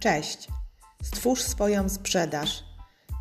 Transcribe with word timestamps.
Cześć! 0.00 0.48
Stwórz 1.02 1.42
swoją 1.42 1.88
sprzedaż. 1.88 2.64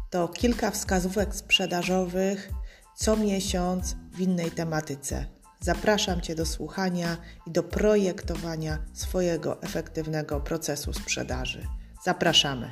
To 0.10 0.28
kilka 0.28 0.72
wskazówek 0.72 1.36
sprzedażowych 1.36 2.50
co 2.96 3.18
miesiąc 3.18 3.96
w 4.12 4.20
innej 4.20 4.52
tematyce. 4.52 5.26
Zapraszam 5.60 6.22
Cię 6.22 6.36
do 6.36 6.46
słuchania 6.46 7.18
i 7.48 7.52
do 7.52 7.64
projektowania 7.64 8.78
swojego 8.94 9.62
efektywnego 9.62 10.40
procesu 10.40 10.94
sprzedaży. 10.94 11.68
Zapraszamy. 12.04 12.72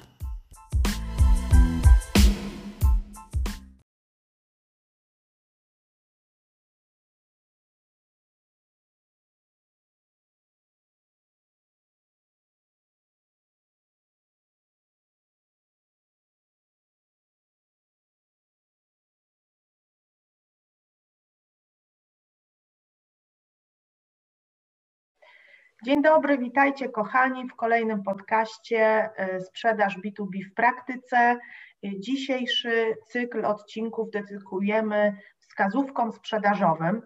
Dzień 25.86 26.02
dobry, 26.02 26.38
witajcie 26.38 26.90
kochani 26.90 27.48
w 27.48 27.56
kolejnym 27.56 28.04
podcaście 28.04 29.10
y, 29.36 29.42
Sprzedaż 29.42 29.98
B2B 29.98 30.50
w 30.52 30.54
praktyce. 30.54 31.38
Y, 31.86 32.00
dzisiejszy 32.00 32.96
cykl 33.08 33.46
odcinków 33.46 34.10
dedykujemy 34.12 35.18
wskazówkom 35.40 36.12
sprzedażowym. 36.12 37.02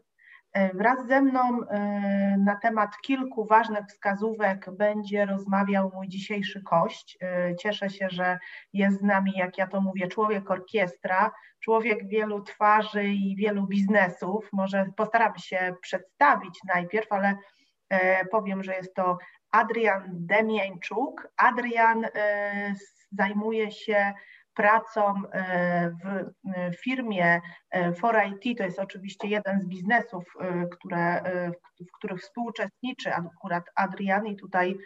Y, 0.58 0.70
wraz 0.74 1.08
ze 1.08 1.22
mną 1.22 1.60
na 2.38 2.56
temat 2.56 2.90
kilku 3.02 3.46
ważnych 3.46 3.86
wskazówek 3.86 4.70
będzie 4.78 5.26
rozmawiał 5.26 5.92
mój 5.94 6.08
dzisiejszy 6.08 6.62
gość. 6.62 7.18
Cieszę 7.60 7.90
się, 7.90 8.08
że 8.10 8.40
jest 8.74 9.00
z 9.00 9.04
nami, 9.04 9.32
jak 9.36 9.58
ja 9.58 9.68
to 9.68 9.82
mówię, 9.82 10.08
człowiek 10.08 10.52
orkiestra, 10.52 11.32
człowiek 11.60 12.08
wielu 12.08 12.42
twarzy 12.42 13.04
i 13.04 13.36
wielu 13.36 13.68
biznesów. 13.68 14.50
Może 14.54 14.86
postaramy 14.96 15.40
się 15.40 15.74
przedstawić 15.82 16.60
najpierw, 16.68 17.12
ale 17.12 17.36
E, 17.61 17.61
powiem, 18.32 18.64
że 18.64 18.76
jest 18.76 18.96
to 18.96 19.18
Adrian 19.52 20.04
Demieńczuk. 20.12 21.28
Adrian 21.38 22.06
e, 22.06 22.74
zajmuje 23.12 23.72
się 23.72 24.14
pracą 24.54 25.14
e, 25.34 25.92
w 26.72 26.84
firmie 26.84 27.42
For 27.96 28.22
IT, 28.26 28.58
to 28.58 28.64
jest 28.64 28.80
oczywiście 28.80 29.28
jeden 29.28 29.62
z 29.62 29.66
biznesów, 29.68 30.24
które, 30.72 31.22
w 31.80 31.98
których 31.98 32.22
współuczestniczy 32.22 33.14
akurat 33.14 33.64
Adrian 33.76 34.28
i 34.28 34.36
tutaj 34.36 34.78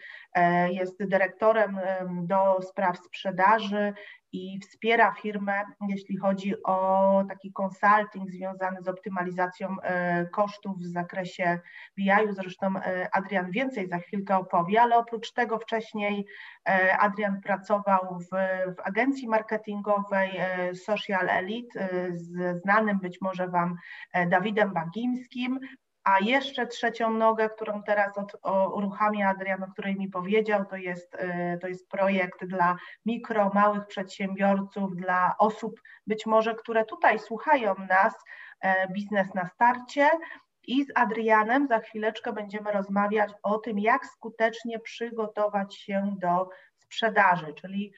jest 0.70 1.06
dyrektorem 1.06 1.80
do 2.24 2.62
spraw 2.62 2.98
sprzedaży 2.98 3.94
i 4.36 4.60
wspiera 4.60 5.12
firmę, 5.12 5.64
jeśli 5.90 6.18
chodzi 6.18 6.64
o 6.64 7.24
taki 7.30 7.52
consulting 7.62 8.32
związany 8.32 8.82
z 8.82 8.88
optymalizacją 8.88 9.76
e, 9.82 10.26
kosztów 10.26 10.78
w 10.78 10.86
zakresie 10.86 11.60
BI-u. 11.98 12.34
Zresztą 12.34 12.78
e, 12.78 13.10
Adrian 13.16 13.52
więcej 13.52 13.88
za 13.88 13.98
chwilkę 13.98 14.38
opowie, 14.38 14.82
ale 14.82 14.98
oprócz 14.98 15.32
tego 15.32 15.60
wcześniej 15.60 16.26
e, 16.70 16.98
Adrian 16.98 17.42
pracował 17.42 18.20
w, 18.20 18.30
w 18.76 18.80
agencji 18.84 19.28
marketingowej 19.28 20.32
Social 20.74 21.30
Elite 21.30 21.90
z 22.14 22.62
znanym 22.62 23.00
być 23.00 23.22
może 23.22 23.48
Wam 23.48 23.76
Dawidem 24.30 24.74
Bagimskim, 24.74 25.60
a 26.06 26.20
jeszcze 26.20 26.68
trzecią 26.68 27.14
nogę, 27.14 27.50
którą 27.50 27.84
teraz 27.84 28.18
od, 28.18 28.36
o, 28.42 28.76
uruchamia 28.76 29.30
Adrian, 29.30 29.64
o 29.64 29.68
której 29.68 29.96
mi 29.96 30.10
powiedział, 30.10 30.66
to 30.66 30.76
jest, 30.76 31.16
y, 31.16 31.58
to 31.62 31.68
jest 31.68 31.90
projekt 31.90 32.46
dla 32.46 32.78
mikro, 33.06 33.52
małych 33.54 33.88
przedsiębiorców, 33.88 34.96
dla 34.96 35.36
osób 35.40 35.82
być 36.08 36.26
może, 36.26 36.56
które 36.56 36.86
tutaj 36.86 37.20
słuchają 37.20 37.76
nas, 37.90 38.14
e, 38.62 38.88
biznes 38.94 39.34
na 39.34 39.46
starcie. 39.46 40.10
I 40.68 40.86
z 40.86 40.92
Adrianem 40.96 41.68
za 41.68 41.80
chwileczkę 41.80 42.34
będziemy 42.34 42.72
rozmawiać 42.72 43.32
o 43.44 43.58
tym, 43.58 43.80
jak 43.80 44.06
skutecznie 44.06 44.80
przygotować 44.80 45.76
się 45.76 46.16
do 46.18 46.50
sprzedaży, 46.78 47.54
czyli 47.54 47.94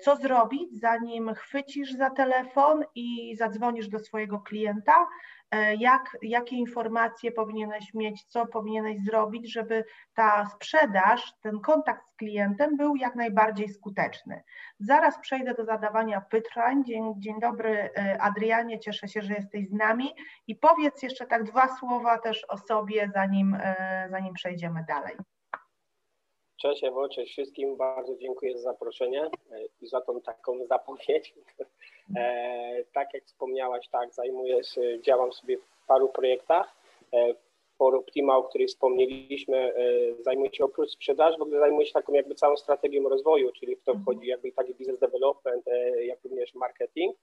co 0.00 0.16
zrobić, 0.16 0.80
zanim 0.80 1.34
chwycisz 1.34 1.92
za 1.92 2.10
telefon 2.10 2.84
i 2.94 3.36
zadzwonisz 3.36 3.88
do 3.88 3.98
swojego 3.98 4.40
klienta, 4.40 5.06
E, 5.50 5.74
jak, 5.74 6.16
jakie 6.22 6.56
informacje 6.56 7.32
powinieneś 7.32 7.94
mieć, 7.94 8.24
co 8.24 8.46
powinieneś 8.46 9.04
zrobić, 9.04 9.52
żeby 9.52 9.84
ta 10.14 10.46
sprzedaż, 10.46 11.32
ten 11.42 11.60
kontakt 11.60 12.06
z 12.08 12.14
klientem 12.16 12.76
był 12.76 12.96
jak 12.96 13.14
najbardziej 13.14 13.68
skuteczny. 13.68 14.42
Zaraz 14.78 15.18
przejdę 15.18 15.54
do 15.54 15.64
zadawania 15.64 16.20
pytań. 16.20 16.84
Dzień, 16.84 17.14
dzień 17.18 17.40
dobry 17.40 17.90
e, 17.96 18.22
Adrianie, 18.22 18.78
cieszę 18.78 19.08
się, 19.08 19.22
że 19.22 19.34
jesteś 19.34 19.68
z 19.68 19.72
nami 19.72 20.14
i 20.46 20.56
powiedz 20.56 21.02
jeszcze 21.02 21.26
tak 21.26 21.44
dwa 21.44 21.76
słowa 21.76 22.18
też 22.18 22.44
o 22.48 22.58
sobie, 22.58 23.10
zanim, 23.14 23.54
e, 23.60 24.08
zanim 24.10 24.34
przejdziemy 24.34 24.84
dalej. 24.88 25.16
Cześć 26.58 26.84
Ewo, 26.84 27.08
cześć 27.08 27.32
wszystkim. 27.32 27.76
Bardzo 27.76 28.16
dziękuję 28.16 28.52
za 28.52 28.62
zaproszenie 28.62 29.30
i 29.80 29.86
za 29.86 30.00
tą 30.00 30.20
taką 30.20 30.58
zapowiedź. 30.70 31.34
E, 32.16 32.84
tak 32.92 33.14
jak 33.14 33.24
wspomniałaś, 33.24 33.88
tak, 33.88 34.14
zajmuję 34.14 34.64
się, 34.64 35.00
działam 35.02 35.32
sobie 35.32 35.58
w 35.58 35.86
paru 35.86 36.08
projektach. 36.08 36.76
E, 37.12 37.34
For 37.78 37.94
Optima, 37.94 38.36
o 38.36 38.42
której 38.42 38.66
wspomnieliśmy, 38.66 39.56
e, 39.56 40.22
zajmuje 40.22 40.50
się 40.54 40.64
oprócz 40.64 40.90
sprzedaży, 40.90 41.38
w 41.38 41.42
ogóle 41.42 41.60
zajmuje 41.60 41.86
się 41.86 41.92
taką 41.92 42.12
jakby 42.12 42.34
całą 42.34 42.56
strategią 42.56 43.08
rozwoju, 43.08 43.52
czyli 43.52 43.76
w 43.76 43.84
to 43.84 43.92
mhm. 43.92 44.02
wchodzi 44.02 44.28
jakby 44.28 44.52
taki 44.52 44.74
business 44.74 44.98
development, 44.98 45.68
e, 45.68 46.04
jak 46.04 46.24
również 46.24 46.54
marketing. 46.54 47.16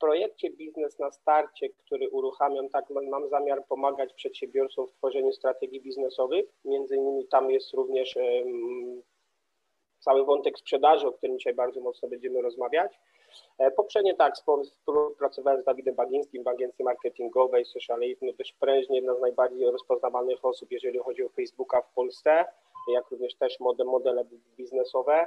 Projekcie 0.00 0.50
Biznes 0.50 0.98
na 0.98 1.10
starcie, 1.10 1.68
który 1.68 2.10
uruchamiam, 2.10 2.68
tak 2.68 2.84
mam 2.90 3.28
zamiar 3.28 3.66
pomagać 3.66 4.14
przedsiębiorcom 4.14 4.86
w 4.86 4.92
tworzeniu 4.92 5.32
strategii 5.32 5.80
biznesowych. 5.80 6.46
Między 6.64 6.96
innymi 6.96 7.28
tam 7.28 7.50
jest 7.50 7.74
również 7.74 8.18
cały 10.00 10.24
wątek 10.24 10.58
sprzedaży, 10.58 11.06
o 11.06 11.12
którym 11.12 11.38
dzisiaj 11.38 11.54
bardzo 11.54 11.80
mocno 11.80 12.08
będziemy 12.08 12.42
rozmawiać. 12.42 13.00
E, 13.58 13.70
poprzednio 13.70 14.14
tak, 14.16 14.34
pracowałem 15.18 15.62
z 15.62 15.64
Dawidem 15.64 15.94
Bagińskim 15.94 16.44
w 16.44 16.48
agencji 16.48 16.84
marketingowej, 16.84 17.64
Social 17.64 18.00
no 18.22 18.32
dość 18.32 18.52
prężnie, 18.52 18.96
jedna 18.96 19.14
z 19.14 19.20
najbardziej 19.20 19.70
rozpoznawalnych 19.70 20.44
osób, 20.44 20.72
jeżeli 20.72 20.98
chodzi 20.98 21.24
o 21.24 21.28
Facebooka 21.28 21.82
w 21.82 21.94
Polsce, 21.94 22.44
jak 22.92 23.10
również 23.10 23.34
też 23.34 23.60
model, 23.60 23.86
modele 23.86 24.24
biznesowe. 24.56 25.26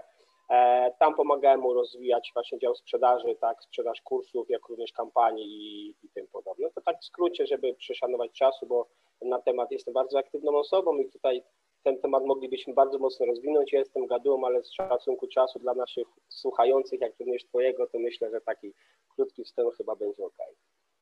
E, 0.51 0.91
tam 0.99 1.15
pomagałem 1.15 1.59
mu 1.59 1.73
rozwijać 1.73 2.31
właśnie 2.33 2.59
dział 2.59 2.75
sprzedaży, 2.75 3.35
tak, 3.41 3.63
sprzedaż 3.63 4.01
kursów, 4.01 4.49
jak 4.49 4.67
również 4.67 4.91
kampanii 4.91 5.45
i, 5.45 5.95
i 6.03 6.09
tym 6.09 6.27
podobne. 6.27 6.69
To 6.75 6.81
tak 6.81 6.99
w 7.01 7.05
skrócie, 7.05 7.47
żeby 7.47 7.73
przeszanować 7.73 8.31
czasu, 8.31 8.65
bo 8.67 8.87
na 9.21 9.41
temat 9.41 9.71
jestem 9.71 9.93
bardzo 9.93 10.19
aktywną 10.19 10.57
osobą 10.57 10.97
i 10.97 11.09
tutaj 11.09 11.43
ten 11.83 11.99
temat 11.99 12.25
moglibyśmy 12.25 12.73
bardzo 12.73 12.99
mocno 12.99 13.25
rozwinąć. 13.25 13.73
Ja 13.73 13.79
jestem 13.79 14.07
gadułą, 14.07 14.45
ale 14.45 14.63
z 14.63 14.73
szacunku 14.73 15.27
czasu 15.27 15.59
dla 15.59 15.73
naszych 15.73 16.07
słuchających, 16.29 17.01
jak 17.01 17.19
również 17.19 17.45
Twojego, 17.45 17.87
to 17.87 17.99
myślę, 17.99 18.29
że 18.31 18.41
taki 18.41 18.73
krótki 19.15 19.43
wstęp 19.43 19.73
chyba 19.75 19.95
będzie 19.95 20.25
ok. 20.25 20.37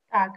Tak. 0.09 0.31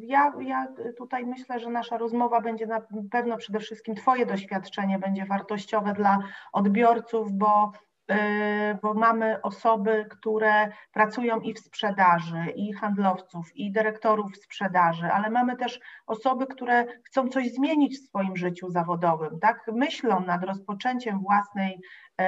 Ja, 0.00 0.32
ja 0.40 0.66
tutaj 0.98 1.26
myślę, 1.26 1.60
że 1.60 1.70
nasza 1.70 1.98
rozmowa 1.98 2.40
będzie 2.40 2.66
na 2.66 2.80
pewno 3.10 3.36
przede 3.36 3.58
wszystkim 3.58 3.94
Twoje 3.94 4.26
doświadczenie 4.26 4.98
będzie 4.98 5.26
wartościowe 5.26 5.92
dla 5.92 6.18
odbiorców, 6.52 7.32
bo 7.32 7.72
Y, 8.10 8.78
bo 8.82 8.94
mamy 8.94 9.42
osoby, 9.42 10.06
które 10.10 10.68
pracują 10.92 11.40
i 11.40 11.54
w 11.54 11.58
sprzedaży, 11.58 12.52
i 12.56 12.72
handlowców, 12.72 13.56
i 13.56 13.72
dyrektorów 13.72 14.36
sprzedaży, 14.36 15.06
ale 15.06 15.30
mamy 15.30 15.56
też 15.56 15.80
osoby, 16.06 16.46
które 16.46 16.84
chcą 17.04 17.28
coś 17.28 17.52
zmienić 17.52 17.98
w 17.98 18.06
swoim 18.06 18.36
życiu 18.36 18.70
zawodowym, 18.70 19.38
tak? 19.40 19.70
Myślą 19.72 20.20
nad 20.20 20.44
rozpoczęciem 20.44 21.20
własnej 21.20 21.80
y, 22.20 22.24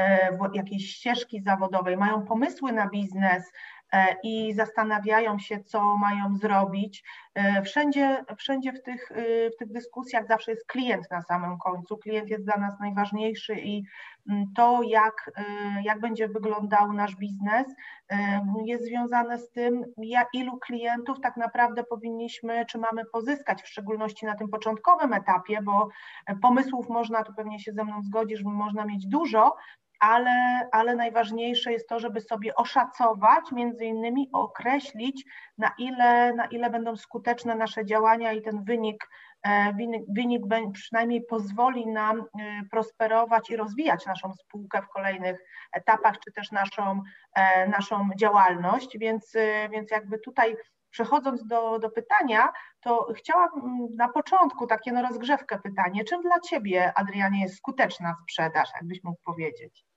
jakiejś 0.54 0.90
ścieżki 0.90 1.42
zawodowej, 1.42 1.96
mają 1.96 2.22
pomysły 2.22 2.72
na 2.72 2.88
biznes, 2.88 3.52
E, 3.79 3.79
i 4.22 4.54
zastanawiają 4.54 5.38
się, 5.38 5.64
co 5.64 5.96
mają 5.96 6.36
zrobić. 6.36 7.04
E, 7.34 7.62
wszędzie, 7.62 8.24
wszędzie 8.36 8.72
w, 8.72 8.82
tych, 8.82 9.10
y, 9.10 9.50
w 9.54 9.58
tych 9.58 9.72
dyskusjach 9.72 10.26
zawsze 10.26 10.50
jest 10.50 10.66
klient 10.66 11.10
na 11.10 11.22
samym 11.22 11.58
końcu. 11.58 11.98
Klient 11.98 12.30
jest 12.30 12.44
dla 12.44 12.56
nas 12.56 12.80
najważniejszy 12.80 13.54
i 13.54 13.82
mm, 14.28 14.44
to, 14.56 14.82
jak, 14.82 15.30
jak 15.84 16.00
będzie 16.00 16.28
wyglądał 16.28 16.92
nasz 16.92 17.16
biznes, 17.16 17.66
jest 18.64 18.84
związane 18.84 19.38
z 19.38 19.50
tym, 19.50 19.84
ilu 20.34 20.58
klientów 20.58 21.20
tak 21.20 21.36
naprawdę 21.36 21.84
powinniśmy, 21.84 22.66
czy 22.66 22.78
mamy 22.78 23.04
pozyskać, 23.04 23.62
w 23.62 23.68
szczególności 23.68 24.26
na 24.26 24.34
tym 24.34 24.48
początkowym 24.48 25.12
etapie, 25.12 25.58
bo 25.62 25.88
pomysłów 26.42 26.88
można, 26.88 27.22
tu 27.22 27.34
pewnie 27.34 27.58
się 27.58 27.72
ze 27.72 27.84
mną 27.84 28.02
zgodzisz, 28.02 28.42
można 28.44 28.84
mieć 28.84 29.06
dużo, 29.06 29.56
ale, 30.00 30.68
ale 30.72 30.96
najważniejsze 30.96 31.72
jest 31.72 31.88
to, 31.88 32.00
żeby 32.00 32.20
sobie 32.20 32.54
oszacować, 32.54 33.52
między 33.52 33.84
innymi 33.84 34.28
określić, 34.32 35.24
na 35.58 35.74
ile, 35.78 36.34
na 36.34 36.46
ile 36.46 36.70
będą 36.70 36.96
skuteczne 36.96 37.54
nasze 37.54 37.84
działania 37.84 38.32
i 38.32 38.42
ten 38.42 38.64
wynik, 38.64 39.08
e, 39.42 39.72
wynik, 39.72 40.02
wynik 40.08 40.72
przynajmniej 40.72 41.22
pozwoli 41.22 41.86
nam 41.86 42.20
e, 42.20 42.24
prosperować 42.70 43.50
i 43.50 43.56
rozwijać 43.56 44.06
naszą 44.06 44.32
spółkę 44.32 44.82
w 44.82 44.88
kolejnych 44.88 45.44
etapach, 45.72 46.18
czy 46.18 46.32
też 46.32 46.50
naszą, 46.50 47.02
e, 47.34 47.68
naszą 47.68 48.08
działalność, 48.16 48.98
więc, 48.98 49.36
więc 49.70 49.90
jakby 49.90 50.18
tutaj 50.18 50.56
Przechodząc 50.90 51.46
do, 51.46 51.78
do 51.78 51.90
pytania, 51.90 52.52
to 52.80 53.12
chciałam 53.16 53.50
na 53.96 54.08
początku 54.08 54.66
takie 54.66 54.92
no 54.92 55.02
rozgrzewkę 55.02 55.58
pytanie. 55.58 56.04
Czym 56.04 56.22
dla 56.22 56.40
Ciebie, 56.40 56.92
Adrianie, 56.94 57.42
jest 57.42 57.56
skuteczna 57.56 58.16
sprzedaż, 58.22 58.68
jakbyś 58.74 59.04
mógł 59.04 59.20
powiedzieć? 59.24 59.89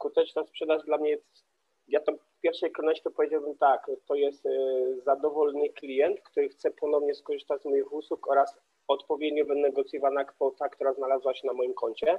Skuteczna 0.00 0.44
sprzedaż 0.44 0.84
dla 0.84 0.98
mnie 0.98 1.10
jest, 1.10 1.44
ja 1.88 2.00
to 2.00 2.12
w 2.12 2.40
pierwszej 2.40 2.72
kolejności 2.72 3.10
powiedziałbym 3.16 3.56
tak, 3.56 3.90
to 4.06 4.14
jest 4.14 4.46
e, 4.46 4.50
zadowolony 5.04 5.68
klient, 5.68 6.20
który 6.20 6.48
chce 6.48 6.70
ponownie 6.70 7.14
skorzystać 7.14 7.62
z 7.62 7.64
moich 7.64 7.92
usług 7.92 8.30
oraz 8.30 8.58
odpowiednio 8.88 9.44
wynegocjowana 9.44 10.24
kwota, 10.24 10.68
która 10.68 10.92
znalazła 10.92 11.34
się 11.34 11.46
na 11.46 11.52
moim 11.52 11.74
koncie. 11.74 12.18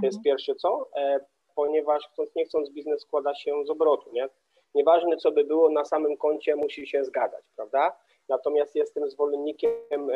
To 0.00 0.06
jest 0.06 0.18
mhm. 0.18 0.22
pierwsze 0.22 0.54
co, 0.54 0.88
e, 0.96 1.20
ponieważ 1.54 2.08
chcąc 2.08 2.34
nie 2.34 2.44
chcąc 2.44 2.70
biznes 2.70 3.02
składa 3.02 3.34
się 3.34 3.64
z 3.64 3.70
obrotu, 3.70 4.12
nie? 4.12 4.28
Nieważne 4.74 5.16
co 5.16 5.32
by 5.32 5.44
było, 5.44 5.70
na 5.70 5.84
samym 5.84 6.16
koncie 6.16 6.56
musi 6.56 6.86
się 6.86 7.04
zgadzać, 7.04 7.44
prawda? 7.56 7.96
Natomiast 8.28 8.74
jestem 8.74 9.10
zwolennikiem 9.10 10.08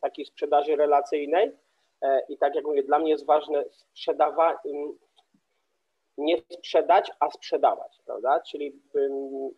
takiej 0.00 0.24
sprzedaży 0.24 0.76
relacyjnej 0.76 1.52
e, 2.02 2.20
i 2.28 2.38
tak 2.38 2.54
jak 2.54 2.64
mówię, 2.64 2.82
dla 2.82 2.98
mnie 2.98 3.10
jest 3.10 3.26
ważne 3.26 3.64
sprzedawanie, 3.70 4.58
nie 6.18 6.42
sprzedać, 6.50 7.10
a 7.20 7.30
sprzedawać, 7.30 8.00
prawda? 8.06 8.40
Czyli 8.40 8.82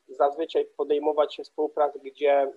zazwyczaj 0.09 0.67
podejmować 0.77 1.35
się 1.35 1.43
współpracy, 1.43 1.99
gdzie 1.99 2.53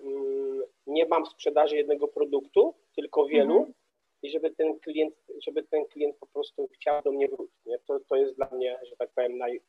nie 0.86 1.06
mam 1.06 1.26
sprzedaży 1.26 1.76
jednego 1.76 2.08
produktu, 2.08 2.74
tylko 2.96 3.26
wielu 3.26 3.56
mhm. 3.56 3.74
i 4.22 4.30
żeby 4.30 4.50
ten 4.50 4.80
klient, 4.80 5.14
żeby 5.46 5.62
ten 5.62 5.84
klient 5.84 6.16
po 6.16 6.26
prostu 6.26 6.68
chciał 6.74 7.02
do 7.02 7.12
mnie 7.12 7.28
wrócić. 7.28 7.64
Nie? 7.66 7.78
To, 7.78 8.00
to 8.08 8.16
jest 8.16 8.36
dla 8.36 8.48
mnie, 8.52 8.78
że 8.90 8.96
tak 8.96 9.10
powiem, 9.14 9.38
naj, 9.38 9.60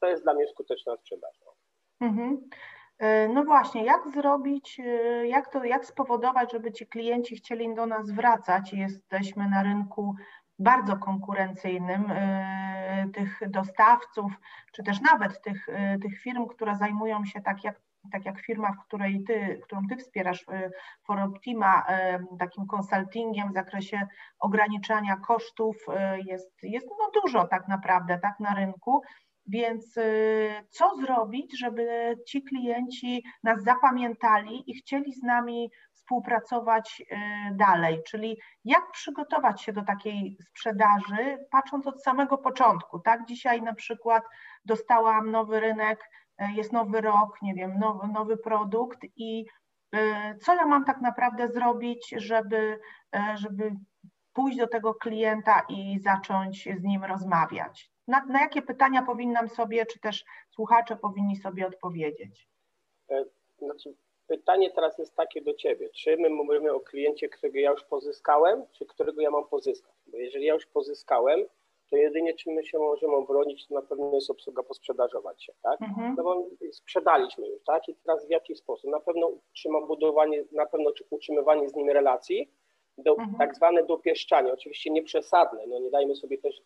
to 0.00 0.08
jest 0.08 0.22
dla 0.22 0.34
mnie 0.34 0.46
skuteczna 0.46 0.96
sprzedaż. 0.96 1.40
Mhm. 2.00 2.48
E, 2.98 3.28
no 3.28 3.44
właśnie, 3.44 3.84
jak 3.84 4.08
zrobić, 4.08 4.80
e, 4.80 5.26
jak 5.28 5.52
to, 5.52 5.64
jak 5.64 5.86
spowodować, 5.86 6.52
żeby 6.52 6.72
ci 6.72 6.86
klienci 6.86 7.36
chcieli 7.36 7.74
do 7.74 7.86
nas 7.86 8.10
wracać? 8.10 8.72
Jesteśmy 8.72 9.48
na 9.50 9.62
rynku 9.62 10.14
bardzo 10.58 10.96
konkurencyjnym 10.96 12.10
y, 12.10 13.10
tych 13.14 13.50
dostawców, 13.50 14.32
czy 14.72 14.82
też 14.82 15.00
nawet 15.00 15.42
tych, 15.42 15.68
y, 15.68 15.98
tych 16.02 16.20
firm, 16.20 16.46
które 16.46 16.76
zajmują 16.76 17.24
się 17.24 17.40
tak 17.40 17.64
jak 17.64 17.80
tak 18.12 18.24
jak 18.24 18.40
firma, 18.40 18.72
w 18.72 18.86
której 18.86 19.24
ty, 19.24 19.60
którą 19.64 19.86
ty 19.88 19.96
wspierasz, 19.96 20.42
y, 20.42 20.70
Foroptima, 21.04 21.86
takim 22.38 22.66
konsultingiem 22.66 23.50
w 23.50 23.54
zakresie 23.54 24.06
ograniczania 24.38 25.16
kosztów 25.16 25.76
jest, 26.26 26.62
jest 26.62 26.86
no 26.98 27.20
dużo 27.22 27.48
tak 27.48 27.68
naprawdę 27.68 28.18
tak 28.18 28.40
na 28.40 28.54
rynku. 28.54 29.02
Więc 29.46 29.94
co 30.70 30.96
zrobić, 30.96 31.58
żeby 31.58 32.16
ci 32.26 32.42
klienci 32.42 33.24
nas 33.42 33.62
zapamiętali 33.62 34.70
i 34.70 34.74
chcieli 34.74 35.12
z 35.12 35.22
nami 35.22 35.70
współpracować 36.08 37.02
y, 37.12 37.16
dalej, 37.56 38.02
czyli 38.06 38.38
jak 38.64 38.90
przygotować 38.92 39.62
się 39.62 39.72
do 39.72 39.82
takiej 39.82 40.36
sprzedaży, 40.48 41.46
patrząc 41.50 41.86
od 41.86 42.02
samego 42.02 42.38
początku, 42.38 42.98
tak? 42.98 43.26
Dzisiaj 43.26 43.62
na 43.62 43.74
przykład 43.74 44.24
dostałam 44.64 45.30
nowy 45.30 45.60
rynek, 45.60 46.10
y, 46.42 46.44
jest 46.52 46.72
nowy 46.72 47.00
rok, 47.00 47.42
nie 47.42 47.54
wiem, 47.54 47.78
nowy, 47.78 48.08
nowy 48.08 48.36
produkt 48.36 48.98
i 49.16 49.46
y, 49.94 49.98
co 50.44 50.54
ja 50.54 50.66
mam 50.66 50.84
tak 50.84 51.00
naprawdę 51.00 51.48
zrobić, 51.48 52.14
żeby, 52.16 52.80
żeby 53.34 53.76
pójść 54.32 54.58
do 54.58 54.66
tego 54.66 54.94
klienta 54.94 55.66
i 55.68 56.00
zacząć 56.00 56.68
z 56.80 56.82
nim 56.82 57.04
rozmawiać? 57.04 57.90
Na, 58.06 58.24
na 58.24 58.40
jakie 58.40 58.62
pytania 58.62 59.02
powinnam 59.02 59.48
sobie, 59.48 59.86
czy 59.86 60.00
też 60.00 60.24
słuchacze 60.50 60.96
powinni 60.96 61.36
sobie 61.36 61.66
odpowiedzieć? 61.66 62.48
E, 63.10 63.24
znaczy, 63.58 63.94
pytanie 64.28 64.70
teraz 64.70 64.98
jest 64.98 65.16
takie 65.16 65.42
do 65.42 65.54
Ciebie. 65.54 65.88
Czy 65.88 66.16
my 66.16 66.30
mówimy 66.30 66.72
o 66.72 66.80
kliencie, 66.80 67.28
którego 67.28 67.58
ja 67.58 67.70
już 67.70 67.84
pozyskałem, 67.84 68.64
czy 68.72 68.86
którego 68.86 69.20
ja 69.20 69.30
mam 69.30 69.48
pozyskać? 69.48 69.94
Bo 70.06 70.16
jeżeli 70.16 70.44
ja 70.44 70.54
już 70.54 70.66
pozyskałem, 70.66 71.44
to 71.90 71.96
jedynie 71.96 72.34
czym 72.34 72.52
my 72.52 72.64
się 72.64 72.78
możemy 72.78 73.14
obronić, 73.14 73.66
to 73.66 73.74
na 73.74 73.82
pewno 73.82 74.14
jest 74.14 74.30
obsługa 74.30 74.62
posprzedażowa 74.62 75.34
dzisiaj, 75.34 75.54
tak? 75.62 75.82
Mhm. 75.82 76.14
No 76.16 76.22
bo 76.22 76.46
sprzedaliśmy 76.72 77.48
już, 77.48 77.64
tak? 77.64 77.88
I 77.88 77.94
teraz 77.94 78.26
w 78.26 78.30
jaki 78.30 78.56
sposób? 78.56 78.90
Na 78.90 79.00
pewno 79.00 79.26
utrzyma 79.26 79.80
budowanie, 79.80 80.44
na 80.52 80.66
pewno 80.66 80.90
utrzymywanie 81.10 81.68
z 81.68 81.74
nim 81.74 81.90
relacji, 81.90 82.50
do, 82.98 83.10
mhm. 83.10 83.34
tak 83.38 83.56
zwane 83.56 83.84
dopieszczanie, 83.84 84.52
oczywiście 84.52 84.90
nieprzesadne, 84.90 85.66
no 85.66 85.78
nie 85.78 85.90
dajmy 85.90 86.16
sobie 86.16 86.38
też, 86.38 86.62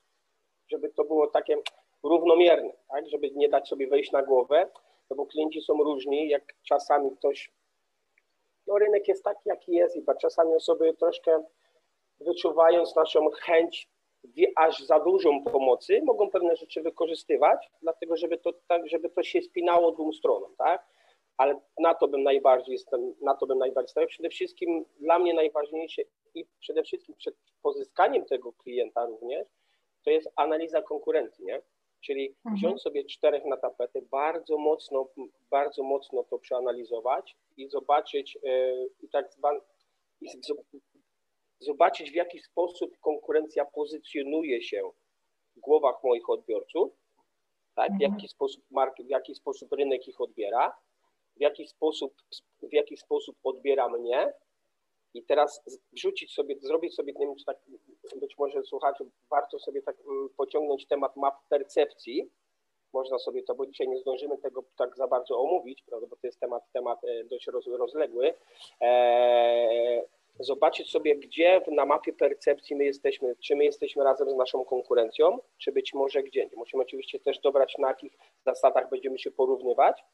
żeby 0.69 0.89
to 0.89 1.05
było 1.05 1.27
takie 1.27 1.57
równomierne, 2.03 2.73
tak? 2.89 3.09
Żeby 3.09 3.31
nie 3.31 3.49
dać 3.49 3.69
sobie 3.69 3.87
wejść 3.87 4.13
na 4.13 4.23
głowę, 4.23 4.69
no 5.13 5.17
bo 5.17 5.27
klienci 5.27 5.63
są 5.63 5.83
różni, 5.83 6.29
jak 6.29 6.55
czasami 6.63 7.17
ktoś, 7.17 7.53
no 8.67 8.79
rynek 8.79 9.09
jest 9.09 9.25
taki, 9.25 9.41
jaki 9.45 9.73
jest 9.73 9.97
i 9.97 10.05
czasami 10.21 10.55
osoby 10.55 10.95
troszkę 10.95 11.45
wyczuwając 12.21 12.97
naszą 12.97 13.31
chęć 13.31 13.89
aż 14.57 14.79
za 14.79 15.01
dużą 15.01 15.45
pomocy, 15.45 16.01
mogą 16.05 16.31
pewne 16.31 16.57
rzeczy 16.57 16.83
wykorzystywać, 16.83 17.71
dlatego 17.83 18.17
żeby 18.17 18.39
to, 18.39 18.53
tak, 18.69 18.89
żeby 18.89 19.11
to 19.11 19.23
się 19.23 19.43
spinało 19.43 19.93
dwóm 19.93 20.13
stronom, 20.13 20.55
tak? 20.59 20.87
Ale 21.37 21.61
na 21.79 21.95
to 21.95 22.09
bym 22.09 22.23
najbardziej 22.23 22.73
jestem, 22.73 23.15
na 23.21 23.35
to 23.35 23.47
bym 23.47 23.59
najbardziej 23.59 23.89
stawiał. 23.89 24.09
Przede 24.09 24.29
wszystkim 24.29 24.85
dla 25.01 25.19
mnie 25.19 25.35
najważniejsze 25.35 26.03
i 26.35 26.47
przede 26.61 26.83
wszystkim 26.83 27.15
przed 27.15 27.35
pozyskaniem 27.63 28.25
tego 28.25 28.53
klienta 28.53 29.07
również, 29.07 29.49
to 30.05 30.11
jest 30.11 30.33
analiza 30.37 30.83
konkurencji, 30.83 31.45
nie? 31.45 31.63
Czyli 32.03 32.29
mhm. 32.29 32.57
wziąć 32.57 32.83
sobie 32.83 33.05
czterech 33.05 33.45
na 33.45 33.57
tapetę, 33.57 34.03
bardzo 34.03 34.59
mocno, 34.59 35.09
bardzo 35.51 35.83
mocno 35.83 36.25
to 36.25 36.39
przeanalizować 36.39 37.37
i 37.57 37.69
zobaczyć 37.69 38.39
e, 38.45 38.73
i 39.03 39.09
tak 39.09 39.33
zwan, 39.33 39.61
i 40.21 40.27
zobaczyć 41.61 42.11
w 42.11 42.15
jaki 42.15 42.41
sposób 42.41 42.99
konkurencja 43.01 43.65
pozycjonuje 43.65 44.63
się 44.63 44.91
w 45.57 45.61
głowach 45.61 46.05
moich 46.05 46.31
odbiorców, 46.31 46.93
tak? 47.75 47.91
w, 47.91 47.93
mhm. 47.93 48.13
jaki 48.13 48.29
sposób 48.29 48.65
mark, 48.71 48.97
w 49.03 49.11
jaki 49.11 49.35
sposób 49.35 49.73
rynek 49.73 50.09
ich 50.09 50.21
odbiera, 50.21 50.77
w 51.37 51.41
jaki 51.41 51.67
sposób, 51.67 52.15
w 52.63 52.73
jaki 52.73 52.97
sposób 52.97 53.37
odbiera 53.45 53.89
mnie 53.89 54.33
i 55.15 55.23
teraz 55.23 55.65
wrzucić 55.93 56.35
sobie, 56.35 56.57
zrobić 56.61 56.95
sobie, 56.95 57.13
nie 57.13 57.27
wiem, 57.27 57.37
czy 57.37 57.45
tak, 57.45 57.57
być 58.17 58.39
może 58.39 58.63
słuchacze, 58.63 59.05
warto 59.31 59.59
sobie 59.59 59.83
tak 59.83 59.97
mm, 60.09 60.29
pociągnąć 60.37 60.87
temat 60.87 61.17
map 61.17 61.35
percepcji. 61.49 62.31
Można 62.93 63.19
sobie 63.19 63.43
to, 63.43 63.55
bo 63.55 63.67
dzisiaj 63.67 63.89
nie 63.89 63.99
zdążymy 63.99 64.39
tego 64.39 64.65
tak 64.77 64.97
za 64.97 65.07
bardzo 65.07 65.41
omówić, 65.41 65.83
prawda, 65.83 66.07
bo 66.07 66.17
to 66.17 66.27
jest 66.27 66.41
temat, 66.41 66.63
temat 66.73 67.05
e, 67.05 67.25
dość 67.25 67.47
rozległy. 67.67 68.35
Eee, 68.81 70.03
zobaczyć 70.41 70.91
sobie, 70.91 71.17
gdzie 71.17 71.61
na 71.71 71.87
mapie 71.87 72.13
percepcji 72.13 72.77
my 72.77 72.85
jesteśmy, 72.85 73.37
czy 73.37 73.57
my 73.57 73.65
jesteśmy 73.65 74.05
razem 74.05 74.31
z 74.31 74.35
naszą 74.35 74.65
konkurencją, 74.65 75.39
czy 75.59 75.73
być 75.73 75.95
może 75.95 76.23
gdzie. 76.23 76.51
Musimy 76.57 76.83
oczywiście 76.83 77.21
też 77.21 77.39
dobrać, 77.39 77.79
na 77.79 77.89
jakich 77.89 78.19
zasadach 78.45 78.91
będziemy 78.91 79.19
się 79.19 79.31
porównywać 79.31 80.05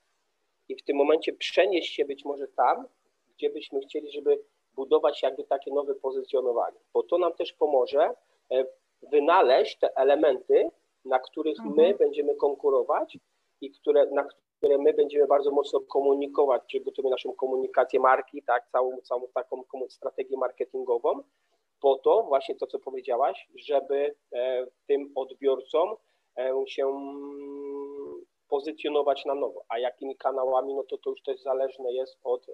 i 0.69 0.77
w 0.77 0.83
tym 0.83 0.97
momencie 0.97 1.33
przenieść 1.33 1.95
się 1.95 2.05
być 2.05 2.25
może 2.25 2.49
tam, 2.49 2.89
gdzie 3.29 3.51
byśmy 3.51 3.81
chcieli, 3.81 4.13
żeby 4.13 4.39
budować 4.79 5.23
jakby 5.23 5.45
takie 5.45 5.75
nowe 5.75 5.95
pozycjonowanie, 5.95 6.79
bo 6.95 7.03
to 7.03 7.19
nam 7.19 7.33
też 7.33 7.53
pomoże 7.53 8.11
e, 8.53 8.65
wynaleźć 9.03 9.79
te 9.79 9.97
elementy, 9.97 10.71
na 11.05 11.19
których 11.19 11.59
my 11.65 11.83
mhm. 11.83 11.97
będziemy 11.97 12.35
konkurować 12.35 13.19
i 13.61 13.71
które, 13.71 14.07
na 14.07 14.25
które 14.59 14.79
my 14.79 14.93
będziemy 14.93 15.27
bardzo 15.27 15.51
mocno 15.51 15.81
komunikować, 15.81 16.63
przygotujemy 16.67 17.11
naszą 17.11 17.33
komunikację 17.33 18.01
marki, 18.01 18.43
tak, 18.43 18.69
całą, 18.73 19.01
całą 19.01 19.23
taką 19.35 19.63
strategię 19.89 20.37
marketingową, 20.37 21.23
po 21.81 21.97
to 21.97 22.23
właśnie 22.23 22.55
to, 22.55 22.67
co 22.67 22.79
powiedziałaś, 22.79 23.49
żeby 23.69 24.15
e, 24.33 24.67
tym 24.87 25.13
odbiorcom 25.15 25.97
e, 26.39 26.53
się 26.67 26.85
pozycjonować 28.49 29.25
na 29.25 29.35
nowo. 29.35 29.65
A 29.69 29.79
jakimi 29.79 30.17
kanałami, 30.17 30.75
no 30.75 30.83
to 30.83 30.99
to 30.99 31.11
już 31.11 31.23
też 31.23 31.41
zależne 31.41 31.93
jest 31.93 32.19
od 32.25 32.47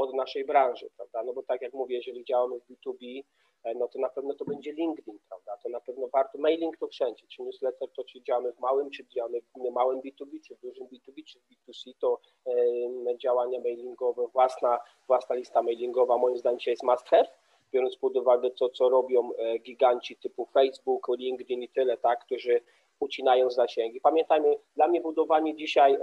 od 0.00 0.14
naszej 0.14 0.44
branży, 0.44 0.90
prawda? 0.96 1.22
No 1.22 1.32
bo 1.32 1.42
tak 1.42 1.62
jak 1.62 1.72
mówię, 1.72 1.96
jeżeli 1.96 2.24
działamy 2.24 2.60
w 2.60 2.70
B2B, 2.70 3.22
e, 3.64 3.74
no 3.74 3.88
to 3.88 3.98
na 3.98 4.08
pewno 4.08 4.34
to 4.34 4.44
będzie 4.44 4.72
LinkedIn, 4.72 5.18
prawda? 5.28 5.56
To 5.62 5.68
na 5.68 5.80
pewno 5.80 6.08
warto, 6.12 6.38
mailing 6.38 6.76
to 6.76 6.88
wszędzie, 6.88 7.26
czy 7.28 7.42
newsletter 7.42 7.88
to 7.96 8.04
czy 8.04 8.22
działamy 8.22 8.52
w 8.52 8.58
małym, 8.58 8.90
czy 8.90 9.06
działamy 9.06 9.40
w 9.40 9.72
małym 9.72 10.00
B2B, 10.00 10.40
czy 10.46 10.56
w 10.56 10.60
dużym 10.60 10.86
B2B, 10.86 11.24
czy 11.24 11.40
w 11.40 11.42
B2C, 11.42 11.92
to 12.00 12.20
e, 12.46 13.18
działania 13.18 13.60
mailingowe, 13.60 14.26
własna, 14.32 14.78
własna 15.06 15.34
lista 15.34 15.62
mailingowa 15.62 16.18
moim 16.18 16.38
zdaniem 16.38 16.58
dzisiaj 16.58 16.72
jest 16.72 16.82
must 16.82 17.08
have, 17.08 17.28
biorąc 17.72 17.96
pod 17.96 18.16
uwagę 18.16 18.50
to, 18.50 18.68
co 18.68 18.88
robią 18.88 19.30
e, 19.38 19.58
giganci 19.58 20.16
typu 20.16 20.46
Facebook, 20.46 21.08
LinkedIn 21.18 21.62
i 21.62 21.68
tyle, 21.68 21.96
tak, 21.96 22.24
którzy 22.24 22.60
ucinają 23.00 23.50
zasięgi. 23.50 24.00
Pamiętajmy, 24.00 24.56
dla 24.76 24.88
mnie 24.88 25.00
budowanie 25.00 25.56
dzisiaj, 25.56 25.96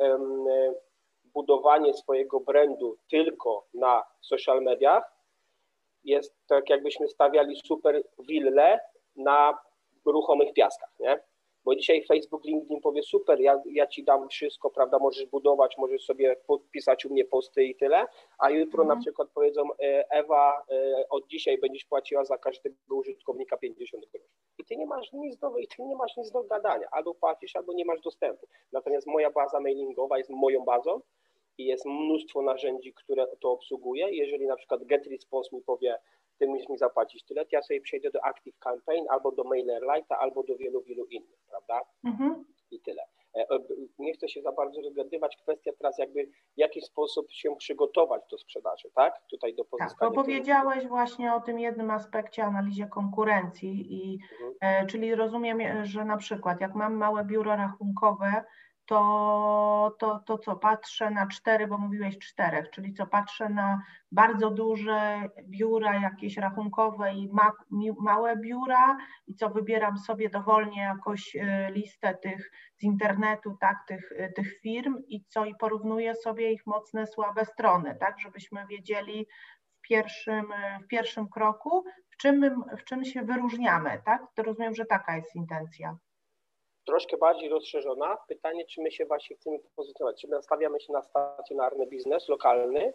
budowanie 1.36 1.94
swojego 1.94 2.40
brandu 2.40 2.98
tylko 3.10 3.68
na 3.74 4.04
social 4.22 4.62
mediach 4.62 5.16
jest 6.04 6.36
tak, 6.48 6.70
jakbyśmy 6.70 7.08
stawiali 7.08 7.56
super 7.66 8.04
willę 8.20 8.80
na 9.16 9.58
ruchomych 10.06 10.54
piaskach, 10.54 11.00
nie? 11.00 11.20
Bo 11.66 11.76
dzisiaj 11.76 12.06
Facebook, 12.06 12.46
LinkedIn 12.46 12.82
powie 12.82 13.04
super, 13.04 13.40
ja, 13.40 13.62
ja 13.66 13.88
ci 13.88 14.04
dam 14.04 14.30
wszystko, 14.30 14.70
prawda, 14.70 15.00
możesz 15.00 15.26
budować, 15.26 15.78
możesz 15.78 16.06
sobie 16.06 16.36
podpisać 16.48 17.06
u 17.06 17.10
mnie 17.10 17.26
posty 17.26 17.64
i 17.64 17.76
tyle, 17.76 18.06
a 18.38 18.50
jutro 18.50 18.84
mhm. 18.84 18.88
na 18.88 19.02
przykład 19.02 19.30
powiedzą 19.34 19.62
e, 19.80 20.12
Ewa, 20.12 20.64
e, 20.70 21.10
od 21.10 21.28
dzisiaj 21.28 21.58
będziesz 21.58 21.86
płaciła 21.86 22.26
za 22.26 22.38
każdego 22.38 22.96
użytkownika 22.96 23.58
50 23.58 24.06
groszy. 24.12 24.30
I 24.58 24.66
ty 24.66 24.78
nie 24.78 24.86
masz 24.86 25.14
nic 25.14 25.38
do, 25.38 25.58
i 25.58 25.68
ty 25.68 25.84
nie 25.84 25.96
masz 25.96 26.18
nic 26.18 26.32
do 26.32 26.44
gadania, 26.44 26.88
albo 26.92 27.14
płacisz, 27.14 27.56
albo 27.56 27.74
nie 27.74 27.86
masz 27.86 28.02
dostępu. 28.02 28.48
Natomiast 28.72 29.08
moja 29.08 29.32
baza 29.32 29.60
mailingowa 29.60 30.18
jest 30.18 30.30
moją 30.30 30.66
bazą 30.66 31.02
i 31.58 31.66
jest 31.66 31.86
mnóstwo 31.86 32.42
narzędzi, 32.42 32.94
które 32.94 33.28
to 33.42 33.52
obsługuje. 33.52 34.10
Jeżeli 34.12 34.48
na 34.48 34.56
przykład 34.56 34.84
GetResponse 34.84 35.56
mi 35.56 35.62
powie, 35.62 35.96
ty 36.38 36.48
musisz 36.48 36.70
mi 36.70 36.78
zapłacić 36.78 37.24
tyle, 37.24 37.46
to 37.46 37.50
ja 37.52 37.62
sobie 37.62 37.82
przejdę 37.82 38.12
do 38.12 38.26
Active 38.26 38.60
Campaign 38.60 39.06
albo 39.10 39.32
do 39.32 39.44
MailerLite'a, 39.44 40.16
albo 40.20 40.44
do 40.44 40.58
wielu, 40.58 40.82
wielu 40.82 41.06
innych, 41.06 41.40
prawda? 41.50 41.82
Mhm. 42.04 42.46
I 42.72 42.80
tyle. 42.80 43.04
E, 43.36 43.46
nie 44.00 44.14
chcę 44.14 44.30
się 44.30 44.42
za 44.42 44.52
bardzo 44.52 44.82
rozgadywać. 44.82 45.38
Kwestia 45.38 45.72
teraz 45.78 45.98
jakby 45.98 46.26
w 46.26 46.58
jaki 46.58 46.82
sposób 46.82 47.32
się 47.32 47.56
przygotować 47.56 48.22
do 48.32 48.38
sprzedaży, 48.38 48.90
tak? 48.96 49.22
Tutaj 49.30 49.56
do 49.56 49.66
pozyskania. 49.66 50.00
Tak, 50.00 50.10
bo 50.10 50.16
powiedziałeś 50.24 50.88
właśnie 50.88 51.34
o 51.34 51.42
tym 51.42 51.60
jednym 51.60 51.92
aspekcie 51.92 52.44
analizie 52.44 52.88
konkurencji 52.88 53.94
i 53.94 54.20
mhm. 54.32 54.54
e, 54.62 54.88
czyli 54.88 55.16
rozumiem, 55.16 55.86
że 55.86 56.06
na 56.06 56.18
przykład 56.18 56.62
jak 56.62 56.76
mam 56.76 56.94
małe 56.96 57.26
biuro 57.26 57.56
rachunkowe, 57.56 58.44
to, 58.86 59.96
to, 60.00 60.20
to 60.20 60.38
co 60.38 60.56
patrzę 60.56 61.10
na 61.12 61.28
cztery, 61.28 61.68
bo 61.68 61.78
mówiłeś 61.78 62.20
czterech, 62.20 62.70
czyli 62.70 62.94
co 62.94 63.08
patrzę 63.08 63.50
na 63.50 63.82
bardzo 64.12 64.52
duże 64.52 65.30
biura, 65.44 66.00
jakieś 66.00 66.38
rachunkowe 66.38 67.14
i 67.14 67.30
ma, 67.34 67.52
małe 68.00 68.38
biura 68.38 68.98
i 69.28 69.36
co 69.36 69.50
wybieram 69.50 69.98
sobie 69.98 70.30
dowolnie 70.30 70.82
jakoś 70.82 71.36
y, 71.36 71.42
listę 71.72 72.14
tych 72.14 72.52
z 72.78 72.84
internetu, 72.84 73.58
tak, 73.60 73.78
tych, 73.88 74.12
y, 74.12 74.34
tych 74.36 74.60
firm 74.60 74.98
i 75.08 75.26
co 75.28 75.46
i 75.46 75.56
porównuję 75.56 76.16
sobie 76.16 76.52
ich 76.52 76.66
mocne, 76.66 77.08
słabe 77.08 77.46
strony, 77.46 77.98
tak, 78.00 78.20
żebyśmy 78.20 78.68
wiedzieli 78.68 79.28
w 79.78 79.82
pierwszym, 79.82 80.52
y, 80.52 80.84
w 80.84 80.88
pierwszym 80.88 81.30
kroku, 81.30 81.84
w 82.10 82.18
czym, 82.18 82.64
w 82.78 82.84
czym 82.84 83.06
się 83.06 83.22
wyróżniamy, 83.22 84.02
tak, 84.06 84.22
to 84.36 84.44
rozumiem, 84.44 84.76
że 84.76 84.86
taka 84.86 85.16
jest 85.16 85.36
intencja 85.36 85.98
troszkę 86.86 87.18
bardziej 87.18 87.50
rozszerzona. 87.50 88.18
Pytanie, 88.28 88.66
czy 88.66 88.82
my 88.82 88.92
się 88.92 89.06
właśnie 89.06 89.36
chcemy 89.36 89.60
pozycjonować, 89.76 90.22
czy 90.22 90.28
nastawiamy 90.28 90.80
się 90.80 90.94
na 90.94 91.02
stacjonarny 91.02 91.88
biznes 91.88 92.30
lokalny, 92.30 92.94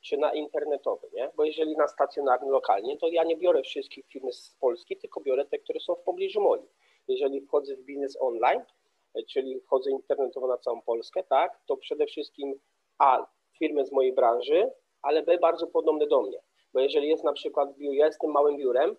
czy 0.00 0.16
na 0.16 0.32
internetowy, 0.32 1.08
nie? 1.12 1.30
Bo 1.36 1.44
jeżeli 1.44 1.76
na 1.76 1.88
stacjonarny 1.88 2.50
lokalnie, 2.50 2.96
to 2.96 3.08
ja 3.08 3.24
nie 3.24 3.36
biorę 3.36 3.62
wszystkich 3.62 4.06
firm 4.06 4.32
z 4.32 4.56
Polski, 4.60 4.96
tylko 4.96 5.20
biorę 5.20 5.44
te, 5.44 5.58
które 5.58 5.80
są 5.80 5.94
w 5.94 6.02
pobliżu 6.02 6.40
moim. 6.40 6.66
Jeżeli 7.08 7.40
wchodzę 7.40 7.76
w 7.76 7.82
biznes 7.82 8.16
online, 8.20 8.62
czyli 9.28 9.60
wchodzę 9.60 9.90
internetowo 9.90 10.46
na 10.46 10.58
całą 10.58 10.82
Polskę, 10.82 11.22
tak, 11.22 11.60
to 11.66 11.76
przede 11.76 12.06
wszystkim 12.06 12.60
A, 12.98 13.26
firmy 13.58 13.86
z 13.86 13.92
mojej 13.92 14.12
branży, 14.12 14.70
ale 15.02 15.22
B, 15.22 15.38
bardzo 15.38 15.66
podobne 15.66 16.06
do 16.06 16.22
mnie. 16.22 16.38
Bo 16.72 16.80
jeżeli 16.80 17.08
jest 17.08 17.24
na 17.24 17.32
przykład 17.32 17.76
biur, 17.76 17.94
ja 17.94 18.06
jestem 18.06 18.30
małym 18.30 18.56
biurem, 18.56 18.96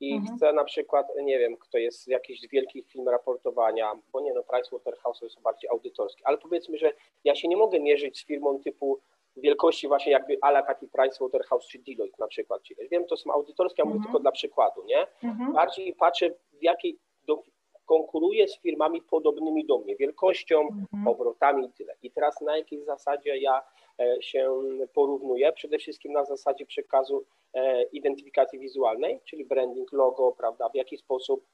i 0.00 0.14
mhm. 0.14 0.36
chcę 0.36 0.52
na 0.52 0.64
przykład, 0.64 1.06
nie 1.22 1.38
wiem, 1.38 1.56
kto 1.56 1.78
jest 1.78 2.02
z 2.02 2.06
jakichś 2.06 2.48
wielkich 2.48 2.86
firm 2.86 3.08
raportowania, 3.08 3.92
bo 4.12 4.20
nie 4.20 4.34
no, 4.34 4.42
Pricewaterhouse 4.42 5.20
są 5.28 5.42
bardziej 5.42 5.70
audytorskie, 5.70 6.26
ale 6.26 6.38
powiedzmy, 6.38 6.78
że 6.78 6.92
ja 7.24 7.34
się 7.34 7.48
nie 7.48 7.56
mogę 7.56 7.80
mierzyć 7.80 8.18
z 8.18 8.26
firmą 8.26 8.60
typu 8.60 9.00
wielkości 9.36 9.88
właśnie 9.88 10.12
jakby 10.12 10.38
ala 10.40 10.62
taki 10.62 10.88
Pricewaterhouse 10.88 11.68
czy 11.68 11.78
Deloitte 11.78 12.16
na 12.18 12.26
przykład. 12.26 12.62
Czyli 12.62 12.88
wiem, 12.88 13.06
to 13.06 13.16
są 13.16 13.32
audytorskie, 13.32 13.82
ja 13.82 13.84
mówię 13.84 13.96
mhm. 13.96 14.04
tylko 14.04 14.20
dla 14.20 14.32
przykładu, 14.32 14.84
nie? 14.84 15.06
Mhm. 15.24 15.52
Bardziej 15.52 15.94
patrzę 15.94 16.30
w 16.30 16.62
jakiej, 16.62 16.98
do, 17.26 17.42
konkuruję 17.90 18.48
z 18.48 18.58
firmami 18.58 19.02
podobnymi 19.02 19.66
do 19.66 19.78
mnie, 19.78 19.96
wielkością, 19.96 20.60
mhm. 20.60 21.08
obrotami 21.08 21.66
i 21.66 21.72
tyle. 21.72 21.94
I 22.02 22.10
teraz 22.10 22.40
na 22.40 22.56
jakiej 22.56 22.84
zasadzie 22.84 23.38
ja 23.38 23.62
e, 24.00 24.22
się 24.22 24.62
porównuję? 24.94 25.52
Przede 25.52 25.78
wszystkim 25.78 26.12
na 26.12 26.24
zasadzie 26.24 26.66
przekazu 26.66 27.24
E, 27.54 27.82
identyfikacji 27.82 28.58
wizualnej, 28.58 29.20
czyli 29.24 29.44
branding, 29.44 29.92
logo, 29.92 30.32
prawda, 30.32 30.68
w 30.68 30.74
jaki 30.74 30.96
sposób 30.96 31.46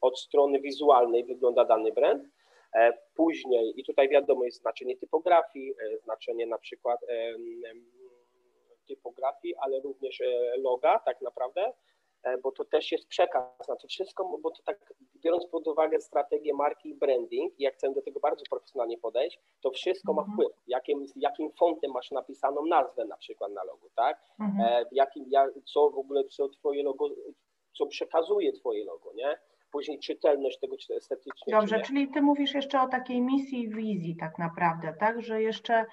od 0.00 0.20
strony 0.20 0.60
wizualnej 0.60 1.24
wygląda 1.24 1.64
dany 1.64 1.92
brand. 1.92 2.24
E, 2.74 2.92
później, 3.14 3.80
i 3.80 3.84
tutaj 3.84 4.08
wiadomo, 4.08 4.44
jest 4.44 4.60
znaczenie 4.60 4.96
typografii, 4.96 5.70
e, 5.70 5.98
znaczenie 5.98 6.46
na 6.46 6.58
przykład 6.58 7.00
typografii, 8.88 9.54
ale 9.56 9.80
również 9.80 10.22
loga 10.58 10.98
tak 10.98 11.20
naprawdę, 11.20 11.72
E, 11.72 11.93
bo 12.42 12.52
to 12.52 12.64
też 12.64 12.92
jest 12.92 13.06
przekaz 13.06 13.68
na 13.68 13.76
to 13.76 13.88
wszystko, 13.88 14.38
bo 14.42 14.50
to 14.50 14.62
tak 14.62 14.94
biorąc 15.24 15.46
pod 15.46 15.68
uwagę 15.68 16.00
strategię 16.00 16.54
marki 16.54 16.88
i 16.88 16.94
branding, 16.94 17.60
i 17.60 17.62
jak 17.62 17.74
chcę 17.74 17.92
do 17.92 18.02
tego 18.02 18.20
bardzo 18.20 18.44
profesjonalnie 18.50 18.98
podejść, 18.98 19.40
to 19.60 19.70
wszystko 19.70 20.12
ma 20.12 20.22
mhm. 20.22 20.36
wpływ. 20.36 20.52
Jakim, 20.66 21.04
jakim 21.16 21.52
fontem 21.52 21.90
masz 21.92 22.10
napisaną 22.10 22.66
nazwę 22.66 23.04
na 23.04 23.16
przykład 23.16 23.52
na 23.52 23.64
logo, 23.64 23.88
tak? 23.96 24.20
Mhm. 24.40 24.68
E, 24.68 24.84
jakim, 24.92 25.24
jak, 25.28 25.50
co 25.64 25.90
w 25.90 25.98
ogóle, 25.98 26.24
co 26.24 26.48
twoje 26.48 26.82
logo, 26.82 27.08
co 27.76 27.86
przekazuje 27.86 28.52
twoje 28.52 28.84
logo, 28.84 29.12
nie? 29.14 29.38
Później 29.72 29.98
czytelność 29.98 30.58
tego, 30.60 30.76
czy 30.76 30.94
estetycznie. 30.94 31.52
Dobrze, 31.52 31.76
czy 31.76 31.86
czyli 31.86 32.08
ty 32.08 32.22
mówisz 32.22 32.54
jeszcze 32.54 32.82
o 32.82 32.88
takiej 32.88 33.22
misji 33.22 33.62
i 33.62 33.68
wizji 33.68 34.16
tak 34.20 34.38
naprawdę, 34.38 34.94
tak? 35.00 35.22
Że 35.22 35.42
jeszcze 35.42 35.74
e, 35.74 35.86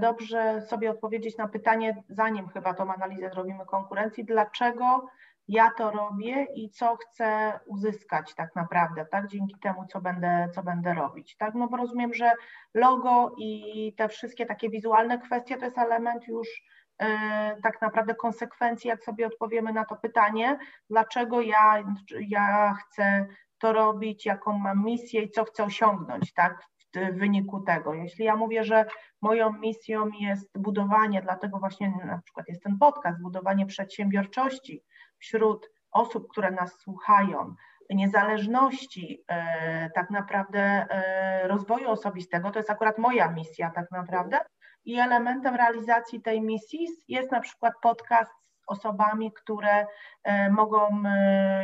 dobrze 0.00 0.62
sobie 0.62 0.90
odpowiedzieć 0.90 1.36
na 1.36 1.48
pytanie, 1.48 2.02
zanim 2.08 2.48
chyba 2.48 2.74
tą 2.74 2.92
analizę 2.92 3.30
zrobimy 3.30 3.66
konkurencji, 3.66 4.24
dlaczego 4.24 5.06
ja 5.48 5.70
to 5.70 5.90
robię 5.90 6.46
i 6.54 6.70
co 6.70 6.96
chcę 6.96 7.60
uzyskać 7.66 8.34
tak 8.34 8.56
naprawdę, 8.56 9.06
tak, 9.06 9.28
dzięki 9.28 9.54
temu, 9.62 9.86
co 9.86 10.00
będę, 10.00 10.48
co 10.54 10.62
będę 10.62 10.94
robić, 10.94 11.36
tak, 11.36 11.54
no 11.54 11.68
bo 11.68 11.76
rozumiem, 11.76 12.14
że 12.14 12.32
logo 12.74 13.34
i 13.38 13.94
te 13.96 14.08
wszystkie 14.08 14.46
takie 14.46 14.70
wizualne 14.70 15.18
kwestie 15.18 15.56
to 15.56 15.64
jest 15.64 15.78
element 15.78 16.28
już 16.28 16.48
yy, 17.00 17.06
tak 17.62 17.80
naprawdę 17.80 18.14
konsekwencji, 18.14 18.88
jak 18.88 19.04
sobie 19.04 19.26
odpowiemy 19.26 19.72
na 19.72 19.84
to 19.84 19.96
pytanie, 19.96 20.58
dlaczego 20.90 21.40
ja, 21.40 21.84
ja 22.28 22.74
chcę 22.74 23.26
to 23.58 23.72
robić, 23.72 24.26
jaką 24.26 24.58
mam 24.58 24.84
misję 24.84 25.22
i 25.22 25.30
co 25.30 25.44
chcę 25.44 25.64
osiągnąć, 25.64 26.32
tak, 26.32 26.66
wyniku 27.12 27.60
tego. 27.60 27.94
Jeśli 27.94 28.24
ja 28.24 28.36
mówię, 28.36 28.64
że 28.64 28.84
moją 29.22 29.52
misją 29.52 30.10
jest 30.20 30.58
budowanie, 30.58 31.22
dlatego 31.22 31.58
właśnie 31.58 31.92
na 32.06 32.20
przykład 32.24 32.48
jest 32.48 32.62
ten 32.62 32.78
podcast, 32.78 33.22
budowanie 33.22 33.66
przedsiębiorczości, 33.66 34.82
wśród 35.18 35.70
osób, 35.92 36.28
które 36.30 36.50
nas 36.50 36.80
słuchają, 36.80 37.54
niezależności, 37.90 39.24
e, 39.28 39.90
tak 39.90 40.10
naprawdę 40.10 40.60
e, 40.60 41.48
rozwoju 41.48 41.90
osobistego, 41.90 42.50
to 42.50 42.58
jest 42.58 42.70
akurat 42.70 42.98
moja 42.98 43.30
misja 43.30 43.70
tak 43.70 43.90
naprawdę 43.90 44.40
i 44.84 44.98
elementem 44.98 45.54
realizacji 45.54 46.22
tej 46.22 46.42
misji 46.42 46.88
jest 47.08 47.32
na 47.32 47.40
przykład 47.40 47.74
podcast 47.82 48.32
osobami, 48.66 49.32
które 49.32 49.86
e, 50.24 50.50
mogą 50.50 51.02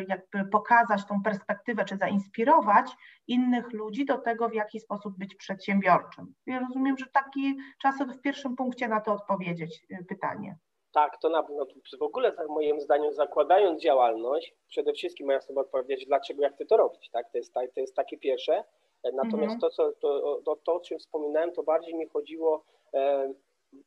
jakby 0.09 0.45
pokazać 0.45 1.07
tą 1.07 1.23
perspektywę, 1.23 1.85
czy 1.85 1.97
zainspirować 1.97 2.87
innych 3.27 3.73
ludzi 3.73 4.05
do 4.05 4.19
tego, 4.19 4.49
w 4.49 4.55
jaki 4.55 4.81
sposób 4.81 5.19
być 5.19 5.35
przedsiębiorczym. 5.35 6.35
Ja 6.47 6.61
rozumiem, 6.61 6.99
że 6.99 7.07
taki 7.07 7.57
czas 7.83 7.95
w 7.99 8.21
pierwszym 8.21 8.57
punkcie 8.57 8.89
na 8.89 9.01
to 9.01 9.13
odpowiedzieć 9.13 9.87
pytanie. 10.09 10.59
Tak, 10.93 11.19
to 11.19 11.29
na 11.29 11.43
pewno. 11.43 11.67
W 11.99 12.03
ogóle, 12.03 12.33
moim 12.49 12.81
zdaniem, 12.81 13.13
zakładając 13.13 13.83
działalność, 13.83 14.55
przede 14.69 14.93
wszystkim 14.93 15.31
ja 15.31 15.41
sobie 15.41 15.61
odpowiedzieć, 15.61 16.07
dlaczego 16.07 16.43
ja 16.43 16.51
chcę 16.51 16.67
to 16.67 16.77
robić. 16.77 17.11
Tak? 17.11 17.31
To, 17.33 17.39
jest, 17.39 17.55
to 17.55 17.81
jest 17.81 17.97
takie 17.97 18.19
pierwsze. 18.19 18.65
E, 19.03 19.13
natomiast 19.13 19.55
mhm. 19.55 19.61
to, 19.61 19.71
co, 19.71 19.93
to, 19.93 20.41
to, 20.45 20.57
to, 20.57 20.75
o 20.75 20.81
czym 20.81 20.99
wspominałem, 20.99 21.53
to 21.53 21.63
bardziej 21.63 21.95
mi 21.95 22.09
chodziło, 22.09 22.65
e, 22.95 23.33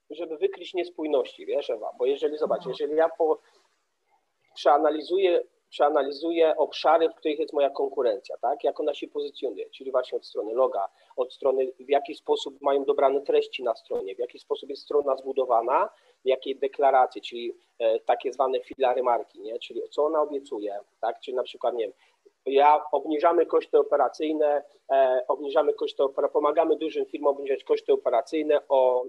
żeby 0.09 0.37
wykryć 0.37 0.73
niespójności, 0.73 1.45
wiesz, 1.45 1.69
Ewa? 1.69 1.91
Bo 1.99 2.05
jeżeli, 2.05 2.37
zobacz, 2.37 2.57
mhm. 2.57 2.71
jeżeli 2.71 2.95
ja 2.95 3.09
po, 3.09 3.39
przeanalizuję, 4.55 5.43
przeanalizuję 5.69 6.57
obszary, 6.57 7.09
w 7.09 7.15
których 7.15 7.39
jest 7.39 7.53
moja 7.53 7.69
konkurencja, 7.69 8.37
tak? 8.41 8.63
Jak 8.63 8.79
ona 8.79 8.93
się 8.93 9.07
pozycjonuje, 9.07 9.69
czyli 9.69 9.91
właśnie 9.91 10.17
od 10.17 10.25
strony 10.25 10.53
loga, 10.53 10.87
od 11.15 11.33
strony 11.33 11.71
w 11.79 11.89
jaki 11.89 12.15
sposób 12.15 12.61
mają 12.61 12.85
dobrane 12.85 13.21
treści 13.21 13.63
na 13.63 13.75
stronie, 13.75 14.15
w 14.15 14.19
jaki 14.19 14.39
sposób 14.39 14.69
jest 14.69 14.83
strona 14.83 15.15
zbudowana, 15.15 15.89
jakiej 16.25 16.55
deklaracje, 16.55 17.21
czyli 17.21 17.55
e, 17.79 17.99
takie 17.99 18.33
zwane 18.33 18.59
filary 18.59 19.03
marki, 19.03 19.41
nie? 19.41 19.59
czyli 19.59 19.81
co 19.89 20.05
ona 20.05 20.21
obiecuje, 20.21 20.79
tak? 21.01 21.19
czyli 21.19 21.37
na 21.37 21.43
przykład, 21.43 21.75
nie 21.75 21.83
wiem, 21.83 21.93
ja 22.45 22.83
obniżamy 22.91 23.45
koszty 23.45 23.79
operacyjne, 23.79 24.63
e, 24.91 25.25
obniżamy 25.27 25.73
koszty, 25.73 26.03
pomagamy 26.33 26.75
dużym 26.75 27.05
firmom 27.05 27.35
obniżać 27.35 27.63
koszty 27.63 27.93
operacyjne 27.93 28.67
o 28.69 29.05
e, 29.05 29.07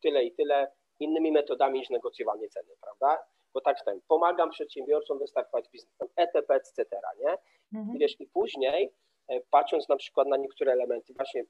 tyle 0.00 0.24
i 0.24 0.32
tyle 0.32 0.72
innymi 1.00 1.32
metodami 1.32 1.78
niż 1.78 1.90
negocjowanie 1.90 2.48
ceny, 2.48 2.72
prawda? 2.80 3.22
Bo 3.54 3.60
tak 3.60 3.76
powiem, 3.84 4.00
pomagam 4.08 4.50
przedsiębiorcom 4.50 5.18
wystartować 5.18 5.68
biznesem, 5.68 6.08
etc., 6.16 6.54
etc., 6.54 6.84
nie? 7.18 7.38
Mhm. 7.78 7.96
I 7.96 7.98
wiesz, 7.98 8.20
i 8.20 8.26
później 8.26 8.92
e, 9.28 9.40
patrząc 9.50 9.88
na 9.88 9.96
przykład 9.96 10.28
na 10.28 10.36
niektóre 10.36 10.72
elementy, 10.72 11.14
właśnie 11.14 11.44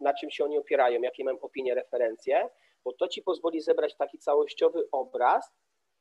na 0.00 0.14
czym 0.14 0.30
się 0.30 0.44
oni 0.44 0.58
opierają, 0.58 1.00
jakie 1.00 1.24
mają 1.24 1.40
opinie, 1.40 1.74
referencje, 1.74 2.48
bo 2.84 2.92
to 2.92 3.08
ci 3.08 3.22
pozwoli 3.22 3.60
zebrać 3.60 3.96
taki 3.96 4.18
całościowy 4.18 4.88
obraz, 4.92 5.52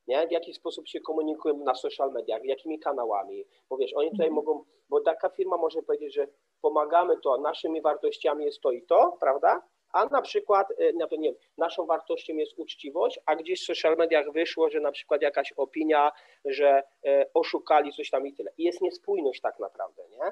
nie? 0.08 0.27
w 0.27 0.32
jaki 0.32 0.53
sposób 0.53 0.88
się 0.88 1.00
komunikują 1.00 1.58
na 1.58 1.75
social 1.75 2.12
mediach, 2.12 2.44
jakimi 2.44 2.79
kanałami, 2.79 3.46
bo 3.70 3.77
wiesz, 3.77 3.94
oni 3.96 4.12
tutaj 4.12 4.27
mhm. 4.27 4.36
mogą, 4.36 4.63
bo 4.89 5.01
taka 5.01 5.29
firma 5.29 5.58
może 5.58 5.82
powiedzieć, 5.82 6.13
że 6.13 6.27
pomagamy 6.62 7.18
to, 7.18 7.38
naszymi 7.38 7.82
wartościami 7.82 8.46
jest 8.46 8.62
to 8.62 8.72
i 8.72 8.84
to, 8.84 9.18
prawda? 9.20 9.62
A 9.91 10.05
na 10.05 10.22
przykład, 10.22 10.72
y, 10.72 10.93
no 10.96 11.08
nie 11.12 11.29
wiem, 11.29 11.39
naszą 11.58 11.86
wartością 11.86 12.34
jest 12.36 12.60
uczciwość, 12.60 13.19
a 13.25 13.36
gdzieś 13.36 13.62
w 13.62 13.65
social 13.65 13.96
mediach 13.98 14.31
wyszło, 14.31 14.69
że 14.69 14.79
na 14.79 14.91
przykład 14.91 15.22
jakaś 15.22 15.53
opinia, 15.58 16.12
że 16.46 16.84
y, 17.08 17.25
oszukali 17.34 17.93
coś 17.93 18.10
tam 18.10 18.27
i 18.27 18.34
tyle. 18.34 18.51
I 18.58 18.63
jest 18.63 18.81
niespójność 18.81 19.41
tak 19.41 19.60
naprawdę, 19.60 20.03
nie? 20.10 20.31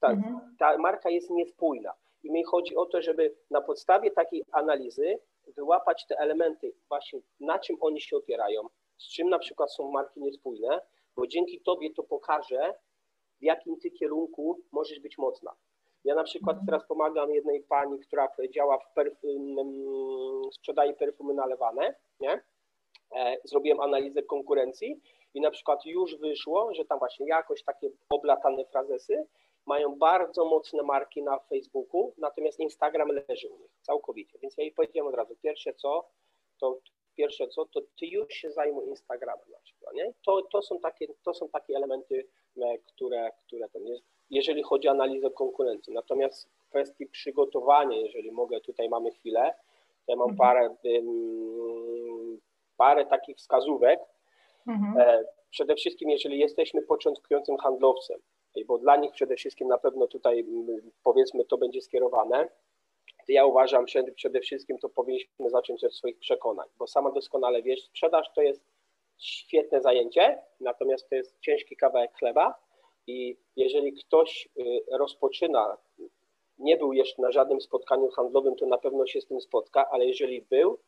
Ta, 0.00 0.08
mhm. 0.08 0.56
ta 0.58 0.78
marka 0.78 1.10
jest 1.10 1.30
niespójna. 1.30 1.92
I 2.22 2.30
mi 2.30 2.44
chodzi 2.44 2.76
o 2.76 2.86
to, 2.86 3.02
żeby 3.02 3.34
na 3.50 3.60
podstawie 3.60 4.10
takiej 4.10 4.44
analizy 4.52 5.18
wyłapać 5.46 6.06
te 6.06 6.18
elementy, 6.18 6.72
właśnie 6.88 7.20
na 7.40 7.58
czym 7.58 7.76
oni 7.80 8.00
się 8.00 8.16
opierają, 8.16 8.62
z 8.98 9.08
czym 9.08 9.28
na 9.28 9.38
przykład 9.38 9.72
są 9.72 9.90
marki 9.90 10.20
niespójne, 10.20 10.80
bo 11.16 11.26
dzięki 11.26 11.60
Tobie 11.60 11.94
to 11.94 12.02
pokaże, 12.02 12.74
w 13.40 13.44
jakim 13.44 13.80
Ty 13.80 13.90
kierunku 13.90 14.60
możesz 14.72 15.00
być 15.00 15.18
mocna. 15.18 15.52
Ja 16.04 16.14
na 16.14 16.24
przykład 16.24 16.56
mhm. 16.56 16.66
teraz 16.66 16.88
pomagam 16.88 17.30
jednej 17.30 17.62
pani, 17.62 17.98
która 17.98 18.28
działa 18.50 18.78
w 18.78 18.92
perfum, 18.94 19.56
sprzedaje 20.52 20.94
perfumy 20.94 21.34
nalewane, 21.34 21.94
nie? 22.20 22.42
E, 23.16 23.36
zrobiłem 23.44 23.80
analizę 23.80 24.22
konkurencji 24.22 25.00
i 25.34 25.40
na 25.40 25.50
przykład 25.50 25.86
już 25.86 26.16
wyszło, 26.16 26.74
że 26.74 26.84
tam 26.84 26.98
właśnie 26.98 27.26
jakoś 27.26 27.62
takie 27.64 27.90
oblatane 28.10 28.64
frazesy 28.64 29.26
mają 29.66 29.98
bardzo 29.98 30.44
mocne 30.44 30.82
marki 30.82 31.22
na 31.22 31.38
Facebooku, 31.38 32.14
natomiast 32.18 32.60
Instagram 32.60 33.08
leży 33.08 33.48
u 33.48 33.58
nich 33.58 33.78
całkowicie. 33.82 34.38
Więc 34.42 34.56
ja 34.58 34.64
jej 34.64 34.72
powiedziałem 34.72 35.08
od 35.08 35.14
razu, 35.14 35.36
pierwsze 35.42 35.74
co, 35.74 36.08
to 36.60 36.78
pierwsze 37.16 37.48
co, 37.48 37.66
to 37.66 37.80
ty 37.80 38.06
już 38.06 38.34
się 38.34 38.50
zajmuj 38.50 38.86
Instagramem 38.86 39.50
na 39.50 39.58
przykład, 39.58 39.94
nie? 39.94 40.12
To, 40.26 40.42
to, 40.42 40.62
są, 40.62 40.78
takie, 40.78 41.06
to 41.24 41.34
są 41.34 41.48
takie 41.48 41.76
elementy, 41.76 42.28
które, 42.86 43.30
które 43.46 43.68
ten 43.68 43.86
jest, 43.86 44.04
jeżeli 44.30 44.62
chodzi 44.62 44.88
o 44.88 44.90
analizę 44.90 45.30
konkurencji. 45.30 45.92
Natomiast 45.92 46.48
w 46.48 46.68
kwestii 46.68 47.06
przygotowania, 47.06 47.96
jeżeli 47.96 48.32
mogę, 48.32 48.60
tutaj 48.60 48.88
mamy 48.88 49.10
chwilę, 49.10 49.54
ja 50.08 50.16
mam 50.16 50.30
mhm. 50.30 50.36
parę, 50.36 50.76
parę 52.76 53.06
takich 53.06 53.36
wskazówek. 53.36 54.00
Mhm. 54.66 54.98
E, 54.98 55.24
przede 55.50 55.74
wszystkim, 55.74 56.10
jeżeli 56.10 56.38
jesteśmy 56.38 56.82
początkującym 56.82 57.56
handlowcem, 57.56 58.20
bo 58.66 58.78
dla 58.78 58.96
nich 58.96 59.12
przede 59.12 59.36
wszystkim 59.36 59.68
na 59.68 59.78
pewno 59.78 60.06
tutaj 60.06 60.46
powiedzmy 61.02 61.44
to 61.44 61.58
będzie 61.58 61.82
skierowane, 61.82 62.48
ja 63.28 63.46
uważam, 63.46 63.88
że 63.88 64.02
przede 64.02 64.40
wszystkim 64.40 64.78
to 64.78 64.88
powinniśmy 64.88 65.50
zacząć 65.50 65.84
od 65.84 65.94
swoich 65.94 66.18
przekonań, 66.18 66.68
bo 66.78 66.86
sama 66.86 67.10
doskonale 67.10 67.62
wiesz, 67.62 67.82
sprzedaż 67.82 68.32
to 68.34 68.42
jest 68.42 68.64
świetne 69.18 69.80
zajęcie, 69.80 70.42
natomiast 70.60 71.08
to 71.08 71.14
jest 71.14 71.40
ciężki 71.40 71.76
kawałek 71.76 72.10
chleba 72.18 72.54
i 73.06 73.36
jeżeli 73.56 73.92
ktoś 73.92 74.48
y, 74.58 74.62
rozpoczyna, 74.98 75.76
nie 76.58 76.76
był 76.76 76.92
jeszcze 76.92 77.22
na 77.22 77.32
żadnym 77.32 77.60
spotkaniu 77.60 78.10
handlowym, 78.10 78.56
to 78.56 78.66
na 78.66 78.78
pewno 78.78 79.06
się 79.06 79.20
z 79.20 79.26
tym 79.26 79.40
spotka, 79.40 79.90
ale 79.90 80.06
jeżeli 80.06 80.42
był, 80.42 80.78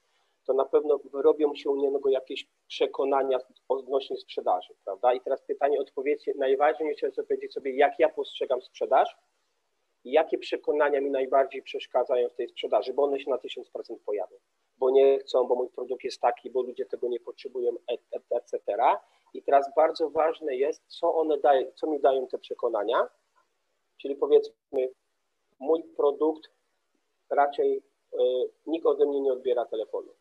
to 0.45 0.52
na 0.52 0.64
pewno 0.64 0.99
wyrobią 0.99 1.54
się 1.54 1.71
u 1.71 1.76
niego 1.76 2.09
jakieś 2.09 2.49
przekonania 2.69 3.38
odnośnie 3.69 4.16
sprzedaży, 4.16 4.75
prawda? 4.85 5.14
I 5.14 5.21
teraz 5.21 5.43
pytanie, 5.43 5.81
odpowiedzcie, 5.81 6.33
najważniejsze 6.37 7.07
jest 7.07 7.19
odpowiedzieć 7.19 7.52
sobie, 7.52 7.76
jak 7.76 7.99
ja 7.99 8.09
postrzegam 8.09 8.62
sprzedaż, 8.62 9.16
jakie 10.04 10.38
przekonania 10.38 11.00
mi 11.00 11.11
najbardziej 11.11 11.62
przeszkadzają 11.62 12.28
w 12.28 12.35
tej 12.35 12.49
sprzedaży, 12.49 12.93
bo 12.93 13.02
one 13.02 13.21
się 13.21 13.31
na 13.31 13.37
1000% 13.37 13.99
pojawią, 14.07 14.37
bo 14.78 14.90
nie 14.90 15.19
chcą, 15.19 15.45
bo 15.45 15.54
mój 15.54 15.69
produkt 15.69 16.04
jest 16.04 16.21
taki, 16.21 16.50
bo 16.50 16.62
ludzie 16.62 16.87
tego 16.87 17.09
nie 17.09 17.21
potrzebują, 17.21 17.73
etc. 18.31 18.61
I 19.34 19.43
teraz 19.43 19.75
bardzo 19.76 20.10
ważne 20.10 20.56
jest, 20.56 20.82
co 20.87 21.15
one 21.15 21.39
dają, 21.39 21.73
co 21.75 21.87
mi 21.87 22.00
dają 22.00 22.26
te 22.26 22.39
przekonania, 22.39 23.08
czyli 23.97 24.17
powiedzmy, 24.17 24.93
mój 25.58 25.84
produkt 25.84 26.50
raczej 27.30 27.82
y, 28.15 28.19
nikt 28.67 28.87
ode 28.87 29.06
mnie 29.06 29.21
nie 29.21 29.32
odbiera 29.32 29.65
telefonu. 29.65 30.15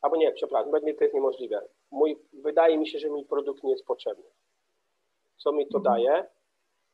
Albo 0.00 0.16
nie, 0.16 0.32
przepraszam, 0.32 0.70
to 0.70 1.04
jest 1.04 1.14
niemożliwe. 1.14 1.68
Mój, 1.90 2.18
wydaje 2.32 2.78
mi 2.78 2.88
się, 2.88 2.98
że 2.98 3.08
mój 3.08 3.24
produkt 3.24 3.62
nie 3.62 3.70
jest 3.70 3.84
potrzebny. 3.84 4.24
Co 5.36 5.52
mi 5.52 5.68
to 5.68 5.80
daje? 5.80 6.26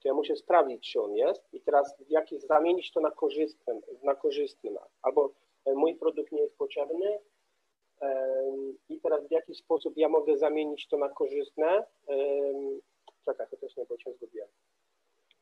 to 0.01 0.09
ja 0.09 0.15
muszę 0.15 0.37
sprawdzić, 0.37 0.93
czy 0.93 1.03
on 1.03 1.15
jest 1.15 1.55
i 1.55 1.61
teraz 1.61 1.97
w 1.99 2.11
jaki, 2.11 2.41
zamienić 2.41 2.93
to 2.93 3.01
na 3.01 3.11
korzystny, 3.11 3.81
na 4.03 4.15
korzystny. 4.15 4.71
Albo 5.03 5.31
mój 5.75 5.95
produkt 5.95 6.33
nie 6.33 6.43
jest 6.43 6.59
potrzebny 6.59 7.19
i 8.89 9.01
teraz 9.01 9.29
w 9.29 9.31
jaki 9.31 9.55
sposób 9.55 9.97
ja 9.97 10.09
mogę 10.09 10.39
zamienić 10.39 10.89
to 10.89 10.99
na 10.99 11.09
korzystne. 11.09 11.85
Czekaj, 13.25 13.47
to 13.51 13.57
też 13.57 13.77
nie, 13.77 13.85
bo 13.87 13.97
cię 13.97 14.13
zgubiłem. 14.13 14.49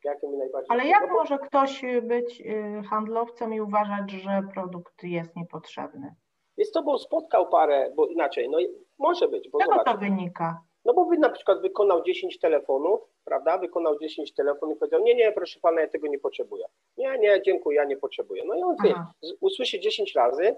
Jakie 0.05 0.29
mi 0.29 0.37
najbardziej 0.37 0.67
Ale 0.71 0.87
jak 0.87 1.11
może 1.11 1.39
ktoś 1.39 1.83
być 2.03 2.41
y, 2.41 2.83
handlowcem 2.91 3.55
i 3.55 3.61
uważać, 3.61 4.11
że 4.11 4.43
produkt 4.55 5.03
jest 5.03 5.37
niepotrzebny? 5.37 6.15
Jest 6.57 6.75
to, 6.75 6.83
bo 6.83 6.99
spotkał 6.99 7.49
parę, 7.49 7.93
bo 7.97 8.07
inaczej, 8.07 8.49
no 8.51 8.59
może 8.99 9.29
być. 9.29 9.51
Bo 9.51 9.59
Czego 9.59 9.85
to 9.85 9.97
wynika? 9.99 10.63
No 10.87 10.95
bo 10.95 11.05
wy 11.05 11.19
na 11.19 11.31
przykład 11.31 11.63
wykonał 11.63 12.03
10 12.03 12.39
telefonów, 12.39 13.01
prawda, 13.25 13.59
wykonał 13.59 13.99
10 13.99 14.35
telefonów 14.35 14.77
i 14.77 14.79
powiedział, 14.79 15.03
nie, 15.03 15.15
nie, 15.15 15.33
proszę 15.33 15.61
pana, 15.61 15.81
ja 15.81 15.89
tego 15.89 16.07
nie 16.07 16.19
potrzebuję. 16.19 16.67
Nie, 16.97 17.19
nie, 17.19 17.43
dziękuję, 17.43 17.77
ja 17.77 17.85
nie 17.85 17.97
potrzebuję. 17.97 18.45
No 18.45 18.55
i 18.55 18.63
on 18.63 18.77
wie, 18.85 18.95
usłyszy 19.41 19.81
10 19.81 20.15
razy 20.15 20.57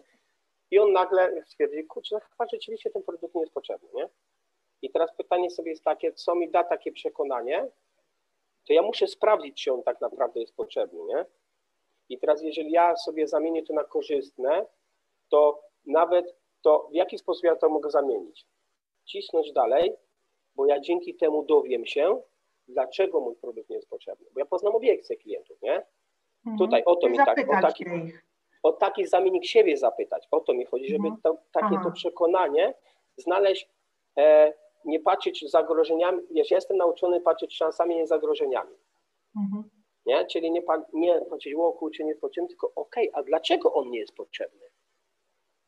i 0.71 0.79
on 0.79 0.93
nagle 0.93 1.43
stwierdzi, 1.47 1.85
kurczę, 1.85 2.15
no 2.15 2.21
chyba 2.21 2.47
rzeczywiście 2.53 2.91
ten 2.91 3.03
produkt 3.03 3.35
nie 3.35 3.41
jest 3.41 3.55
potrzebny, 3.55 3.89
nie? 3.95 4.09
I 4.83 4.91
teraz 4.91 5.17
pytanie 5.17 5.51
sobie 5.51 5.71
jest 5.71 5.85
takie, 5.85 6.13
co 6.13 6.35
mi 6.35 6.51
da 6.51 6.65
takie 6.65 6.93
przekonanie, 6.93 7.67
to 8.67 8.73
ja 8.73 8.83
muszę 8.83 9.07
sprawdzić, 9.07 9.65
czy 9.65 9.73
on 9.73 9.83
tak 9.83 10.01
naprawdę 10.01 10.41
jest 10.41 10.57
potrzebny, 10.57 11.05
nie? 11.05 11.25
I 12.09 12.19
teraz 12.19 12.43
jeżeli 12.43 12.71
ja 12.71 12.97
sobie 12.97 13.27
zamienię 13.27 13.63
to 13.63 13.75
na 13.75 13.85
korzystne, 13.85 14.67
to 15.29 15.63
nawet 15.87 16.37
to 16.63 16.89
w 16.91 16.95
jaki 16.95 17.19
sposób 17.19 17.45
ja 17.45 17.57
to 17.57 17.69
mogę 17.69 17.91
zamienić? 17.91 18.47
Cisnąć 19.05 19.53
dalej, 19.53 19.97
bo 20.59 20.67
ja 20.67 20.81
dzięki 20.81 21.15
temu 21.15 21.43
dowiem 21.43 21.87
się, 21.87 22.23
dlaczego 22.69 23.21
mój 23.21 23.37
produkt 23.37 23.71
nie 23.71 23.77
jest 23.77 23.89
potrzebny. 23.89 24.27
Bo 24.35 24.41
ja 24.41 24.47
poznam 24.47 24.75
obiekcje 24.75 25.17
klientów, 25.17 25.63
nie? 25.63 25.87
Mhm. 26.47 26.59
Tutaj 26.59 26.85
o 26.85 26.97
to 26.97 27.09
mi 27.09 27.17
tak, 27.17 27.39
o 27.49 27.63
taki, 27.63 27.85
o 28.63 28.73
taki 28.73 29.07
zamiennik 29.07 29.45
siebie 29.45 29.77
zapytać, 29.77 30.29
o 30.31 30.41
to 30.41 30.55
mi 30.55 30.65
chodzi, 30.65 30.89
żeby 30.89 31.09
mhm. 31.09 31.23
to, 31.23 31.37
takie 31.53 31.77
Aha. 31.77 31.85
to 31.85 31.91
przekonanie 31.91 32.75
znaleźć, 33.17 33.69
e, 34.19 34.55
nie 34.85 35.01
patrzeć 35.01 35.51
zagrożeniami, 35.51 36.23
wiesz, 36.31 36.51
ja 36.51 36.57
jestem 36.57 36.77
nauczony 36.77 37.21
patrzeć 37.21 37.57
szansami, 37.57 37.97
nie 37.97 38.07
zagrożeniami. 38.07 38.77
Mhm. 39.37 39.71
Nie? 40.07 40.27
Czyli 40.27 40.51
nie, 40.51 40.63
nie 40.93 41.21
patrzeć, 41.31 41.55
o 41.55 41.73
kurczę, 41.73 42.03
nie 42.03 42.09
jest 42.09 42.21
potrzebny, 42.21 42.49
tylko 42.49 42.73
okej, 42.75 43.11
okay, 43.11 43.21
a 43.21 43.25
dlaczego 43.25 43.75
on 43.75 43.91
nie 43.91 43.99
jest 43.99 44.15
potrzebny? 44.15 44.67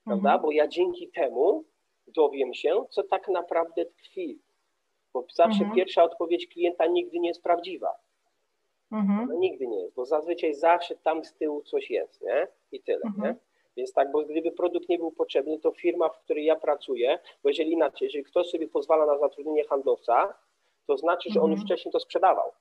Prawda? 0.04 0.28
Mhm. 0.28 0.42
Bo 0.42 0.52
ja 0.52 0.68
dzięki 0.68 1.08
temu 1.08 1.64
dowiem 2.06 2.54
się, 2.54 2.84
co 2.90 3.02
tak 3.02 3.28
naprawdę 3.28 3.86
tkwi 3.86 4.40
bo 5.14 5.24
zawsze 5.34 5.58
mhm. 5.58 5.76
pierwsza 5.76 6.02
odpowiedź 6.02 6.46
klienta 6.46 6.86
nigdy 6.86 7.18
nie 7.18 7.28
jest 7.28 7.42
prawdziwa. 7.42 7.94
Mhm. 8.92 9.28
No, 9.28 9.34
nigdy 9.34 9.66
nie 9.66 9.80
jest, 9.80 9.94
bo 9.94 10.06
zazwyczaj 10.06 10.54
zawsze 10.54 10.96
tam 10.96 11.24
z 11.24 11.34
tyłu 11.34 11.62
coś 11.62 11.90
jest, 11.90 12.22
nie? 12.22 12.48
I 12.72 12.80
tyle, 12.80 13.00
mhm. 13.06 13.24
nie? 13.24 13.40
Więc 13.76 13.92
tak, 13.92 14.12
bo 14.12 14.22
gdyby 14.22 14.52
produkt 14.52 14.88
nie 14.88 14.98
był 14.98 15.12
potrzebny, 15.12 15.58
to 15.58 15.72
firma, 15.72 16.08
w 16.08 16.18
której 16.18 16.44
ja 16.44 16.56
pracuję, 16.56 17.18
bo 17.42 17.48
jeżeli 17.48 17.72
inaczej, 17.72 18.06
jeżeli 18.06 18.24
ktoś 18.24 18.50
sobie 18.50 18.68
pozwala 18.68 19.06
na 19.06 19.18
zatrudnienie 19.18 19.64
handlowca, 19.64 20.34
to 20.86 20.96
znaczy, 20.96 21.30
że 21.32 21.40
on 21.40 21.50
już 21.50 21.60
mhm. 21.60 21.66
wcześniej 21.66 21.92
to 21.92 22.00
sprzedawał. 22.00 22.52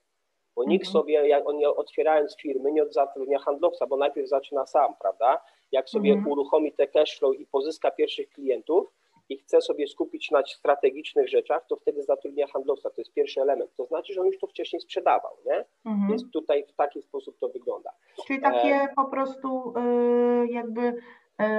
Bo 0.55 0.63
nikt 0.63 0.85
mhm. 0.88 0.93
sobie, 0.93 1.27
jak 1.27 1.49
on 1.49 1.55
otwierając 1.75 2.35
firmy, 2.41 2.71
nie 2.71 2.85
zatrudnia 2.85 3.39
handlowca, 3.39 3.88
bo 3.88 3.97
najpierw 3.97 4.29
zaczyna 4.29 4.65
sam, 4.65 4.93
prawda? 5.01 5.41
Jak 5.71 5.89
sobie 5.89 6.12
mhm. 6.12 6.31
uruchomi 6.31 6.71
te 6.71 6.88
cashflow 6.88 7.39
i 7.39 7.45
pozyska 7.45 7.91
pierwszych 7.91 8.29
klientów, 8.29 8.88
i 9.29 9.37
chce 9.37 9.61
sobie 9.61 9.87
skupić 9.87 10.31
na 10.31 10.43
strategicznych 10.45 11.29
rzeczach, 11.29 11.65
to 11.69 11.75
wtedy 11.75 12.03
zatrudnia 12.03 12.47
handlowca. 12.47 12.89
To 12.89 13.01
jest 13.01 13.13
pierwszy 13.13 13.41
element. 13.41 13.75
To 13.75 13.85
znaczy, 13.85 14.13
że 14.13 14.21
on 14.21 14.27
już 14.27 14.39
to 14.39 14.47
wcześniej 14.47 14.81
sprzedawał, 14.81 15.37
nie? 15.45 15.65
Mhm. 15.85 16.09
Więc 16.09 16.31
tutaj 16.31 16.65
w 16.67 16.73
taki 16.73 17.01
sposób 17.01 17.39
to 17.39 17.49
wygląda. 17.49 17.91
Czyli 18.27 18.41
takie 18.41 18.75
e... 18.75 18.87
po 18.95 19.05
prostu 19.05 19.73
y, 19.77 20.47
jakby 20.51 20.93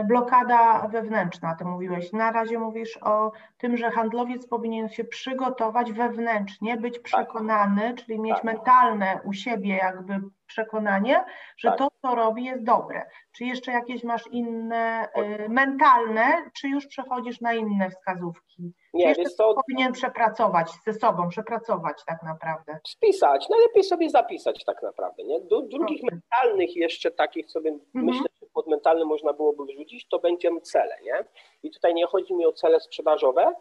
blokada 0.04 0.88
wewnętrzna, 0.88 1.54
ty 1.54 1.64
mówiłeś. 1.64 2.12
Na 2.12 2.32
razie 2.32 2.58
mówisz 2.58 2.98
o 3.02 3.32
tym, 3.58 3.76
że 3.76 3.90
handlowiec 3.90 4.46
powinien 4.46 4.88
się 4.88 5.04
przygotować 5.04 5.92
wewnętrznie, 5.92 6.76
być 6.76 6.94
tak. 6.94 7.02
przekonany, 7.02 7.82
tak. 7.82 7.96
czyli 7.96 8.20
mieć 8.20 8.34
tak. 8.34 8.44
mentalne 8.44 9.20
u 9.24 9.32
siebie 9.32 9.76
jakby 9.76 10.20
przekonanie, 10.46 11.24
że 11.56 11.68
tak. 11.68 11.78
to, 11.78 11.88
co 12.02 12.14
robi, 12.14 12.44
jest 12.44 12.64
dobre. 12.64 13.06
Czy 13.32 13.44
jeszcze 13.44 13.72
jakieś 13.72 14.04
masz 14.04 14.26
inne 14.30 15.08
y, 15.44 15.48
mentalne, 15.48 16.50
czy 16.60 16.68
już 16.68 16.86
przechodzisz 16.86 17.40
na 17.40 17.54
inne 17.54 17.90
wskazówki? 17.90 18.72
Nie, 18.94 19.14
czy 19.14 19.36
to... 19.38 19.54
powinien 19.54 19.92
przepracować 19.92 20.70
ze 20.86 20.92
sobą, 20.92 21.28
przepracować 21.28 22.04
tak 22.06 22.22
naprawdę? 22.22 22.78
Spisać, 22.88 23.48
najlepiej 23.48 23.84
sobie 23.84 24.10
zapisać 24.10 24.64
tak 24.64 24.82
naprawdę. 24.82 25.24
Nie? 25.24 25.40
Do 25.40 25.62
drugich 25.62 26.00
okay. 26.04 26.18
mentalnych 26.18 26.76
jeszcze 26.76 27.10
takich 27.10 27.50
sobie 27.50 27.70
mhm. 27.70 28.04
myślę, 28.04 28.26
pod 28.54 28.66
mentalnym 28.66 29.08
można 29.08 29.32
byłoby 29.32 29.64
wrzucić, 29.64 30.08
to 30.08 30.18
będziemy 30.18 30.60
cele. 30.60 30.96
Nie? 31.02 31.24
I 31.62 31.70
tutaj 31.70 31.94
nie 31.94 32.06
chodzi 32.06 32.34
mi 32.34 32.46
o 32.46 32.52
cele 32.52 32.80
sprzedażowe, 32.80 33.54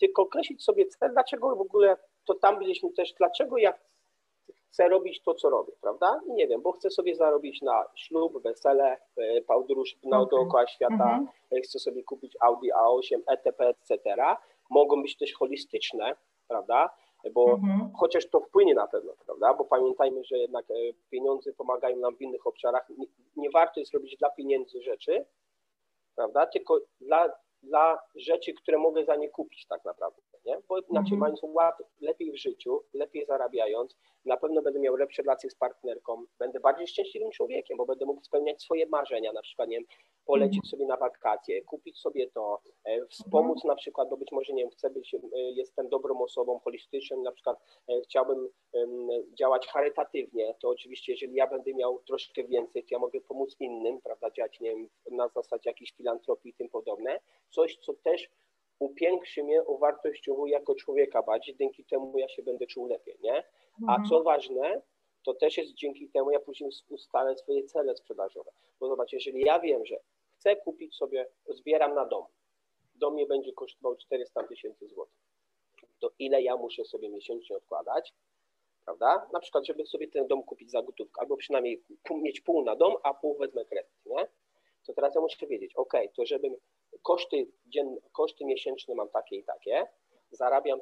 tylko 0.00 0.22
określić 0.22 0.64
sobie 0.64 0.86
cel, 0.86 1.12
dlaczego 1.12 1.56
w 1.56 1.60
ogóle, 1.60 1.96
to 2.24 2.34
tam 2.34 2.58
byliśmy 2.58 2.92
też, 2.92 3.12
dlaczego 3.12 3.58
ja 3.58 3.74
chcę 4.72 4.88
robić 4.88 5.22
to, 5.22 5.34
co 5.34 5.50
robię, 5.50 5.72
prawda? 5.80 6.20
Nie 6.28 6.48
wiem, 6.48 6.62
bo 6.62 6.72
chcę 6.72 6.90
sobie 6.90 7.14
zarobić 7.14 7.62
na 7.62 7.84
ślub, 7.94 8.42
wesele, 8.42 8.96
e, 9.16 9.40
podróż 9.42 9.96
na 10.04 10.20
okay. 10.20 10.30
dookoła 10.30 10.66
świata, 10.66 11.14
mm 11.14 11.26
-hmm. 11.52 11.62
chcę 11.64 11.78
sobie 11.78 12.02
kupić 12.02 12.36
Audi 12.40 12.68
A8, 12.72 13.20
etc., 13.26 13.68
etc. 13.68 14.16
Mogą 14.70 15.02
być 15.02 15.16
też 15.16 15.34
holistyczne, 15.34 16.16
prawda? 16.48 16.90
Bo 17.30 17.56
-hmm. 17.56 17.90
chociaż 17.96 18.30
to 18.30 18.40
wpłynie 18.40 18.74
na 18.74 18.86
pewno, 18.86 19.12
prawda? 19.26 19.54
Bo 19.54 19.64
pamiętajmy, 19.64 20.24
że 20.24 20.38
jednak 20.38 20.70
e, 20.70 20.74
pieniądze 21.10 21.52
pomagają 21.52 21.96
nam 21.96 22.16
w 22.16 22.20
innych 22.22 22.46
obszarach. 22.46 22.88
Nie, 22.98 23.06
nie 23.36 23.50
warto 23.50 23.80
jest 23.80 23.94
robić 23.94 24.16
dla 24.16 24.30
pieniędzy 24.30 24.82
rzeczy, 24.82 25.24
prawda? 26.14 26.46
Tylko 26.46 26.80
dla 27.00 27.32
dla 27.62 27.98
rzeczy, 28.14 28.54
które 28.54 28.78
mogę 28.78 29.04
za 29.04 29.16
nie 29.16 29.28
kupić 29.28 29.66
tak 29.66 29.84
naprawdę, 29.84 30.22
nie? 30.46 30.58
Bo 30.68 30.78
inaczej 30.78 31.12
mm-hmm. 31.12 31.20
mając 31.20 31.40
ład 31.42 31.82
lepiej 32.00 32.32
w 32.32 32.36
życiu, 32.36 32.82
lepiej 32.94 33.26
zarabiając, 33.26 33.96
na 34.24 34.36
pewno 34.36 34.62
będę 34.62 34.80
miał 34.80 34.96
lepsze 34.96 35.22
relacje 35.22 35.50
z 35.50 35.54
partnerką, 35.54 36.24
będę 36.38 36.60
bardziej 36.60 36.86
szczęśliwym 36.86 37.30
człowiekiem, 37.30 37.76
bo 37.76 37.86
będę 37.86 38.06
mógł 38.06 38.24
spełniać 38.24 38.62
swoje 38.62 38.86
marzenia, 38.86 39.32
na 39.32 39.42
przykład, 39.42 39.68
nie 39.68 39.76
wiem, 39.76 39.86
polecieć 40.26 40.64
mm-hmm. 40.64 40.70
sobie 40.70 40.86
na 40.86 40.96
wakacje, 40.96 41.62
kupić 41.62 42.00
sobie 42.00 42.30
to, 42.30 42.60
e, 42.84 43.06
wspomóc 43.06 43.58
mm-hmm. 43.58 43.68
na 43.68 43.74
przykład, 43.74 44.08
bo 44.08 44.16
być 44.16 44.32
może, 44.32 44.52
nie 44.52 44.62
wiem, 44.62 44.70
chcę 44.70 44.90
być, 44.90 45.14
e, 45.14 45.18
jestem 45.32 45.88
dobrą 45.88 46.20
osobą 46.22 46.58
holistyczną, 46.58 47.22
na 47.22 47.32
przykład 47.32 47.58
e, 47.88 48.00
chciałbym 48.00 48.48
działać 49.38 49.66
charytatywnie, 49.66 50.54
to 50.60 50.68
oczywiście, 50.68 51.12
jeżeli 51.12 51.34
ja 51.34 51.46
będę 51.46 51.74
miał 51.74 51.98
troszkę 51.98 52.44
więcej, 52.44 52.82
to 52.82 52.88
ja 52.90 52.98
mogę 52.98 53.20
pomóc 53.20 53.56
innym, 53.60 54.00
prawda, 54.00 54.30
działać, 54.30 54.60
nie 54.60 54.70
wiem, 54.70 54.88
na 55.10 55.28
zasadzie 55.28 55.70
jakiejś 55.70 55.92
filantropii 55.92 56.50
i 56.50 56.54
tym 56.54 56.68
podobne, 56.68 57.20
coś, 57.52 57.76
co 57.76 57.94
też 57.94 58.30
upiększy 58.78 59.44
mnie, 59.44 59.62
uwartościowuje 59.62 60.52
jako 60.52 60.74
człowieka 60.74 61.22
bardziej, 61.22 61.56
dzięki 61.56 61.84
temu 61.84 62.18
ja 62.18 62.28
się 62.28 62.42
będę 62.42 62.66
czuł 62.66 62.86
lepiej, 62.86 63.16
nie? 63.22 63.44
A 63.88 63.92
mhm. 63.92 64.08
co 64.08 64.22
ważne, 64.22 64.82
to 65.24 65.34
też 65.34 65.56
jest 65.56 65.74
dzięki 65.74 66.08
temu 66.08 66.30
ja 66.30 66.40
później 66.40 66.70
ustalę 66.88 67.36
swoje 67.36 67.64
cele 67.64 67.96
sprzedażowe. 67.96 68.50
Bo 68.80 68.88
zobacz, 68.88 69.12
jeżeli 69.12 69.40
ja 69.40 69.60
wiem, 69.60 69.86
że 69.86 69.96
chcę 70.32 70.56
kupić 70.56 70.94
sobie, 70.96 71.28
zbieram 71.48 71.94
na 71.94 72.06
dom, 72.06 72.24
dom 72.94 73.14
mnie 73.14 73.26
będzie 73.26 73.52
kosztował 73.52 73.96
400 73.96 74.42
tysięcy 74.42 74.88
złotych, 74.88 75.18
to 76.00 76.10
ile 76.18 76.42
ja 76.42 76.56
muszę 76.56 76.84
sobie 76.84 77.08
miesięcznie 77.08 77.56
odkładać, 77.56 78.14
prawda? 78.84 79.28
Na 79.32 79.40
przykład, 79.40 79.66
żeby 79.66 79.86
sobie 79.86 80.08
ten 80.08 80.26
dom 80.26 80.42
kupić 80.42 80.70
za 80.70 80.82
gotówkę, 80.82 81.20
albo 81.20 81.36
przynajmniej 81.36 81.82
mieć 82.10 82.40
pół 82.40 82.64
na 82.64 82.76
dom, 82.76 82.94
a 83.02 83.14
pół 83.14 83.38
wezmę 83.38 83.64
kredyt, 83.64 84.06
nie? 84.06 84.28
To 84.86 84.92
teraz 84.92 85.14
ja 85.14 85.20
muszę 85.20 85.46
wiedzieć, 85.46 85.74
ok, 85.74 85.92
to 86.14 86.26
żebym 86.26 86.56
koszty, 87.02 87.46
dzienne, 87.66 87.96
koszty 88.12 88.44
miesięczne 88.44 88.94
mam 88.94 89.08
takie 89.08 89.36
i 89.36 89.44
takie, 89.44 89.86
zarabiam, 90.30 90.80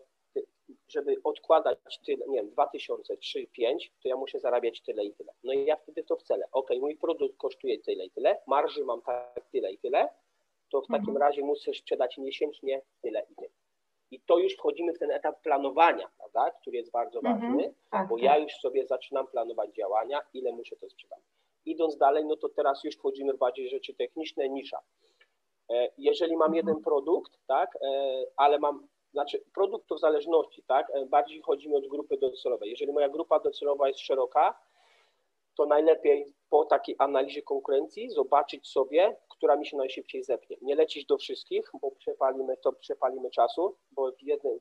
żeby 0.88 1.16
odkładać 1.24 1.78
tyle, 2.06 2.26
nie 2.28 2.38
wiem, 2.38 2.50
2000, 2.50 3.16
3, 3.16 3.46
5, 3.46 3.92
to 4.02 4.08
ja 4.08 4.16
muszę 4.16 4.40
zarabiać 4.40 4.82
tyle 4.82 5.04
i 5.04 5.12
tyle. 5.12 5.32
No 5.44 5.52
i 5.52 5.64
ja 5.64 5.76
wtedy 5.76 6.04
to 6.04 6.16
wcale, 6.16 6.48
ok, 6.52 6.70
mój 6.80 6.96
produkt 6.96 7.36
kosztuje 7.36 7.78
tyle 7.78 8.04
i 8.04 8.10
tyle, 8.10 8.38
marży 8.46 8.84
mam 8.84 9.02
tak 9.02 9.46
tyle 9.52 9.72
i 9.72 9.78
tyle, 9.78 10.08
to 10.70 10.80
w 10.80 10.86
takim 10.86 11.08
mhm. 11.08 11.16
razie 11.16 11.42
muszę 11.42 11.74
sprzedać 11.74 12.18
miesięcznie 12.18 12.82
tyle 13.02 13.26
i 13.30 13.34
tyle. 13.34 13.50
I 14.10 14.20
to 14.20 14.38
już 14.38 14.54
wchodzimy 14.56 14.92
w 14.92 14.98
ten 14.98 15.10
etap 15.10 15.42
planowania, 15.42 16.10
prawda, 16.18 16.50
który 16.60 16.76
jest 16.76 16.90
bardzo 16.90 17.18
mhm. 17.18 17.40
ważny, 17.40 17.74
tak, 17.90 18.08
bo 18.08 18.14
tak. 18.14 18.24
ja 18.24 18.38
już 18.38 18.52
sobie 18.52 18.86
zaczynam 18.86 19.26
planować 19.26 19.74
działania, 19.74 20.20
ile 20.34 20.52
muszę 20.52 20.76
to 20.76 20.90
sprzedać. 20.90 21.20
Idąc 21.66 21.96
dalej, 21.96 22.24
no 22.24 22.36
to 22.36 22.48
teraz 22.48 22.84
już 22.84 22.96
wchodzimy 22.96 23.32
w 23.32 23.38
bardziej 23.38 23.68
rzeczy 23.68 23.94
techniczne, 23.94 24.48
nisza. 24.48 24.80
E, 25.70 25.88
jeżeli 25.98 26.36
mam 26.36 26.54
jeden 26.54 26.76
mhm. 26.76 26.84
produkt, 26.84 27.32
tak, 27.46 27.78
e, 27.82 28.24
ale 28.36 28.58
mam, 28.58 28.88
znaczy 29.12 29.44
produkt 29.54 29.88
to 29.88 29.94
w 29.94 30.00
zależności, 30.00 30.62
tak, 30.62 30.90
e, 30.94 31.06
bardziej 31.06 31.40
chodzi 31.42 31.68
mi 31.68 31.76
o 31.76 31.80
grupy 31.80 32.16
docelowe. 32.16 32.68
Jeżeli 32.68 32.92
moja 32.92 33.08
grupa 33.08 33.40
docelowa 33.40 33.88
jest 33.88 34.00
szeroka, 34.00 34.60
to 35.56 35.66
najlepiej 35.66 36.34
po 36.50 36.64
takiej 36.64 36.96
analizie 36.98 37.42
konkurencji 37.42 38.10
zobaczyć 38.10 38.68
sobie, 38.68 39.16
która 39.28 39.56
mi 39.56 39.66
się 39.66 39.76
najszybciej 39.76 40.24
zepnie. 40.24 40.56
Nie 40.62 40.74
lecić 40.74 41.06
do 41.06 41.18
wszystkich, 41.18 41.70
bo 41.80 41.90
przepalimy 41.90 42.56
to, 42.56 42.72
przepalimy 42.72 43.30
czasu, 43.30 43.76
bo 43.90 44.12
w 44.12 44.22
jednym, 44.22 44.58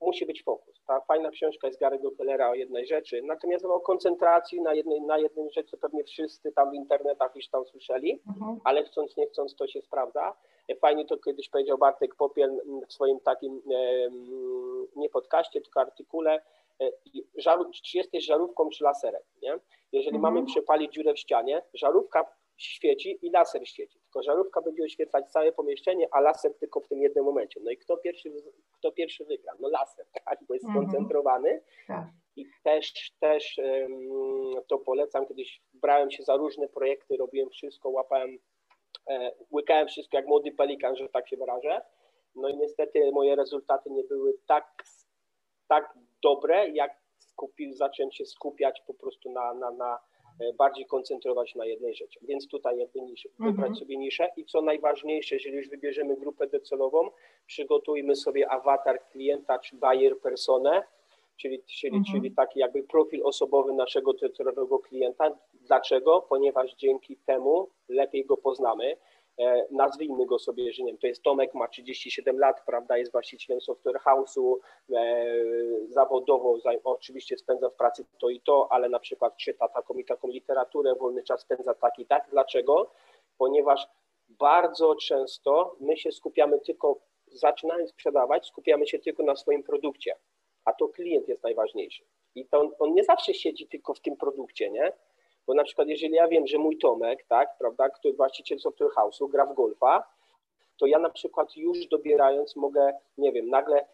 musi 0.00 0.26
być 0.26 0.42
fokus. 0.42 0.82
Ta 0.86 1.00
fajna 1.00 1.30
książka 1.30 1.66
jest 1.66 1.80
Gary'ego 1.80 2.16
Kellera 2.16 2.50
o 2.50 2.54
jednej 2.54 2.86
rzeczy, 2.86 3.22
natomiast 3.22 3.64
o 3.64 3.80
koncentracji 3.80 4.60
na 4.60 4.74
jednej, 4.74 5.00
na 5.00 5.18
jednej 5.18 5.50
rzeczy 5.50 5.76
pewnie 5.76 6.04
wszyscy 6.04 6.52
tam 6.52 6.70
w 6.70 6.74
internetach 6.74 7.36
już 7.36 7.48
tam 7.48 7.66
słyszeli, 7.66 8.22
mhm. 8.28 8.60
ale 8.64 8.84
chcąc 8.84 9.16
nie 9.16 9.26
chcąc 9.26 9.56
to 9.56 9.66
się 9.66 9.82
sprawdza. 9.82 10.36
Fajnie 10.80 11.04
to 11.04 11.18
kiedyś 11.18 11.48
powiedział 11.48 11.78
Bartek 11.78 12.14
Popiel 12.14 12.60
w 12.88 12.92
swoim 12.92 13.20
takim 13.20 13.62
nie 14.96 15.08
podcaście, 15.08 15.60
tylko 15.60 15.80
artykule, 15.80 16.42
e, 16.80 16.90
czy 17.84 17.98
jesteś 17.98 18.24
żarówką 18.24 18.68
czy 18.70 18.84
laserem, 18.84 19.22
nie? 19.42 19.58
Jeżeli 19.92 20.16
mhm. 20.16 20.34
mamy 20.34 20.46
przepalić 20.46 20.92
dziurę 20.92 21.14
w 21.14 21.18
ścianie, 21.18 21.62
żarówka 21.74 22.39
świeci 22.62 23.18
i 23.22 23.30
laser 23.30 23.68
świeci. 23.68 24.00
Tylko 24.00 24.22
żarówka 24.22 24.62
będzie 24.62 24.84
oświetlać 24.84 25.32
całe 25.32 25.52
pomieszczenie, 25.52 26.08
a 26.12 26.20
laser 26.20 26.54
tylko 26.58 26.80
w 26.80 26.88
tym 26.88 27.02
jednym 27.02 27.24
momencie. 27.24 27.60
No 27.64 27.70
i 27.70 27.76
kto 27.76 27.96
pierwszy, 27.96 28.32
kto 28.72 28.92
pierwszy 28.92 29.24
wygra? 29.24 29.52
No 29.60 29.68
laser, 29.68 30.06
tak, 30.24 30.38
bo 30.48 30.54
jest 30.54 30.66
mhm. 30.66 30.84
skoncentrowany. 30.84 31.62
Tak. 31.86 32.06
I 32.36 32.46
też, 32.62 33.12
też 33.20 33.60
to 34.68 34.78
polecam. 34.78 35.26
Kiedyś 35.26 35.62
brałem 35.74 36.10
się 36.10 36.22
za 36.22 36.36
różne 36.36 36.68
projekty, 36.68 37.16
robiłem 37.16 37.50
wszystko, 37.50 37.90
łapałem, 37.90 38.38
e, 39.10 39.32
łykałem 39.52 39.88
wszystko 39.88 40.16
jak 40.16 40.26
młody 40.26 40.52
pelikan, 40.52 40.96
że 40.96 41.08
tak 41.08 41.28
się 41.28 41.36
wyrażę. 41.36 41.80
No 42.34 42.48
i 42.48 42.56
niestety 42.56 43.10
moje 43.12 43.36
rezultaty 43.36 43.90
nie 43.90 44.04
były 44.04 44.38
tak, 44.46 44.82
tak 45.68 45.98
dobre, 46.22 46.68
jak 46.68 47.00
skupił, 47.18 47.72
zacząłem 47.74 48.12
się 48.12 48.26
skupiać 48.26 48.82
po 48.86 48.94
prostu 48.94 49.32
na, 49.32 49.54
na, 49.54 49.70
na 49.70 49.98
bardziej 50.58 50.86
koncentrować 50.86 51.54
na 51.54 51.66
jednej 51.66 51.94
rzeczy. 51.94 52.18
Więc 52.22 52.48
tutaj 52.48 52.78
jakby 52.78 53.00
niszę, 53.00 53.28
wybrać 53.38 53.68
mhm. 53.68 53.74
sobie 53.74 53.96
niszę 53.96 54.28
i 54.36 54.44
co 54.44 54.62
najważniejsze, 54.62 55.34
jeżeli 55.34 55.56
już 55.56 55.68
wybierzemy 55.68 56.16
grupę 56.16 56.46
docelową, 56.46 57.10
przygotujmy 57.46 58.16
sobie 58.16 58.50
awatar 58.50 59.00
klienta 59.12 59.58
czy 59.58 59.76
buyer 59.76 60.18
personę, 60.18 60.82
czyli, 61.36 61.62
czyli, 61.62 61.96
mhm. 61.96 62.04
czyli 62.04 62.34
taki 62.34 62.60
jakby 62.60 62.82
profil 62.82 63.20
osobowy 63.24 63.72
naszego 63.72 64.12
docelowego 64.12 64.78
klienta. 64.78 65.36
Dlaczego? 65.54 66.26
Ponieważ 66.28 66.74
dzięki 66.74 67.16
temu 67.16 67.68
lepiej 67.88 68.24
go 68.24 68.36
poznamy. 68.36 68.96
E, 69.40 69.66
nazwijmy 69.70 70.26
go 70.26 70.38
sobie, 70.38 70.72
że 70.72 70.82
nie 70.82 70.92
wiem, 70.92 70.98
to 70.98 71.06
jest 71.06 71.22
Tomek, 71.22 71.54
ma 71.54 71.68
37 71.68 72.38
lat, 72.38 72.64
prawda, 72.66 72.98
jest 72.98 73.12
właścicielem 73.12 73.60
software 73.60 74.00
house'u, 74.00 74.56
e, 74.94 75.34
zawodowo 75.88 76.58
oczywiście 76.84 77.36
spędza 77.36 77.70
w 77.70 77.74
pracy 77.74 78.04
to 78.18 78.28
i 78.28 78.40
to, 78.40 78.68
ale 78.72 78.88
na 78.88 78.98
przykład 78.98 79.36
czyta 79.36 79.68
taką 79.68 79.94
i 79.94 80.04
taką 80.04 80.28
literaturę, 80.28 80.94
wolny 80.94 81.22
czas 81.22 81.40
spędza 81.40 81.74
tak 81.74 81.98
i 81.98 82.06
tak. 82.06 82.28
Dlaczego? 82.30 82.90
Ponieważ 83.38 83.88
bardzo 84.28 84.94
często 84.94 85.76
my 85.80 85.96
się 85.96 86.12
skupiamy 86.12 86.60
tylko, 86.60 87.00
zaczynając 87.26 87.90
sprzedawać, 87.90 88.46
skupiamy 88.46 88.86
się 88.86 88.98
tylko 88.98 89.22
na 89.22 89.36
swoim 89.36 89.62
produkcie, 89.62 90.16
a 90.64 90.72
to 90.72 90.88
klient 90.88 91.28
jest 91.28 91.42
najważniejszy. 91.42 92.04
I 92.34 92.46
to 92.46 92.60
on, 92.60 92.70
on 92.78 92.94
nie 92.94 93.04
zawsze 93.04 93.34
siedzi 93.34 93.68
tylko 93.68 93.94
w 93.94 94.00
tym 94.00 94.16
produkcie, 94.16 94.70
nie? 94.70 94.92
Bo 95.46 95.54
na 95.54 95.64
przykład, 95.64 95.88
jeżeli 95.88 96.14
ja 96.14 96.28
wiem, 96.28 96.46
że 96.46 96.58
mój 96.58 96.78
Tomek, 96.78 97.24
tak, 97.28 97.58
prawda, 97.58 97.88
który 97.88 98.14
właściciel 98.14 98.58
software 98.58 98.90
house'u 98.90 99.30
gra 99.30 99.46
w 99.46 99.54
golfa, 99.54 100.04
to 100.80 100.86
ja 100.86 100.98
na 100.98 101.10
przykład 101.10 101.56
już 101.56 101.86
dobierając 101.86 102.56
mogę, 102.56 102.92
nie 103.18 103.32
wiem, 103.32 103.48
nagle 103.48 103.80
e, 103.80 103.86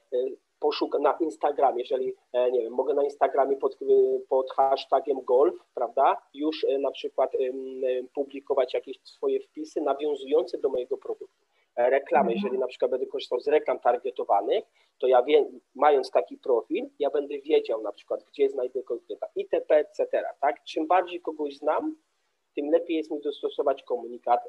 poszukać 0.61 1.03
na 1.03 1.17
Instagramie, 1.21 1.83
jeżeli, 1.83 2.15
e, 2.33 2.51
nie 2.51 2.61
wiem, 2.63 2.73
mogę 2.73 2.95
na 2.95 3.05
Instagramie 3.05 3.57
pod, 3.57 3.75
e, 3.75 3.87
pod 4.29 4.51
hashtagiem 4.53 5.21
golf, 5.21 5.55
prawda, 5.75 6.23
już 6.35 6.67
na 6.79 6.91
przykład 6.91 7.33
publikować 8.15 8.75
jakieś 8.75 9.01
swoje 9.05 9.41
wpisy 9.41 9.81
nawiązujące 9.81 10.59
do 10.59 10.69
mojego 10.69 10.97
produktu. 10.97 11.46
Reklamy, 11.77 12.33
mhm. 12.33 12.37
jeżeli 12.37 12.59
na 12.59 12.67
przykład 12.67 12.91
będę 12.91 13.07
korzystał 13.07 13.41
z 13.41 13.49
reklam 13.49 13.79
targetowanych, 13.79 14.65
to 14.99 15.07
ja 15.07 15.23
wiem, 15.23 15.61
mając 15.75 16.11
taki 16.11 16.39
profil, 16.39 16.89
ja 16.99 17.11
będę 17.11 17.39
wiedział 17.39 17.83
na 17.83 17.93
przykład, 17.93 18.25
gdzie 18.25 18.49
znajdę 18.49 18.83
klienta, 18.83 19.27
itp., 19.37 19.77
etc. 19.77 20.25
Tak? 20.41 20.65
Czym 20.65 20.87
bardziej 20.87 21.21
kogoś 21.21 21.57
znam, 21.57 21.97
tym 22.55 22.71
lepiej 22.71 22.97
jest 22.97 23.11
mi 23.11 23.21
dostosować 23.21 23.83
komunikat 23.83 24.41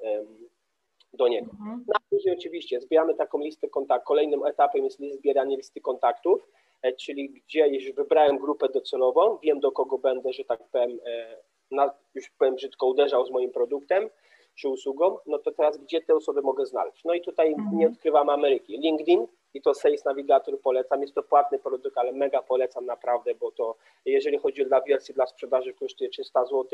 do 1.14 1.28
niego. 1.28 1.52
Mhm. 1.52 1.84
No, 1.88 1.94
później 2.10 2.36
oczywiście 2.38 2.82
zbieramy 2.82 3.16
taką 3.16 3.40
listę 3.40 3.70
kontaktów. 3.70 4.08
Kolejnym 4.08 4.46
etapem 4.46 4.84
jest 4.84 5.00
zbieranie 5.12 5.58
listy 5.58 5.82
kontaktów, 5.82 6.48
e, 6.82 6.94
czyli 6.94 7.30
gdzie 7.30 7.68
już 7.68 7.92
wybrałem 7.92 8.38
grupę 8.38 8.70
docelową, 8.70 9.38
wiem 9.38 9.60
do 9.60 9.72
kogo 9.72 9.98
będę, 9.98 10.34
że 10.34 10.44
tak 10.44 10.60
powiem, 10.72 11.00
e, 11.06 11.38
na, 11.72 11.94
już 12.16 12.30
powiem 12.30 12.56
brzydko, 12.56 12.88
uderzał 12.88 13.26
z 13.26 13.32
moim 13.32 13.52
produktem 13.52 14.10
czy 14.58 14.70
usługą, 14.70 15.18
no 15.26 15.38
to 15.40 15.52
teraz 15.52 15.78
gdzie 15.78 16.02
te 16.02 16.16
osoby 16.16 16.42
mogę 16.42 16.66
znaleźć? 16.66 17.04
No 17.06 17.14
i 17.14 17.22
tutaj 17.22 17.48
mhm. 17.48 17.78
nie 17.78 17.88
odkrywam 17.88 18.30
Ameryki. 18.30 18.78
LinkedIn 18.78 19.28
i 19.54 19.62
to 19.62 19.74
Sales 19.74 20.06
Navigator 20.06 20.62
polecam, 20.62 21.02
jest 21.02 21.16
to 21.16 21.24
płatny 21.24 21.60
produkt, 21.60 21.98
ale 21.98 22.12
mega 22.12 22.42
polecam 22.42 22.86
naprawdę, 22.86 23.36
bo 23.36 23.52
to 23.52 23.76
jeżeli 24.06 24.38
chodzi 24.38 24.62
o 24.62 24.66
dla 24.66 24.82
wersji 24.82 25.14
dla 25.14 25.26
sprzedaży 25.26 25.74
kosztuje 25.74 26.10
300 26.10 26.46
zł, 26.46 26.66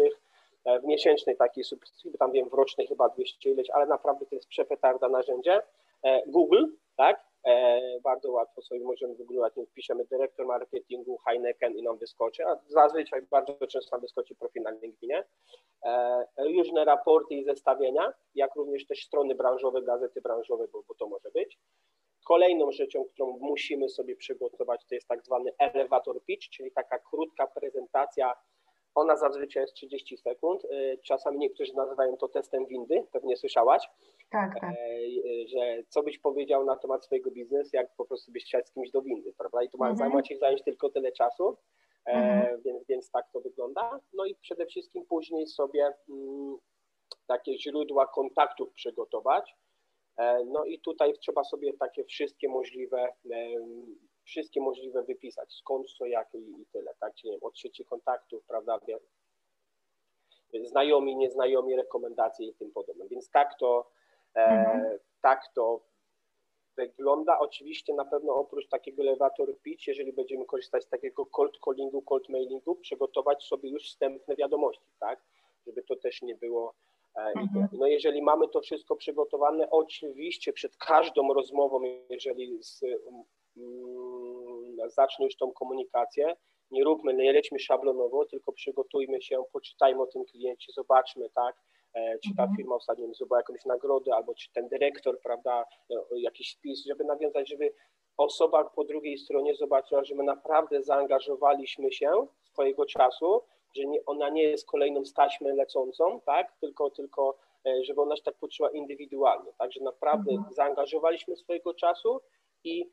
E, 0.66 0.80
w 0.80 0.84
miesięcznej 0.84 1.38
takiej 1.38 1.64
subskrypcji, 1.64 2.12
tam 2.20 2.32
wiem 2.32 2.50
w 2.50 2.54
rocznej 2.54 2.88
chyba 2.88 3.10
200 3.10 3.52
ileś, 3.52 3.70
ale 3.70 3.86
naprawdę 3.86 4.26
to 4.26 4.36
jest 4.36 4.48
przepetarda 4.48 5.10
narzędzie. 5.10 5.62
E, 6.04 6.22
Google, 6.28 6.66
tak, 6.96 7.24
bardzo 8.04 8.32
łatwo 8.32 8.62
sobie 8.62 8.84
możemy 8.84 9.16
wygooglować, 9.16 9.54
wpiszemy 9.72 10.06
dyrektor 10.06 10.46
marketingu 10.46 11.18
Heineken 11.18 11.78
i 11.78 11.84
nam 11.84 11.98
wyskoczy, 11.98 12.46
a 12.46 12.60
zazwyczaj 12.68 13.22
bardzo 13.22 13.68
często 13.68 13.96
nam 13.96 14.02
wyskoczy 14.02 14.36
profil 14.36 14.64
na 14.64 14.72
LinkedInie. 14.72 15.24
Różne 16.38 16.86
raporty 16.86 17.36
i 17.36 17.44
zestawienia, 17.44 18.14
jak 18.36 18.56
również 18.56 18.88
też 18.88 19.04
strony 19.06 19.36
branżowe, 19.36 19.82
gazety 19.82 20.22
branżowe, 20.22 20.68
bo, 20.68 20.84
bo 20.88 20.96
to 20.96 21.08
może 21.08 21.32
być. 21.32 21.60
Kolejną 22.28 22.72
rzeczą, 22.72 23.06
którą 23.06 23.38
musimy 23.42 23.90
sobie 23.90 24.16
przygotować, 24.16 24.86
to 24.86 24.96
jest 24.96 25.08
tak 25.08 25.26
zwany 25.26 25.52
elevator 25.58 26.24
pitch, 26.26 26.50
czyli 26.50 26.72
taka 26.72 27.00
krótka 27.00 27.48
prezentacja 27.48 28.34
ona 28.96 29.16
zazwyczaj 29.18 29.64
jest 29.64 29.74
30 29.74 30.18
sekund. 30.18 30.66
Y, 30.66 31.00
czasami 31.04 31.38
niektórzy 31.38 31.74
nazywają 31.74 32.18
to 32.18 32.28
testem 32.28 32.66
windy, 32.66 33.08
pewnie 33.12 33.38
słyszałaś. 33.38 33.90
Tak, 34.32 34.60
tak. 34.60 34.64
E, 34.64 35.00
y, 35.00 35.48
że 35.48 35.84
co 35.90 36.04
byś 36.04 36.20
powiedział 36.20 36.66
na 36.66 36.76
temat 36.76 37.06
swojego 37.06 37.32
biznesu, 37.32 37.70
jak 37.74 37.96
po 37.96 38.06
prostu 38.06 38.32
byś 38.32 38.46
chciał 38.46 38.62
z 38.66 38.72
kimś 38.72 38.92
do 38.92 39.02
windy, 39.02 39.34
prawda? 39.38 39.64
I 39.64 39.70
to 39.70 39.78
mhm. 39.86 40.14
ma 40.14 40.22
ci 40.22 40.38
zająć 40.38 40.64
tylko 40.64 40.90
tyle 40.90 41.12
czasu, 41.12 41.58
e, 42.06 42.12
mhm. 42.12 42.62
więc, 42.62 42.88
więc 42.88 43.12
tak 43.12 43.32
to 43.34 43.42
wygląda. 43.42 44.00
No 44.14 44.26
i 44.26 44.36
przede 44.36 44.66
wszystkim 44.66 45.06
później 45.06 45.48
sobie 45.48 45.94
mm, 46.10 46.58
takie 47.28 47.60
źródła 47.60 48.08
kontaktów 48.08 48.74
przygotować. 48.74 49.56
E, 50.18 50.46
no 50.46 50.66
i 50.66 50.80
tutaj 50.80 51.14
trzeba 51.14 51.44
sobie 51.44 51.74
takie 51.74 52.04
wszystkie 52.04 52.50
możliwe 52.50 53.14
wszystkie 54.24 54.62
możliwe 54.62 55.04
wypisać, 55.04 55.54
skąd, 55.54 55.92
co, 55.92 56.06
jak 56.06 56.34
i, 56.34 56.62
i 56.62 56.66
tyle, 56.66 56.94
tak, 57.00 57.16
czyli 57.16 57.32
nie 57.32 57.38
wiem, 57.38 57.44
od 57.44 57.58
sieci 57.58 57.86
kontaktów, 57.86 58.44
prawda, 58.48 58.80
znajomi, 60.64 61.16
nieznajomi, 61.16 61.76
rekomendacje 61.76 62.48
i 62.48 62.54
tym 62.54 62.72
podobne, 62.72 63.08
więc 63.08 63.30
tak 63.30 63.58
to, 63.60 63.90
e, 64.36 64.40
mhm. 64.40 65.00
tak 65.22 65.42
to 65.56 65.82
wygląda. 66.78 67.40
Oczywiście 67.40 67.94
na 67.94 68.06
pewno 68.06 68.36
oprócz 68.36 68.68
takiego 68.68 69.02
elevator 69.02 69.60
pitch, 69.62 69.88
jeżeli 69.88 70.14
będziemy 70.14 70.46
korzystać 70.46 70.84
z 70.84 70.90
takiego 70.90 71.26
cold 71.26 71.58
callingu, 71.66 72.02
cold 72.02 72.30
mailingu, 72.30 72.76
przygotować 72.76 73.44
sobie 73.44 73.70
już 73.70 73.84
wstępne 73.84 74.36
wiadomości, 74.36 74.92
tak, 75.00 75.24
żeby 75.68 75.84
to 75.84 75.96
też 75.96 76.22
nie 76.22 76.36
było 76.36 76.74
e, 77.16 77.34
Mhm. 77.36 77.68
No 77.72 77.88
jeżeli 77.88 78.22
mamy 78.22 78.48
to 78.48 78.62
wszystko 78.62 78.96
przygotowane, 78.96 79.70
oczywiście 79.70 80.54
przed 80.54 80.78
każdą 80.78 81.34
rozmową, 81.34 81.82
jeżeli 82.10 82.64
z 82.64 82.82
Mm, 83.58 84.13
zacznę 84.90 85.26
już 85.26 85.36
tą 85.36 85.52
komunikację. 85.52 86.36
Nie 86.72 86.84
róbmy, 86.84 87.14
nie 87.14 87.34
lećmy 87.34 87.60
szablonowo, 87.60 88.26
tylko 88.26 88.52
przygotujmy 88.52 89.22
się, 89.22 89.44
poczytajmy 89.54 90.02
o 90.02 90.08
tym 90.08 90.26
kliencie, 90.26 90.74
zobaczmy, 90.76 91.30
tak, 91.30 91.56
e, 91.94 92.20
czy 92.20 92.36
ta 92.38 92.44
mhm. 92.44 92.58
firma 92.58 92.76
ostatnio 92.76 93.14
zdobyła 93.14 93.40
jakąś 93.40 93.66
nagrodę, 93.66 94.16
albo 94.16 94.36
czy 94.36 94.52
ten 94.54 94.68
dyrektor, 94.68 95.20
prawda, 95.24 95.66
e, 95.92 96.20
jakiś 96.20 96.52
spis, 96.52 96.86
żeby 96.86 97.04
nawiązać, 97.04 97.50
żeby 97.50 97.74
osoba 98.18 98.64
po 98.64 98.84
drugiej 98.84 99.18
stronie 99.18 99.56
zobaczyła, 99.56 100.04
że 100.04 100.16
my 100.16 100.24
naprawdę 100.24 100.84
zaangażowaliśmy 100.84 101.92
się 101.92 102.28
swojego 102.44 102.86
czasu, 102.86 103.42
że 103.76 103.86
nie, 103.86 104.06
ona 104.06 104.30
nie 104.30 104.44
jest 104.44 104.68
kolejną 104.68 105.06
staśmę 105.06 105.54
lecącą, 105.54 106.22
tak, 106.26 106.54
tylko, 106.62 106.90
tylko 106.90 107.38
e, 107.66 107.84
żeby 107.84 108.02
ona 108.02 108.16
się 108.16 108.24
tak 108.24 108.36
poczuła 108.36 108.70
indywidualnie, 108.70 109.54
także 109.58 109.84
naprawdę 109.84 110.32
mhm. 110.32 110.54
zaangażowaliśmy 110.54 111.36
swojego 111.36 111.74
czasu 111.74 112.22
i 112.64 112.90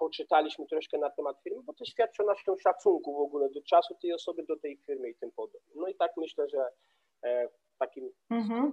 poczytaliśmy 0.00 0.66
troszkę 0.66 0.98
na 0.98 1.10
temat 1.10 1.36
firmy, 1.42 1.62
bo 1.62 1.72
to 1.72 1.84
świadczy 1.84 2.22
o 2.22 2.26
naszym 2.26 2.58
szacunku 2.58 3.14
w 3.14 3.20
ogóle 3.20 3.50
do 3.50 3.62
czasu 3.62 3.94
tej 4.02 4.12
osoby, 4.12 4.42
do 4.48 4.56
tej 4.56 4.78
firmy 4.86 5.10
i 5.10 5.14
tym 5.14 5.30
podobne. 5.36 5.70
No 5.74 5.88
i 5.88 5.94
tak 5.94 6.10
myślę, 6.16 6.48
że 6.48 6.64
e, 7.22 7.48
w 7.48 7.78
takim 7.78 8.10
mhm. 8.30 8.72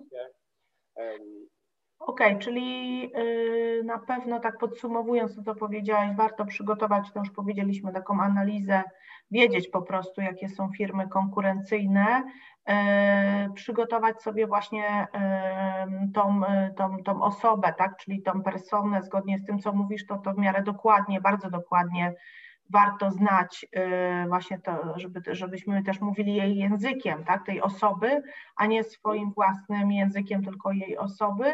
Okej, 2.00 2.28
okay, 2.28 2.40
czyli 2.40 3.12
y, 3.18 3.82
na 3.86 4.00
pewno 4.00 4.40
tak 4.40 4.58
podsumowując 4.58 5.36
to, 5.36 5.44
co 5.44 5.56
powiedziałaś, 5.56 6.16
warto 6.18 6.46
przygotować, 6.46 7.12
to 7.14 7.20
już 7.20 7.32
powiedzieliśmy, 7.32 7.94
taką 7.94 8.22
analizę, 8.22 8.84
wiedzieć 9.32 9.70
po 9.70 9.82
prostu, 9.82 10.22
jakie 10.22 10.50
są 10.50 10.70
firmy 10.78 11.08
konkurencyjne, 11.10 12.24
przygotować 13.54 14.22
sobie 14.22 14.48
właśnie 14.48 15.08
y, 15.16 16.12
tą, 16.14 16.42
tą, 16.78 17.04
tą 17.04 17.22
osobę, 17.22 17.74
tak, 17.78 17.98
czyli 17.98 18.22
tą 18.22 18.44
personę, 18.44 19.04
zgodnie 19.04 19.40
z 19.40 19.46
tym, 19.46 19.60
co 19.60 19.74
mówisz, 19.74 20.06
to, 20.06 20.18
to 20.18 20.34
w 20.34 20.38
miarę 20.38 20.64
dokładnie, 20.64 21.22
bardzo 21.22 21.50
dokładnie 21.50 22.14
warto 22.70 23.12
znać 23.12 23.66
właśnie 24.28 24.60
to, 24.60 24.94
żeby, 25.00 25.22
żebyśmy 25.36 25.84
też 25.84 26.02
mówili 26.02 26.36
jej 26.36 26.58
językiem, 26.58 27.24
tak, 27.24 27.46
tej 27.46 27.62
osoby, 27.62 28.22
a 28.56 28.66
nie 28.66 28.84
swoim 28.84 29.32
własnym 29.32 29.92
językiem, 29.92 30.44
tylko 30.44 30.72
jej 30.72 30.98
osoby. 30.98 31.54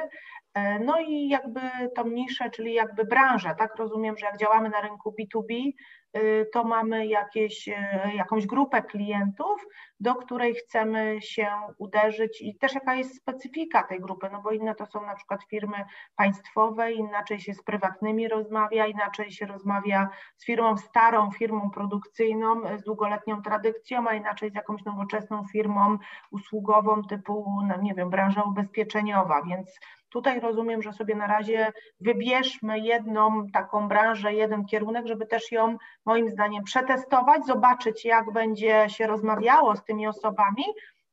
E, 0.53 0.79
no 0.79 0.99
i 0.99 1.27
jakby 1.27 1.61
tą 1.95 2.07
niszę, 2.07 2.49
czyli 2.49 2.73
jakby 2.73 3.05
branżę, 3.05 3.55
tak? 3.57 3.75
Rozumiem, 3.75 4.17
że 4.17 4.25
jak 4.25 4.37
działamy 4.37 4.69
na 4.69 4.81
rynku 4.81 5.15
B2B, 5.19 5.71
y, 6.17 6.49
to 6.53 6.63
mamy 6.63 7.07
jakieś, 7.07 7.67
y, 7.67 7.75
jakąś 8.15 8.45
grupę 8.45 8.81
klientów, 8.81 9.65
do 9.99 10.15
której 10.15 10.55
chcemy 10.55 11.17
się 11.21 11.47
uderzyć 11.77 12.41
i 12.41 12.57
też 12.57 12.73
jaka 12.73 12.95
jest 12.95 13.15
specyfika 13.15 13.83
tej 13.83 13.99
grupy, 13.99 14.29
no 14.31 14.41
bo 14.41 14.51
inne 14.51 14.75
to 14.75 14.85
są 14.85 15.05
na 15.05 15.15
przykład 15.15 15.43
firmy 15.43 15.85
państwowe, 16.15 16.91
inaczej 16.91 17.39
się 17.39 17.53
z 17.53 17.63
prywatnymi 17.63 18.27
rozmawia, 18.27 18.87
inaczej 18.87 19.31
się 19.31 19.45
rozmawia 19.45 20.09
z 20.37 20.45
firmą 20.45 20.77
starą, 20.77 21.31
firmą 21.31 21.69
produkcyjną, 21.69 22.77
z 22.77 22.83
długoletnią 22.83 23.41
tradycją, 23.41 24.07
a 24.07 24.13
inaczej 24.13 24.51
z 24.51 24.55
jakąś 24.55 24.85
nowoczesną 24.85 25.43
firmą 25.51 25.97
usługową 26.31 27.01
typu, 27.03 27.61
no 27.67 27.81
nie 27.81 27.93
wiem, 27.93 28.09
branża 28.09 28.41
ubezpieczeniowa, 28.41 29.41
więc 29.41 29.79
Tutaj 30.13 30.39
rozumiem, 30.39 30.81
że 30.81 30.93
sobie 30.93 31.15
na 31.15 31.27
razie 31.27 31.71
wybierzmy 31.99 32.79
jedną 32.79 33.47
taką 33.53 33.87
branżę, 33.87 34.33
jeden 34.33 34.65
kierunek, 34.65 35.07
żeby 35.07 35.25
też 35.25 35.51
ją 35.51 35.77
moim 36.05 36.29
zdaniem 36.29 36.63
przetestować, 36.63 37.45
zobaczyć 37.45 38.05
jak 38.05 38.33
będzie 38.33 38.85
się 38.89 39.07
rozmawiało 39.07 39.75
z 39.75 39.83
tymi 39.83 40.07
osobami 40.07 40.63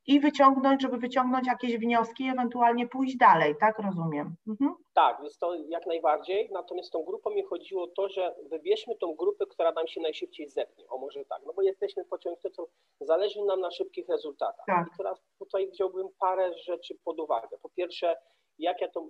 i 0.07 0.21
wyciągnąć, 0.21 0.83
żeby 0.83 0.97
wyciągnąć 0.99 1.47
jakieś 1.47 1.77
wnioski, 1.79 2.29
ewentualnie 2.29 2.89
pójść 2.89 3.17
dalej, 3.17 3.55
tak 3.61 3.79
rozumiem? 3.79 4.35
Mhm. 4.49 4.75
Tak, 4.95 5.21
jest 5.23 5.41
to 5.41 5.55
jak 5.69 5.87
najbardziej, 5.87 6.49
natomiast 6.53 6.93
tą 6.93 7.05
grupą 7.05 7.31
mi 7.31 7.43
chodziło 7.43 7.85
o 7.85 7.87
to, 7.87 8.09
że 8.09 8.35
wybierzmy 8.51 8.97
tą 8.97 9.15
grupę, 9.15 9.47
która 9.47 9.73
nam 9.73 9.87
się 9.87 10.01
najszybciej 10.01 10.49
zepnie, 10.49 10.85
o 10.89 10.99
może 10.99 11.25
tak, 11.25 11.43
no 11.47 11.53
bo 11.53 11.63
jesteśmy 11.63 12.05
pociągnięci, 12.05 12.51
co 12.51 12.67
zależy 13.01 13.45
nam 13.45 13.61
na 13.61 13.71
szybkich 13.71 14.09
rezultatach. 14.09 14.67
Tak. 14.67 14.87
I 14.95 14.97
teraz 14.97 15.23
tutaj 15.39 15.71
wziąłbym 15.71 16.09
parę 16.19 16.51
rzeczy 16.59 16.95
pod 17.05 17.21
uwagę. 17.21 17.59
Po 17.63 17.69
pierwsze, 17.69 18.17
jak 18.61 18.81
ja 18.81 18.89
to 18.89 19.09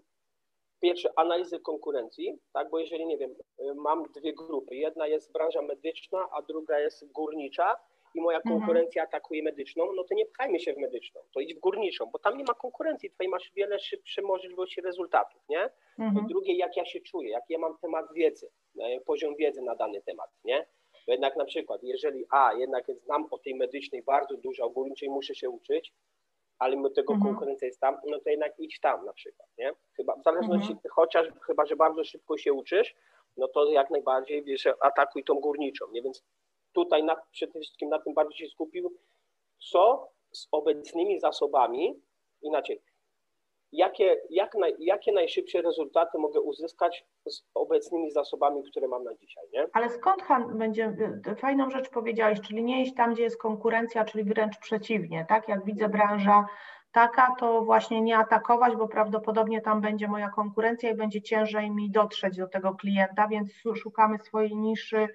pierwsze 0.81 1.11
analizy 1.17 1.61
konkurencji, 1.61 2.39
tak, 2.53 2.71
bo 2.71 2.79
jeżeli 2.79 3.07
nie 3.07 3.19
wiem, 3.19 3.35
mam 3.75 4.05
dwie 4.17 4.33
grupy, 4.33 4.77
jedna 4.77 5.07
jest 5.07 5.33
branża 5.33 5.63
medyczna, 5.63 6.29
a 6.33 6.43
druga 6.43 6.79
jest 6.81 7.13
górnicza 7.13 7.77
i 8.15 8.21
moja 8.21 8.39
mhm. 8.39 8.59
konkurencja 8.59 9.03
mhm. 9.03 9.09
atakuje 9.09 9.43
medyczną, 9.43 9.93
no 9.93 10.05
to 10.05 10.15
nie 10.15 10.27
pchajmy 10.27 10.61
się 10.61 10.73
w 10.73 10.79
medyczną, 10.79 11.21
to 11.35 11.41
idź 11.41 11.55
w 11.55 11.61
górniczą, 11.61 12.07
bo 12.13 12.19
tam 12.19 12.39
nie 12.39 12.45
ma 12.45 12.55
konkurencji, 12.55 13.11
tutaj 13.11 13.29
masz 13.29 13.53
wiele 13.57 13.79
szybsze 13.79 14.23
możliwości 14.23 14.81
rezultatów, 14.81 15.43
nie? 15.49 15.71
Mhm. 15.99 16.15
Po 16.15 16.29
drugie, 16.29 16.55
jak 16.55 16.77
ja 16.77 16.85
się 16.85 17.01
czuję, 17.01 17.31
jaki 17.31 17.53
ja 17.53 17.59
mam 17.59 17.79
temat 17.79 18.13
wiedzy, 18.15 18.51
e, 18.81 19.01
poziom 19.01 19.37
wiedzy 19.37 19.63
na 19.63 19.75
dany 19.75 20.03
temat, 20.03 20.31
nie? 20.45 20.67
Bo 21.07 21.13
jednak 21.13 21.37
na 21.37 21.45
przykład, 21.45 21.83
jeżeli 21.83 22.25
a, 22.31 22.55
jednak 22.55 22.85
znam 22.95 23.27
o 23.31 23.39
tej 23.39 23.55
medycznej 23.55 24.03
bardzo 24.03 24.37
dużo, 24.37 24.65
o 24.65 24.71
górniczej 24.71 25.09
muszę 25.09 25.35
się 25.35 25.51
uczyć, 25.51 25.93
ale 26.61 26.77
mimo 26.77 26.91
tego 26.91 27.15
mhm. 27.15 27.31
konkurencja 27.31 27.67
jest 27.67 27.81
tam, 27.81 27.97
no 28.07 28.21
to 28.21 28.31
jednak 28.31 28.59
idź 28.59 28.81
tam 28.81 29.05
na 29.05 29.13
przykład, 29.13 29.49
nie? 29.59 29.73
Chyba, 29.97 30.17
w 30.17 30.23
zależności, 30.23 30.73
mhm. 30.73 30.91
chociaż 30.91 31.29
chyba, 31.47 31.67
że 31.67 31.77
bardzo 31.77 32.05
szybko 32.05 32.39
się 32.39 32.53
uczysz, 32.53 32.95
no 33.37 33.49
to 33.49 33.71
jak 33.71 33.91
najbardziej, 33.91 34.45
wiesz, 34.45 34.69
atakuj 34.81 35.25
tą 35.25 35.35
górniczą, 35.35 35.85
nie? 35.93 36.03
Więc 36.03 36.25
tutaj 36.73 37.05
na, 37.05 37.17
przede 37.31 37.61
wszystkim 37.61 37.89
na 37.89 37.99
tym 37.99 38.15
bardziej 38.15 38.39
się 38.39 38.53
skupił, 38.53 38.97
co 39.71 40.09
z 40.33 40.49
obecnymi 40.53 41.21
zasobami, 41.21 42.03
inaczej, 42.43 42.83
jakie, 43.73 44.17
jak 44.31 44.55
naj, 44.55 44.75
jakie 44.79 45.13
najszybsze 45.13 45.63
rezultaty 45.63 46.19
mogę 46.19 46.41
uzyskać 46.41 47.05
z 47.29 47.43
obecnymi 47.55 48.11
zasobami, 48.11 48.63
które 48.71 48.89
mam 48.89 49.05
na 49.05 49.15
dzisiaj, 49.15 49.45
nie? 49.53 49.67
Ale 49.73 49.91
skąd 49.91 50.23
Han 50.23 50.59
będzie, 50.59 50.97
fajną 51.37 51.71
rzecz 51.71 51.91
powiedziałeś, 51.91 52.41
czyli 52.41 52.65
nie 52.65 52.83
iść 52.83 52.95
tam, 52.95 53.15
gdzie 53.15 53.23
jest 53.23 53.41
konkurencja, 53.41 54.05
czyli 54.05 54.25
wręcz 54.25 54.59
przeciwnie, 54.59 55.27
tak? 55.29 55.49
Jak 55.49 55.65
widzę 55.65 55.89
branża 55.89 56.47
taka, 56.93 57.35
to 57.39 57.63
właśnie 57.63 58.01
nie 58.01 58.19
atakować, 58.19 58.77
bo 58.77 58.89
prawdopodobnie 58.89 59.61
tam 59.61 59.81
będzie 59.81 60.09
moja 60.09 60.29
konkurencja 60.29 60.91
i 60.91 60.95
będzie 60.95 61.23
ciężej 61.23 61.71
mi 61.71 61.91
dotrzeć 61.91 62.37
do 62.37 62.49
tego 62.49 62.75
klienta, 62.75 63.29
więc 63.29 63.53
szukamy 63.75 64.19
swojej 64.19 64.57
niszy 64.57 65.09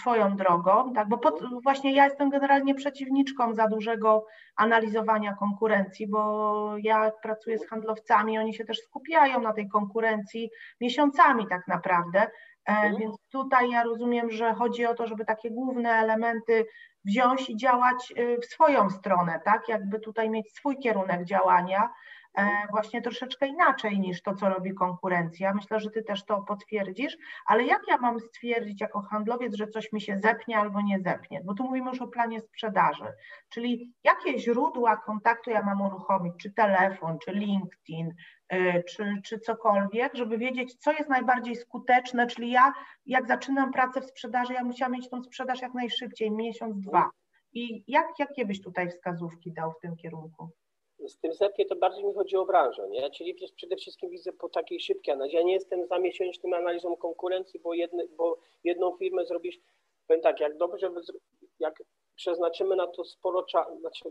swoją 0.00 0.36
drogą, 0.36 0.92
tak, 0.92 1.08
bo 1.08 1.18
pod, 1.18 1.42
właśnie 1.62 1.94
ja 1.94 2.04
jestem 2.04 2.30
generalnie 2.30 2.74
przeciwniczką 2.74 3.54
za 3.54 3.68
dużego 3.68 4.26
analizowania 4.56 5.34
konkurencji, 5.34 6.06
bo 6.06 6.74
ja 6.82 7.12
pracuję 7.22 7.58
z 7.58 7.68
handlowcami, 7.68 8.38
oni 8.38 8.54
się 8.54 8.64
też 8.64 8.78
skupiają 8.78 9.40
na 9.40 9.52
tej 9.52 9.68
konkurencji 9.68 10.50
miesiącami 10.80 11.46
tak 11.48 11.68
naprawdę, 11.68 12.20
e, 12.20 12.28
mhm. 12.66 12.96
więc 12.96 13.16
tutaj 13.32 13.70
ja 13.70 13.82
rozumiem, 13.82 14.30
że 14.30 14.54
chodzi 14.54 14.86
o 14.86 14.94
to, 14.94 15.06
żeby 15.06 15.24
takie 15.24 15.50
główne 15.50 15.90
elementy 15.90 16.66
wziąć 17.04 17.50
i 17.50 17.56
działać 17.56 18.12
y, 18.18 18.38
w 18.42 18.46
swoją 18.46 18.90
stronę, 18.90 19.40
tak? 19.44 19.68
Jakby 19.68 20.00
tutaj 20.00 20.30
mieć 20.30 20.52
swój 20.52 20.78
kierunek 20.78 21.24
działania, 21.24 21.82
e, 21.82 21.90
właśnie 22.70 23.02
troszeczkę 23.02 23.46
inaczej 23.46 24.00
niż 24.00 24.22
to, 24.22 24.34
co 24.34 24.48
robi 24.48 24.74
konkurencja. 24.74 25.54
Myślę, 25.54 25.80
że 25.80 25.90
Ty 25.90 26.02
też 26.02 26.24
to 26.24 26.42
potwierdzisz, 26.42 27.16
ale 27.46 27.64
jak 27.64 27.82
ja 27.88 27.98
mam 27.98 28.20
stwierdzić 28.20 28.80
jako 28.80 29.00
handlowiec, 29.00 29.54
że 29.54 29.68
coś 29.68 29.92
mi 29.92 30.00
się 30.00 30.18
zepnie 30.18 30.58
albo 30.58 30.80
nie 30.80 31.00
zepnie? 31.00 31.40
Bo 31.44 31.54
tu 31.54 31.64
mówimy 31.64 31.90
już 31.90 32.02
o 32.02 32.08
planie 32.08 32.40
sprzedaży, 32.40 33.12
czyli 33.48 33.92
jakie 34.04 34.38
źródła 34.38 34.96
kontaktu 34.96 35.50
ja 35.50 35.62
mam 35.62 35.80
uruchomić, 35.80 36.34
czy 36.42 36.52
telefon, 36.52 37.18
czy 37.18 37.32
LinkedIn, 37.32 38.14
y, 38.52 38.82
czy, 38.88 39.14
czy 39.24 39.38
cokolwiek, 39.38 40.14
żeby 40.14 40.38
wiedzieć, 40.38 40.74
co 40.74 40.92
jest 40.92 41.10
najbardziej 41.10 41.56
skuteczne, 41.56 42.26
czyli 42.26 42.50
ja 42.50 42.72
jak 43.06 43.28
zaczynam 43.28 43.72
pracę 43.72 44.00
w 44.00 44.06
sprzedaży, 44.06 44.52
ja 44.52 44.64
musiałam 44.64 44.92
mieć 44.92 45.10
tą 45.10 45.22
sprzedaż 45.22 45.62
jak 45.62 45.74
najszybciej, 45.74 46.30
miesiąc, 46.30 46.80
dwa. 46.80 47.10
I 47.52 47.84
jak, 47.86 48.06
jakie 48.18 48.46
byś 48.46 48.62
tutaj 48.62 48.90
wskazówki 48.90 49.52
dał 49.52 49.72
w 49.72 49.80
tym 49.80 49.96
kierunku? 49.96 50.50
Z 51.08 51.18
tym 51.18 51.32
zepnie 51.32 51.66
to 51.66 51.76
bardziej 51.76 52.04
mi 52.04 52.14
chodzi 52.14 52.36
o 52.36 52.46
branżę, 52.46 52.88
nie? 52.88 53.10
Czyli 53.10 53.34
przede 53.56 53.76
wszystkim 53.76 54.10
widzę 54.10 54.32
po 54.32 54.48
takiej 54.48 54.80
szybkiej 54.80 55.14
analizie. 55.14 55.36
Ja 55.38 55.44
nie 55.44 55.52
jestem 55.52 55.86
za 55.86 55.98
miesięcznym 55.98 56.54
analizą 56.54 56.96
konkurencji, 56.96 57.60
bo, 57.60 57.70
bo 58.16 58.38
jedną 58.64 58.96
firmę 58.96 59.26
zrobisz, 59.26 59.58
powiem 60.06 60.22
tak, 60.22 60.40
jak 60.40 60.56
dobrze, 60.56 60.90
jak 61.58 61.82
przeznaczymy 62.16 62.76
na 62.76 62.86
to 62.86 63.04
sporo 63.04 63.42
czasu, 63.42 63.80
znaczy 63.80 64.04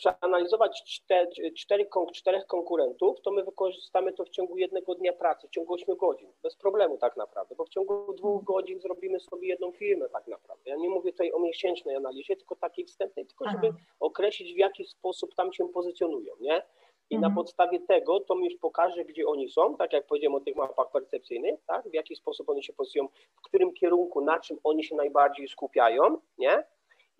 przeanalizować 0.00 0.82
cztery, 0.84 1.52
cztery, 1.52 1.88
czterech 2.14 2.46
konkurentów, 2.46 3.20
to 3.20 3.30
my 3.30 3.44
wykorzystamy 3.44 4.12
to 4.12 4.24
w 4.24 4.30
ciągu 4.30 4.56
jednego 4.56 4.94
dnia 4.94 5.12
pracy, 5.12 5.48
w 5.48 5.50
ciągu 5.50 5.74
8 5.74 5.96
godzin, 5.96 6.32
bez 6.42 6.56
problemu 6.56 6.98
tak 6.98 7.16
naprawdę, 7.16 7.54
bo 7.54 7.64
w 7.64 7.68
ciągu 7.68 8.12
dwóch 8.12 8.44
godzin 8.44 8.80
zrobimy 8.80 9.20
sobie 9.20 9.48
jedną 9.48 9.72
firmę 9.72 10.08
tak 10.08 10.26
naprawdę. 10.26 10.70
Ja 10.70 10.76
nie 10.76 10.88
mówię 10.88 11.12
tutaj 11.12 11.32
o 11.32 11.38
miesięcznej 11.38 11.96
analizie, 11.96 12.36
tylko 12.36 12.56
takiej 12.56 12.84
wstępnej, 12.84 13.26
tylko 13.26 13.44
żeby 13.50 13.66
Aha. 13.66 13.78
określić 14.00 14.54
w 14.54 14.58
jaki 14.58 14.84
sposób 14.84 15.34
tam 15.34 15.52
się 15.52 15.68
pozycjonują, 15.68 16.34
nie? 16.40 16.62
I 17.10 17.14
mhm. 17.16 17.32
na 17.32 17.36
podstawie 17.36 17.80
tego 17.80 18.20
to 18.20 18.34
mi 18.34 18.44
już 18.44 18.60
pokaże, 18.60 19.04
gdzie 19.04 19.26
oni 19.26 19.50
są, 19.50 19.76
tak 19.76 19.92
jak 19.92 20.06
powiedziałem 20.06 20.34
o 20.34 20.40
tych 20.40 20.56
mapach 20.56 20.90
percepcyjnych, 20.90 21.60
tak? 21.66 21.88
w 21.88 21.94
jaki 21.94 22.16
sposób 22.16 22.48
oni 22.48 22.64
się 22.64 22.72
pozycjonują, 22.72 23.12
w 23.36 23.40
którym 23.40 23.72
kierunku, 23.74 24.20
na 24.20 24.40
czym 24.40 24.58
oni 24.64 24.84
się 24.84 24.96
najbardziej 24.96 25.48
skupiają, 25.48 26.18
nie? 26.38 26.64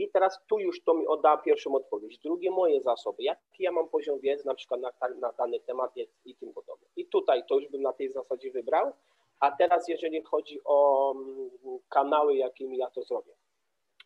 I 0.01 0.11
teraz 0.11 0.41
tu 0.47 0.59
już 0.59 0.83
to 0.83 0.95
mi 0.95 1.07
odda 1.07 1.37
pierwszą 1.37 1.75
odpowiedź. 1.75 2.19
Drugie, 2.19 2.51
moje 2.51 2.81
zasoby. 2.81 3.23
Jaki 3.23 3.63
ja 3.63 3.73
mam 3.73 3.89
poziom 3.89 4.21
wiedzy 4.21 4.47
na 4.47 4.55
przykład 4.55 4.81
na, 4.81 4.91
na 5.21 5.33
dany 5.33 5.61
temat 5.61 5.93
i 6.25 6.37
tym 6.37 6.53
podobne. 6.53 6.87
I 6.97 7.07
tutaj 7.07 7.43
to 7.49 7.59
już 7.59 7.69
bym 7.69 7.83
na 7.83 7.93
tej 7.93 8.11
zasadzie 8.11 8.51
wybrał. 8.51 8.93
A 9.41 9.51
teraz 9.51 9.89
jeżeli 9.89 10.23
chodzi 10.23 10.61
o 10.65 11.11
mm, 11.13 11.51
kanały, 11.89 12.37
jakimi 12.37 12.79
ja 12.79 12.91
to 12.91 13.03
zrobię. 13.03 13.33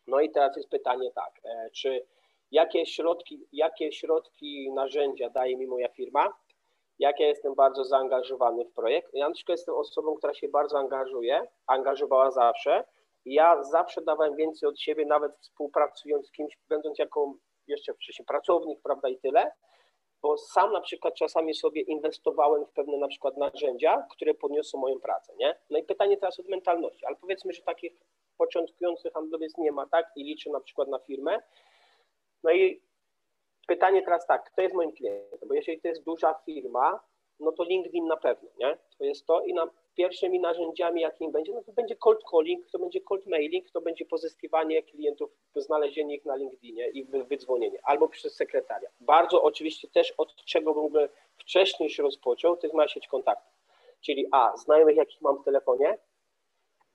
No 0.07 0.21
i 0.21 0.31
teraz 0.31 0.57
jest 0.57 0.69
pytanie 0.69 1.11
tak, 1.11 1.41
e, 1.45 1.71
czy 1.71 2.07
jakie 2.51 2.87
środki, 2.87 3.47
jakie 3.53 3.93
środki, 3.93 4.73
narzędzia 4.73 5.31
daje 5.31 5.57
mi 5.57 5.67
moja 5.67 5.89
firma, 5.89 6.35
jak 6.99 7.21
ja 7.21 7.27
jestem 7.27 7.55
bardzo 7.55 7.85
zaangażowany 7.85 8.65
w 8.65 8.73
projekt. 8.73 9.15
Ja 9.15 9.29
na 9.29 9.35
przykład 9.35 9.59
jestem 9.59 9.75
osobą, 9.75 10.15
która 10.15 10.35
się 10.35 10.49
bardzo 10.49 10.79
angażuje, 10.79 11.43
angażowała 11.67 12.31
zawsze, 12.31 12.85
ja 13.25 13.63
zawsze 13.63 14.03
dawałem 14.03 14.37
więcej 14.37 14.69
od 14.69 14.81
siebie, 14.81 15.07
nawet 15.07 15.33
współpracując 15.41 16.29
z 16.29 16.33
kimś, 16.33 16.59
będąc 16.69 16.99
jako 16.99 17.35
jeszcze 17.67 17.95
wcześniej 17.95 18.27
pracownik, 18.27 18.83
prawda, 18.83 19.09
i 19.09 19.19
tyle, 19.19 19.53
bo 20.23 20.39
sam 20.39 20.73
na 20.73 20.81
przykład 20.81 21.15
czasami 21.15 21.55
sobie 21.55 21.81
inwestowałem 21.81 22.67
w 22.67 22.73
pewne 22.73 22.99
na 22.99 23.09
przykład 23.09 23.37
narzędzia, 23.37 24.07
które 24.11 24.35
podniosą 24.35 24.79
moją 24.79 25.01
pracę, 25.01 25.33
nie? 25.37 25.59
No 25.71 25.79
i 25.79 25.83
pytanie 25.83 26.17
teraz 26.17 26.41
od 26.41 26.49
mentalności, 26.49 27.07
ale 27.07 27.17
powiedzmy, 27.17 27.53
że 27.53 27.63
takich 27.63 27.93
początkujących 28.39 29.13
handlowiec 29.13 29.59
nie 29.59 29.73
ma, 29.73 29.87
tak? 29.87 30.07
I 30.17 30.25
liczę 30.25 30.51
na 30.51 30.61
przykład 30.61 30.89
na 30.89 30.99
firmę. 30.99 31.43
No 32.43 32.53
i 32.53 32.83
pytanie 33.67 34.03
teraz 34.03 34.27
tak, 34.27 34.51
kto 34.53 34.63
jest 34.63 34.75
moim 34.75 34.93
klientem? 34.93 35.49
Bo 35.49 35.55
jeżeli 35.55 35.81
to 35.81 35.89
jest 35.89 36.05
duża 36.05 36.35
firma, 36.45 37.01
no 37.41 37.53
to 37.53 37.65
LinkedIn 37.65 38.07
na 38.07 38.17
pewno, 38.17 38.49
nie? 38.59 38.79
To 38.99 39.05
jest 39.05 39.27
to 39.27 39.43
i 39.43 39.55
na 39.55 39.71
pierwszymi 39.95 40.41
narzędziami, 40.41 41.01
jakim 41.01 41.33
będzie, 41.33 41.53
no 41.53 41.63
to 41.63 41.73
będzie 41.73 41.97
cold 41.97 42.21
calling, 42.31 42.71
to 42.71 42.79
będzie 42.79 43.01
cold 43.01 43.27
mailing, 43.27 43.71
to 43.71 43.81
będzie 43.81 44.05
pozyskiwanie 44.05 44.83
klientów, 44.83 45.31
znalezienie 45.57 46.17
ich 46.17 46.25
na 46.25 46.37
LinkedInie 46.37 46.89
i 46.89 47.05
wydzwonienie, 47.05 47.79
albo 47.85 48.09
przez 48.09 48.35
sekretariat. 48.35 48.93
Bardzo 49.01 49.43
oczywiście 49.43 49.89
też 49.89 50.15
od 50.19 50.35
czego 50.45 50.75
w 50.75 50.79
ogóle 50.79 51.09
wcześniej 51.37 51.91
się 51.91 52.03
rozpoczął, 52.03 52.57
to 52.57 52.67
jest 52.67 52.75
moja 52.75 52.89
sieć 52.89 53.09
kontaktów. 53.09 53.55
Czyli 54.01 54.27
A, 54.33 54.57
znajomych 54.57 54.97
jakich 54.97 55.21
mam 55.21 55.39
w 55.39 55.45
telefonie, 55.45 55.99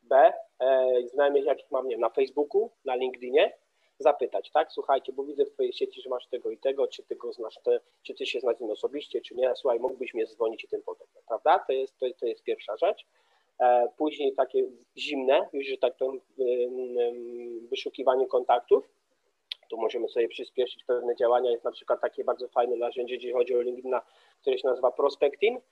B, 0.01 0.33
e, 0.59 0.88
znajomych 1.07 1.45
jakich 1.45 1.71
mam 1.71 1.88
nie, 1.88 1.97
na 1.97 2.09
Facebooku, 2.09 2.71
na 2.85 2.95
LinkedInie, 2.95 3.53
zapytać, 3.99 4.51
tak? 4.51 4.71
Słuchajcie, 4.71 5.13
bo 5.13 5.23
widzę 5.23 5.45
w 5.45 5.51
Twojej 5.51 5.73
sieci, 5.73 6.01
że 6.01 6.09
masz 6.09 6.27
tego 6.27 6.51
i 6.51 6.57
tego, 6.57 6.88
czy 6.88 7.03
Ty 7.03 7.15
go 7.15 7.33
znasz, 7.33 7.59
te, 7.63 7.79
czy 8.03 8.13
Ty 8.13 8.25
się 8.25 8.39
znasz 8.39 8.59
nim 8.59 8.69
osobiście, 8.69 9.21
czy 9.21 9.35
nie, 9.35 9.55
słuchaj, 9.55 9.79
mógłbyś 9.79 10.13
mnie 10.13 10.25
dzwonić 10.25 10.63
i 10.63 10.67
tym 10.67 10.81
podobne, 10.81 11.21
prawda? 11.27 11.59
To 11.67 11.73
jest, 11.73 11.97
to, 11.99 12.05
to 12.19 12.25
jest 12.25 12.43
pierwsza 12.43 12.77
rzecz. 12.77 13.05
E, 13.59 13.88
później 13.97 14.33
takie 14.33 14.63
zimne, 14.97 15.49
już 15.53 15.67
że 15.67 15.77
tak 15.77 15.97
powiem, 15.97 16.21
wyszukiwanie 17.69 18.27
kontaktów. 18.27 18.89
Tu 19.69 19.77
możemy 19.77 20.09
sobie 20.09 20.27
przyspieszyć 20.27 20.83
pewne 20.83 21.15
działania. 21.15 21.51
Jest 21.51 21.63
na 21.63 21.71
przykład 21.71 22.01
takie 22.01 22.23
bardzo 22.23 22.47
fajne 22.47 22.75
narzędzie, 22.75 23.15
jeśli 23.15 23.33
chodzi 23.33 23.55
o 23.55 23.62
LinkedIna, 23.62 24.01
które 24.41 24.57
się 24.57 24.67
nazywa 24.67 24.91
Prospecting 24.91 25.63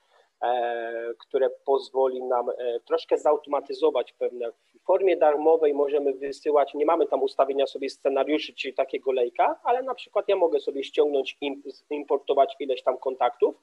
które 1.18 1.50
pozwoli 1.50 2.22
nam 2.22 2.50
e, 2.50 2.80
troszkę 2.80 3.18
zautomatyzować 3.18 4.12
pewne. 4.12 4.52
W 4.52 4.84
formie 4.86 5.16
darmowej 5.16 5.74
możemy 5.74 6.12
wysyłać, 6.12 6.74
nie 6.74 6.86
mamy 6.86 7.06
tam 7.06 7.22
ustawienia 7.22 7.66
sobie 7.66 7.90
scenariuszy, 7.90 8.54
czyli 8.54 8.74
takiego 8.74 9.12
lejka, 9.12 9.60
ale 9.64 9.82
na 9.82 9.94
przykład 9.94 10.28
ja 10.28 10.36
mogę 10.36 10.60
sobie 10.60 10.84
ściągnąć, 10.84 11.38
importować 11.90 12.56
ileś 12.60 12.82
tam 12.82 12.98
kontaktów 12.98 13.54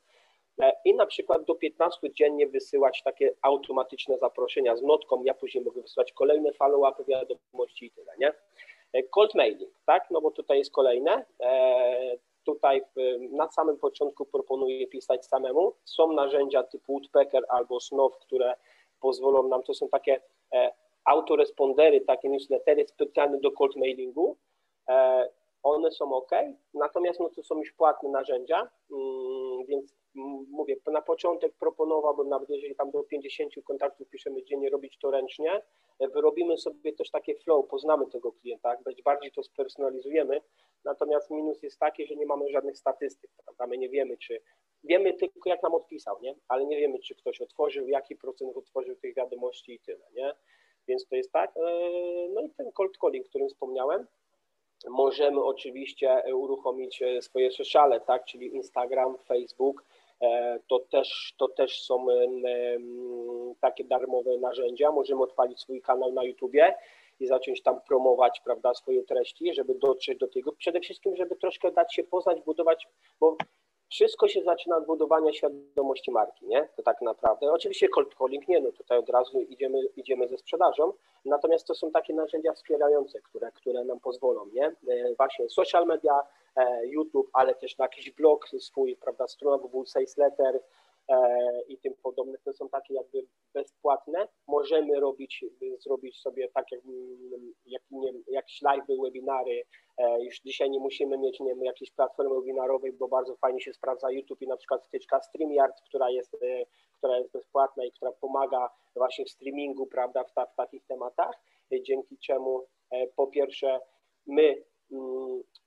e, 0.62 0.72
i 0.86 0.94
na 0.94 1.06
przykład 1.06 1.44
do 1.44 1.56
15 1.56 2.14
dziennie 2.14 2.48
wysyłać 2.48 3.02
takie 3.04 3.34
automatyczne 3.42 4.18
zaproszenia 4.18 4.76
z 4.76 4.82
notką, 4.82 5.24
ja 5.24 5.34
później 5.34 5.64
mogę 5.64 5.82
wysyłać 5.82 6.14
kolejne 6.14 6.52
follow-upy, 6.52 7.06
wiadomości 7.08 7.86
i 7.86 7.92
tyle, 7.92 8.14
nie? 8.20 8.34
Cold 9.12 9.36
mailing, 9.36 9.74
tak, 9.86 10.08
no 10.12 10.22
bo 10.22 10.32
tutaj 10.32 10.58
jest 10.58 10.72
kolejne, 10.72 11.26
tutaj 12.46 12.82
na 13.32 13.52
samym 13.52 13.78
początku 13.78 14.26
proponuję 14.26 14.88
pisać 14.88 15.26
samemu. 15.26 15.74
Są 15.86 16.12
narzędzia 16.12 16.64
typu 16.64 16.94
Woodpecker 16.94 17.44
albo 17.50 17.80
Snow, 17.80 18.18
które 18.20 18.56
pozwolą 19.02 19.48
nam, 19.48 19.64
to 19.64 19.74
są 19.74 19.90
takie 19.90 20.22
e, 20.54 20.72
autorespondery, 21.06 22.02
takie 22.02 22.30
newslettery 22.30 22.88
specjalne 22.88 23.40
do 23.40 23.52
cold 23.52 23.76
mailingu. 23.76 24.38
E, 24.90 25.30
one 25.64 25.92
są 25.92 26.14
ok, 26.14 26.32
natomiast 26.74 27.20
no, 27.20 27.30
to 27.30 27.44
są 27.44 27.58
już 27.58 27.72
płatne 27.72 28.10
narzędzia, 28.10 28.70
mm, 28.92 29.66
więc 29.66 29.96
mówię, 30.52 30.76
na 30.88 31.02
początek 31.02 31.54
proponowałbym, 31.60 32.30
nawet 32.30 32.50
jeżeli 32.50 32.76
tam 32.76 32.92
do 32.92 33.04
50 33.04 33.54
kontaktów 33.64 34.10
piszemy 34.10 34.44
dziennie, 34.44 34.70
robić 34.70 34.98
to 34.98 35.12
ręcznie. 35.12 35.62
Wyrobimy 36.00 36.58
sobie 36.58 36.94
też 36.94 37.12
takie 37.12 37.36
flow, 37.36 37.68
poznamy 37.68 38.08
tego 38.08 38.32
klienta, 38.32 38.78
być 38.86 39.02
bardziej 39.02 39.32
to 39.32 39.44
spersonalizujemy. 39.44 40.42
Natomiast 40.86 41.32
minus 41.32 41.64
jest 41.64 41.80
taki, 41.80 42.08
że 42.08 42.16
nie 42.16 42.26
mamy 42.26 42.50
żadnych 42.50 42.78
statystyk, 42.78 43.32
prawda? 43.46 43.68
My 43.68 43.78
nie 43.78 43.90
wiemy, 43.90 44.18
czy 44.18 44.42
wiemy 44.84 45.14
tylko 45.14 45.50
jak 45.50 45.64
nam 45.64 45.74
odpisał, 45.74 46.22
nie? 46.22 46.36
Ale 46.48 46.66
nie 46.66 46.78
wiemy, 46.78 47.00
czy 47.00 47.16
ktoś 47.16 47.42
otworzył, 47.42 47.88
jaki 47.88 48.16
procent 48.16 48.58
otworzył 48.58 48.96
tych 48.96 49.16
wiadomości 49.16 49.74
i 49.74 49.80
tyle, 49.80 50.06
nie? 50.16 50.34
Więc 50.88 51.08
to 51.08 51.16
jest 51.16 51.32
tak. 51.32 51.52
E, 51.58 51.62
no 52.34 52.42
i 52.42 52.50
ten 52.50 52.72
cold 52.72 52.98
calling, 52.98 53.28
którym 53.28 53.50
wspomniałem, 53.50 54.08
możemy 54.88 55.44
oczywiście 55.44 56.24
uruchomić 56.34 57.02
e, 57.02 57.22
swoje 57.22 57.52
sociale, 57.52 58.02
tak, 58.02 58.26
czyli 58.26 58.56
Instagram, 58.56 59.18
Facebook, 59.18 59.84
E, 59.84 59.95
to 60.68 60.80
też, 60.80 61.34
to 61.38 61.48
też 61.48 61.82
są 61.82 62.06
takie 63.62 63.84
darmowe 63.84 64.38
narzędzia. 64.38 64.92
Możemy 64.92 65.24
odpalić 65.24 65.60
swój 65.60 65.82
kanał 65.82 66.12
na 66.12 66.24
YouTubie 66.24 66.76
i 67.20 67.28
zacząć 67.28 67.62
tam 67.62 67.82
promować 67.82 68.42
prawda, 68.46 68.74
swoje 68.74 69.04
treści, 69.04 69.54
żeby 69.54 69.76
dotrzeć 69.76 70.18
do 70.18 70.28
tego. 70.28 70.52
Przede 70.52 70.80
wszystkim, 70.80 71.16
żeby 71.16 71.36
troszkę 71.36 71.72
dać 71.72 71.96
się 71.96 72.04
poznać, 72.04 72.42
budować, 72.42 72.88
bo 73.20 73.38
wszystko 73.90 74.28
się 74.28 74.44
zaczyna 74.44 74.78
od 74.78 74.86
budowania 74.86 75.34
świadomości 75.34 76.12
marki, 76.12 76.48
nie? 76.48 76.70
To 76.76 76.84
tak 76.84 77.02
naprawdę. 77.02 77.52
Oczywiście 77.52 77.90
cold 77.90 78.16
calling 78.16 78.48
nie, 78.48 78.60
no 78.60 78.72
tutaj 78.72 78.98
od 78.98 79.10
razu 79.10 79.42
idziemy, 79.42 79.80
idziemy 79.96 80.28
ze 80.28 80.38
sprzedażą, 80.38 80.94
natomiast 81.26 81.68
to 81.68 81.76
są 81.76 81.92
takie 81.92 82.14
narzędzia 82.14 82.54
wspierające, 82.54 83.22
które, 83.22 83.52
które 83.52 83.84
nam 83.84 84.00
pozwolą, 84.00 84.46
nie? 84.54 84.66
E, 84.68 85.16
właśnie 85.18 85.50
social 85.50 85.86
media, 85.86 86.22
YouTube, 86.84 87.30
ale 87.34 87.56
też 87.56 87.78
na 87.78 87.86
jakiś 87.86 88.12
blog 88.12 88.48
swój, 88.60 88.96
prawda, 88.96 89.28
strona 89.28 89.58
Google 89.58 89.86
Sales 89.86 90.18
Letter, 90.18 90.60
E, 90.60 90.60
i 91.68 91.78
tym 91.78 91.94
podobne, 92.04 92.38
to 92.44 92.54
są 92.54 92.70
takie 92.70 92.94
jakby 92.94 93.28
bezpłatne. 93.54 94.28
Możemy 94.48 95.00
robić, 95.00 95.46
zrobić 95.80 96.22
sobie 96.22 96.50
tak 96.54 96.72
jak, 96.72 96.82
jak 97.66 97.82
nie 97.92 98.12
jakieś 98.28 98.62
live, 98.62 98.86
webinary, 99.04 99.64
e, 99.98 100.24
już 100.24 100.40
dzisiaj 100.40 100.70
nie 100.70 100.80
musimy 100.80 101.18
mieć 101.18 101.40
nie 101.40 101.56
wiem, 101.56 101.64
jakiejś 101.64 101.92
platformy 101.92 102.36
webinarowej, 102.36 102.94
bo 102.94 103.08
bardzo 103.08 103.36
fajnie 103.36 103.62
się 103.62 103.74
sprawdza 103.74 104.12
YouTube 104.12 104.42
i 104.42 104.48
na 104.48 104.58
przykład 104.58 104.86
wtyczka 104.86 105.22
StreamYard, 105.22 105.82
która 105.82 106.10
jest, 106.10 106.34
e, 106.34 106.66
która 106.98 107.18
jest 107.18 107.32
bezpłatna 107.32 107.86
i 107.86 107.92
która 107.92 108.12
pomaga 108.12 108.70
właśnie 108.96 109.26
w 109.26 109.30
streamingu, 109.30 109.86
prawda, 109.86 110.24
w, 110.24 110.34
ta, 110.34 110.46
w 110.46 110.56
takich 110.56 110.86
tematach, 110.86 111.36
dzięki 111.82 112.18
czemu 112.18 112.66
po 113.16 113.28
pierwsze 113.28 113.80
my 114.28 114.64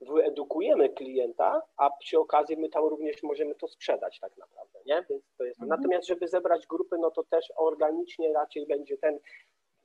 wyedukujemy 0.01 0.89
klienta, 0.89 1.63
a 1.77 1.91
przy 1.91 2.19
okazji 2.19 2.57
my 2.57 2.69
tam 2.69 2.85
również 2.85 3.23
możemy 3.23 3.55
to 3.55 3.69
sprzedać 3.69 4.21
tak 4.21 4.37
naprawdę, 4.37 4.79
nie? 4.87 5.05
Więc 5.11 5.23
to 5.39 5.45
jest. 5.45 5.63
Mhm. 5.63 5.81
Natomiast 5.81 6.09
żeby 6.09 6.29
zebrać 6.29 6.67
grupy, 6.67 6.97
no 6.99 7.11
to 7.11 7.25
też 7.25 7.53
organicznie 7.57 8.33
raczej 8.33 8.67
będzie 8.67 8.99
ten, 8.99 9.19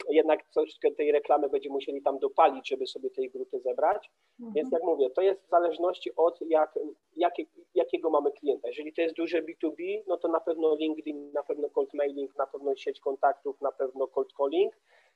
jednak 0.09 0.49
coś 0.49 0.79
tej 0.97 1.11
reklamy 1.11 1.49
będziemy 1.49 1.73
musieli 1.73 2.01
tam 2.01 2.19
dopalić, 2.19 2.69
żeby 2.69 2.87
sobie 2.87 3.09
tej 3.09 3.29
grupy 3.29 3.59
zebrać. 3.59 4.11
Mhm. 4.39 4.53
Więc 4.53 4.71
jak 4.71 4.83
mówię, 4.83 5.09
to 5.09 5.21
jest 5.21 5.45
w 5.45 5.49
zależności 5.49 6.15
od 6.15 6.41
jak, 6.41 6.79
jakie, 7.15 7.45
jakiego 7.75 8.09
mamy 8.09 8.31
klienta. 8.31 8.67
Jeżeli 8.67 8.93
to 8.93 9.01
jest 9.01 9.15
duże 9.15 9.41
B2B, 9.41 10.03
no 10.07 10.17
to 10.17 10.27
na 10.27 10.39
pewno 10.39 10.75
LinkedIn, 10.75 11.31
na 11.31 11.43
pewno 11.43 11.69
cold 11.69 11.93
mailing, 11.93 12.35
na 12.37 12.47
pewno 12.47 12.75
sieć 12.75 12.99
kontaktów, 12.99 13.61
na 13.61 13.71
pewno 13.71 14.07
cold 14.07 14.33
calling. 14.37 14.73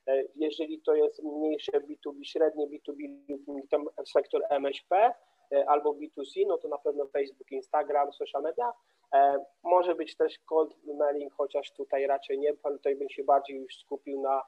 E, 0.08 0.24
jeżeli 0.36 0.82
to 0.82 0.95
jest 0.95 1.24
mniejsze 1.24 1.72
B2B, 1.72 2.24
średnie 2.24 2.68
B2B, 2.68 3.28
tam 3.70 3.86
sektor 4.05 4.41
MŚP 4.49 5.14
e, 5.51 5.70
albo 5.70 5.93
B2C, 5.93 6.47
no 6.47 6.58
to 6.58 6.68
na 6.68 6.78
pewno 6.78 7.08
Facebook, 7.08 7.51
Instagram, 7.51 8.14
social 8.14 8.41
media. 8.41 8.74
E, 9.14 9.45
może 9.64 9.95
być 9.95 10.18
też 10.18 10.39
cold 10.39 10.76
mailing, 10.86 11.34
chociaż 11.34 11.72
tutaj 11.72 12.08
raczej 12.08 12.39
nie, 12.39 12.53
tutaj 12.53 12.95
bym 12.95 13.10
się 13.10 13.24
bardziej 13.24 13.58
już 13.58 13.78
skupił 13.78 14.22
na 14.22 14.43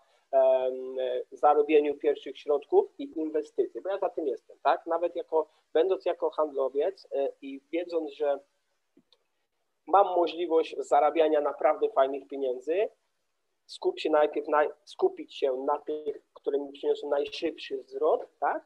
zarobieniu 1.32 1.98
pierwszych 1.98 2.40
środków 2.40 2.86
i 2.98 3.20
inwestycji, 3.20 3.82
bo 3.82 3.90
ja 3.90 3.98
za 3.98 4.10
tym 4.10 4.28
jestem, 4.28 4.58
tak? 4.64 4.86
Nawet 4.86 5.16
jako, 5.16 5.50
będąc 5.74 6.06
jako 6.06 6.30
handlowiec 6.30 7.08
i 7.42 7.62
wiedząc, 7.72 8.12
że 8.12 8.40
mam 9.88 10.08
możliwość 10.08 10.76
zarabiania 10.78 11.42
naprawdę 11.42 11.90
fajnych 11.90 12.28
pieniędzy, 12.28 12.90
skup 13.70 14.00
się 14.00 14.10
najpierw 14.10 14.48
na, 14.48 14.68
skupić 14.86 15.36
się 15.36 15.54
na 15.54 15.80
tych, 15.80 16.24
które 16.34 16.60
mi 16.60 16.72
przyniosą 16.72 17.10
najszybszy 17.10 17.84
zwrot, 17.84 18.22
tak? 18.40 18.66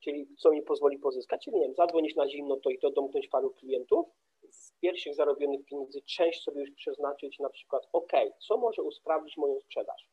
Czyli 0.00 0.36
co 0.38 0.50
mi 0.50 0.62
pozwoli 0.62 0.98
pozyskać, 0.98 1.44
czyli 1.44 1.56
nie 1.56 1.62
wiem, 1.62 1.74
zadzwonić 1.74 2.16
na 2.16 2.28
zimno 2.28 2.56
to 2.56 2.70
i 2.70 2.78
to, 2.78 2.90
domknąć 2.90 3.28
paru 3.28 3.50
klientów, 3.50 4.06
z 4.50 4.72
pierwszych 4.80 5.14
zarobionych 5.14 5.64
pieniędzy 5.64 6.02
część 6.02 6.42
sobie 6.42 6.60
już 6.60 6.70
przeznaczyć 6.70 7.38
na 7.38 7.50
przykład, 7.50 7.88
ok, 7.92 8.12
co 8.46 8.56
może 8.56 8.82
usprawnić 8.82 9.36
moją 9.36 9.60
sprzedaż? 9.60 10.08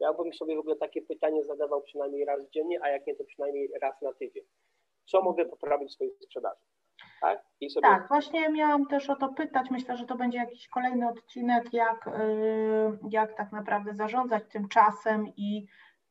Ja 0.00 0.12
bym 0.12 0.32
sobie 0.32 0.56
w 0.56 0.58
ogóle 0.58 0.76
takie 0.76 1.02
pytanie 1.02 1.44
zadawał 1.44 1.82
przynajmniej 1.82 2.24
raz 2.24 2.50
dziennie, 2.50 2.78
a 2.82 2.88
jak 2.88 3.06
nie, 3.06 3.14
to 3.14 3.24
przynajmniej 3.24 3.70
raz 3.82 4.02
na 4.02 4.12
tydzień. 4.12 4.44
Co 5.06 5.22
mogę 5.22 5.46
poprawić 5.46 5.90
w 5.90 5.94
swojej 5.94 6.12
sprzedaży? 6.20 6.67
Tak? 7.20 7.38
Sobie... 7.74 7.88
tak, 7.88 8.08
właśnie 8.08 8.48
miałam 8.48 8.86
też 8.86 9.10
o 9.10 9.16
to 9.16 9.28
pytać. 9.28 9.70
Myślę, 9.70 9.96
że 9.96 10.06
to 10.06 10.16
będzie 10.16 10.38
jakiś 10.38 10.68
kolejny 10.68 11.08
odcinek, 11.08 11.72
jak, 11.72 12.06
y, 12.06 12.10
jak 13.10 13.36
tak 13.36 13.52
naprawdę 13.52 13.94
zarządzać 13.94 14.42
tym 14.48 14.68
czasem 14.68 15.26
i 15.36 15.66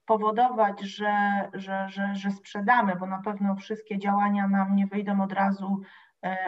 powodować, 0.06 0.82
że, 0.82 1.14
że, 1.54 1.90
że, 1.90 2.16
że 2.16 2.32
sprzedamy, 2.32 2.96
bo 2.96 3.06
na 3.06 3.22
pewno 3.22 3.56
wszystkie 3.56 4.00
działania 4.00 4.48
nam 4.48 4.76
nie 4.76 4.88
wyjdą 4.88 5.22
od 5.22 5.34
razu 5.34 5.82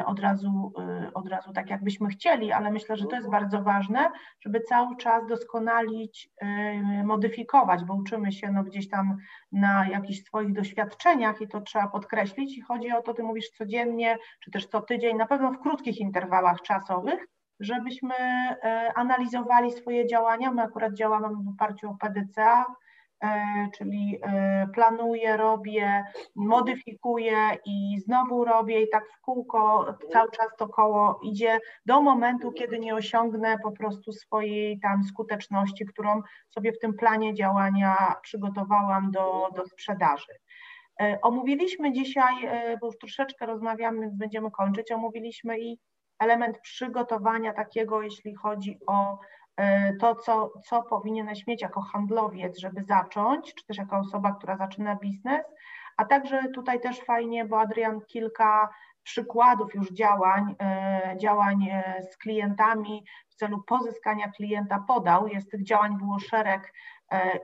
od 0.05 0.19
razu, 0.19 0.73
e, 0.79 1.11
od 1.13 1.27
razu 1.27 1.53
tak, 1.53 1.69
jakbyśmy 1.69 2.09
chcieli, 2.09 2.51
ale 2.51 2.71
myślę, 2.71 2.97
że 2.97 3.05
to 3.05 3.15
jest 3.15 3.29
bardzo 3.29 3.61
ważne, 3.61 4.11
żeby 4.41 4.61
cały 4.61 4.95
czas 4.97 5.25
doskonalić, 5.27 6.29
e, 6.41 7.03
modyfikować, 7.03 7.83
bo 7.83 7.93
uczymy 7.93 8.31
się 8.31 8.51
no, 8.51 8.63
gdzieś 8.63 8.89
tam 8.89 9.17
na 9.51 9.87
jakichś 9.87 10.23
swoich 10.23 10.53
doświadczeniach 10.53 11.41
i 11.41 11.47
to 11.47 11.61
trzeba 11.61 11.87
podkreślić 11.87 12.57
i 12.57 12.61
chodzi 12.61 12.91
o 12.91 13.01
to, 13.01 13.13
ty 13.13 13.23
mówisz 13.23 13.49
codziennie, 13.49 14.17
czy 14.39 14.51
też 14.51 14.65
co 14.67 14.81
tydzień, 14.81 15.17
na 15.17 15.25
pewno 15.25 15.51
w 15.51 15.59
krótkich 15.59 15.99
interwałach 15.99 16.61
czasowych, 16.61 17.27
żebyśmy 17.59 18.15
analizowali 18.95 19.71
swoje 19.71 20.07
działania. 20.07 20.51
My 20.51 20.61
akurat 20.61 20.93
działamy 20.93 21.27
w 21.27 21.49
oparciu 21.49 21.89
o 21.89 21.97
PDCA, 21.99 22.65
E, 22.65 22.88
czyli 23.77 24.19
e, 24.21 24.67
planuję, 24.73 25.37
robię, 25.37 26.03
modyfikuję 26.35 27.37
i 27.65 27.99
znowu 27.99 28.45
robię 28.45 28.81
i 28.81 28.89
tak 28.89 29.03
w 29.07 29.21
kółko 29.21 29.93
cały 30.11 30.31
czas 30.31 30.47
to 30.57 30.67
koło 30.67 31.19
idzie 31.23 31.59
do 31.85 32.01
momentu, 32.01 32.51
kiedy 32.51 32.79
nie 32.79 32.95
osiągnę 32.95 33.57
po 33.63 33.71
prostu 33.71 34.11
swojej 34.11 34.79
tam 34.79 35.03
skuteczności, 35.03 35.85
którą 35.85 36.21
sobie 36.49 36.71
w 36.73 36.79
tym 36.79 36.93
planie 36.93 37.33
działania 37.33 38.15
przygotowałam 38.21 39.11
do, 39.11 39.49
do 39.55 39.65
sprzedaży. 39.65 40.33
E, 41.01 41.19
omówiliśmy 41.21 41.91
dzisiaj, 41.91 42.35
bo 42.81 42.87
już 42.87 42.97
troszeczkę 42.97 43.45
rozmawiamy, 43.45 44.01
więc 44.01 44.15
będziemy 44.15 44.51
kończyć, 44.51 44.91
omówiliśmy 44.91 45.59
i 45.59 45.79
element 46.19 46.59
przygotowania 46.59 47.53
takiego, 47.53 48.01
jeśli 48.01 48.35
chodzi 48.35 48.79
o 48.87 49.17
E, 49.17 49.38
to, 49.99 50.15
co, 50.15 50.51
co 50.65 50.83
powinieneś 50.83 51.47
mieć 51.47 51.61
jako 51.61 51.81
handlowiec, 51.81 52.59
żeby 52.59 52.83
zacząć, 52.83 53.53
czy 53.55 53.65
też 53.65 53.77
jako 53.77 53.97
osoba, 53.97 54.31
która 54.31 54.57
zaczyna 54.57 54.95
biznes, 54.95 55.45
a 55.97 56.05
także 56.05 56.41
tutaj 56.55 56.81
też 56.81 56.99
fajnie, 56.99 57.45
bo 57.45 57.59
Adrian 57.59 58.01
kilka 58.01 58.69
przykładów 59.03 59.75
już 59.75 59.91
działań, 59.91 60.55
e, 60.61 61.15
działań 61.17 61.67
e, 61.71 62.03
z 62.11 62.17
klientami 62.17 63.03
w 63.29 63.35
celu 63.35 63.63
pozyskania 63.63 64.31
klienta 64.31 64.83
podał. 64.87 65.27
Jest 65.27 65.51
tych 65.51 65.63
działań 65.63 65.97
było 65.97 66.19
szereg 66.19 66.73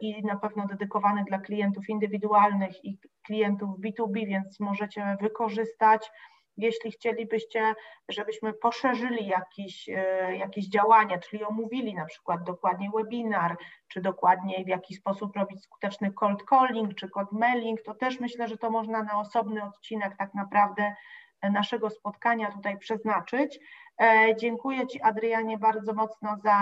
i 0.02 0.24
na 0.24 0.36
pewno 0.36 0.68
dedykowany 0.68 1.24
dla 1.24 1.40
klientów 1.40 1.90
indywidualnych 1.90 2.86
i 2.86 3.00
klientów 3.24 3.70
B2B, 3.80 4.26
więc 4.28 4.60
możecie 4.60 5.18
wykorzystać 5.22 6.12
jeśli 6.58 6.92
chcielibyście, 6.92 7.74
żebyśmy 8.10 8.54
poszerzyli 8.54 9.28
jakieś, 9.28 9.90
e, 9.90 10.38
jakieś 10.38 10.68
działania, 10.68 11.20
czyli 11.20 11.44
omówili 11.44 11.94
na 11.94 12.06
przykład 12.06 12.44
dokładnie 12.44 12.90
webinar, 12.96 13.58
czy 13.88 14.02
dokładnie 14.02 14.64
w 14.66 14.68
jaki 14.68 14.96
sposób 14.96 15.36
robić 15.36 15.64
skuteczny 15.64 16.14
cold 16.14 16.44
calling, 16.50 16.96
czy 16.96 17.10
cold 17.10 17.32
mailing, 17.32 17.82
to 17.82 17.96
też 17.96 18.20
myślę, 18.20 18.48
że 18.48 18.58
to 18.58 18.70
można 18.70 19.04
na 19.04 19.20
osobny 19.20 19.64
odcinek 19.64 20.18
tak 20.18 20.34
naprawdę 20.34 20.96
naszego 21.52 21.90
spotkania 21.90 22.52
tutaj 22.52 22.78
przeznaczyć. 22.78 23.60
E, 24.02 24.36
dziękuję 24.36 24.88
Ci, 24.88 25.02
Adrianie, 25.02 25.58
bardzo 25.58 25.94
mocno 25.94 26.38
za, 26.44 26.60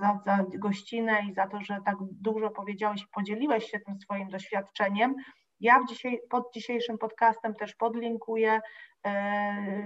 za, 0.00 0.20
za 0.24 0.44
gościnę 0.58 1.20
i 1.30 1.34
za 1.34 1.46
to, 1.46 1.60
że 1.60 1.78
tak 1.84 1.96
dużo 2.00 2.50
powiedziałeś 2.50 3.02
i 3.02 3.08
podzieliłeś 3.12 3.70
się 3.70 3.80
tym 3.80 4.00
swoim 4.00 4.28
doświadczeniem. 4.28 5.14
Ja 5.60 5.80
dzisiaj, 5.88 6.20
pod 6.30 6.54
dzisiejszym 6.54 6.98
podcastem 6.98 7.54
też 7.54 7.74
podlinkuję 7.74 8.52
e, 8.52 8.60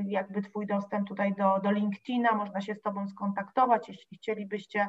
jakby 0.05 0.43
Twój 0.43 0.67
dostęp 0.67 1.09
tutaj 1.09 1.35
do, 1.35 1.61
do 1.63 1.71
LinkedIna, 1.71 2.33
można 2.33 2.61
się 2.61 2.75
z 2.75 2.83
Tobą 2.83 3.09
skontaktować, 3.09 3.89
jeśli 3.89 4.17
chcielibyście 4.17 4.89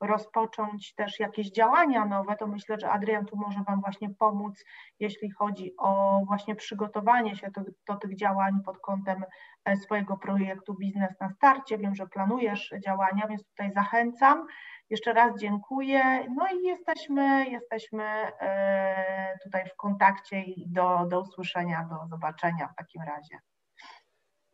rozpocząć 0.00 0.94
też 0.94 1.20
jakieś 1.20 1.50
działania 1.50 2.04
nowe, 2.04 2.36
to 2.36 2.46
myślę, 2.46 2.76
że 2.80 2.90
Adrian 2.90 3.26
tu 3.26 3.36
może 3.36 3.62
Wam 3.62 3.80
właśnie 3.80 4.10
pomóc, 4.10 4.64
jeśli 5.00 5.30
chodzi 5.30 5.72
o 5.78 6.20
właśnie 6.26 6.54
przygotowanie 6.54 7.36
się 7.36 7.50
do, 7.50 7.60
do, 7.86 7.96
tych 7.96 8.16
działań 8.16 8.60
pod 8.64 8.78
kątem 8.78 9.24
e, 9.64 9.76
swojego 9.76 10.16
projektu 10.16 10.74
Biznes 10.74 11.20
na 11.20 11.30
starcie. 11.30 11.78
Wiem, 11.78 11.94
że 11.94 12.06
planujesz 12.06 12.74
działania, 12.84 13.26
więc 13.28 13.44
tutaj 13.46 13.72
zachęcam. 13.72 14.46
Jeszcze 14.90 15.12
raz 15.12 15.40
dziękuję. 15.40 16.26
No 16.34 16.46
i 16.48 16.62
jesteśmy, 16.62 17.46
jesteśmy 17.50 18.04
e, 18.04 19.38
tutaj 19.44 19.68
w 19.68 19.76
kontakcie 19.76 20.42
i 20.42 20.68
do, 20.68 21.06
do 21.08 21.20
usłyszenia, 21.20 21.88
do 21.90 22.06
zobaczenia 22.06 22.68
w 22.68 22.74
takim 22.74 23.02
razie. 23.02 23.38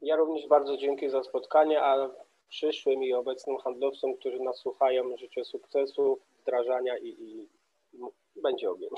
Ja 0.03 0.17
również 0.17 0.49
bardzo 0.49 0.77
dziękuję 0.77 1.11
za 1.11 1.23
spotkanie, 1.23 1.83
a 1.83 2.11
przyszłym 2.49 3.03
i 3.03 3.13
obecnym 3.13 3.59
handlowcom, 3.59 4.17
którzy 4.17 4.41
nas 4.41 4.57
słuchają, 4.57 5.17
życzę 5.17 5.45
sukcesu, 5.45 6.19
wdrażania 6.43 6.99
i, 6.99 7.09
i 7.09 7.49
będzie 8.43 8.71
ogień. 8.71 8.91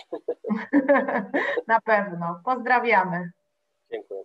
Na 1.67 1.81
pewno. 1.81 2.41
Pozdrawiamy. 2.45 3.31
Dziękuję. 3.91 4.25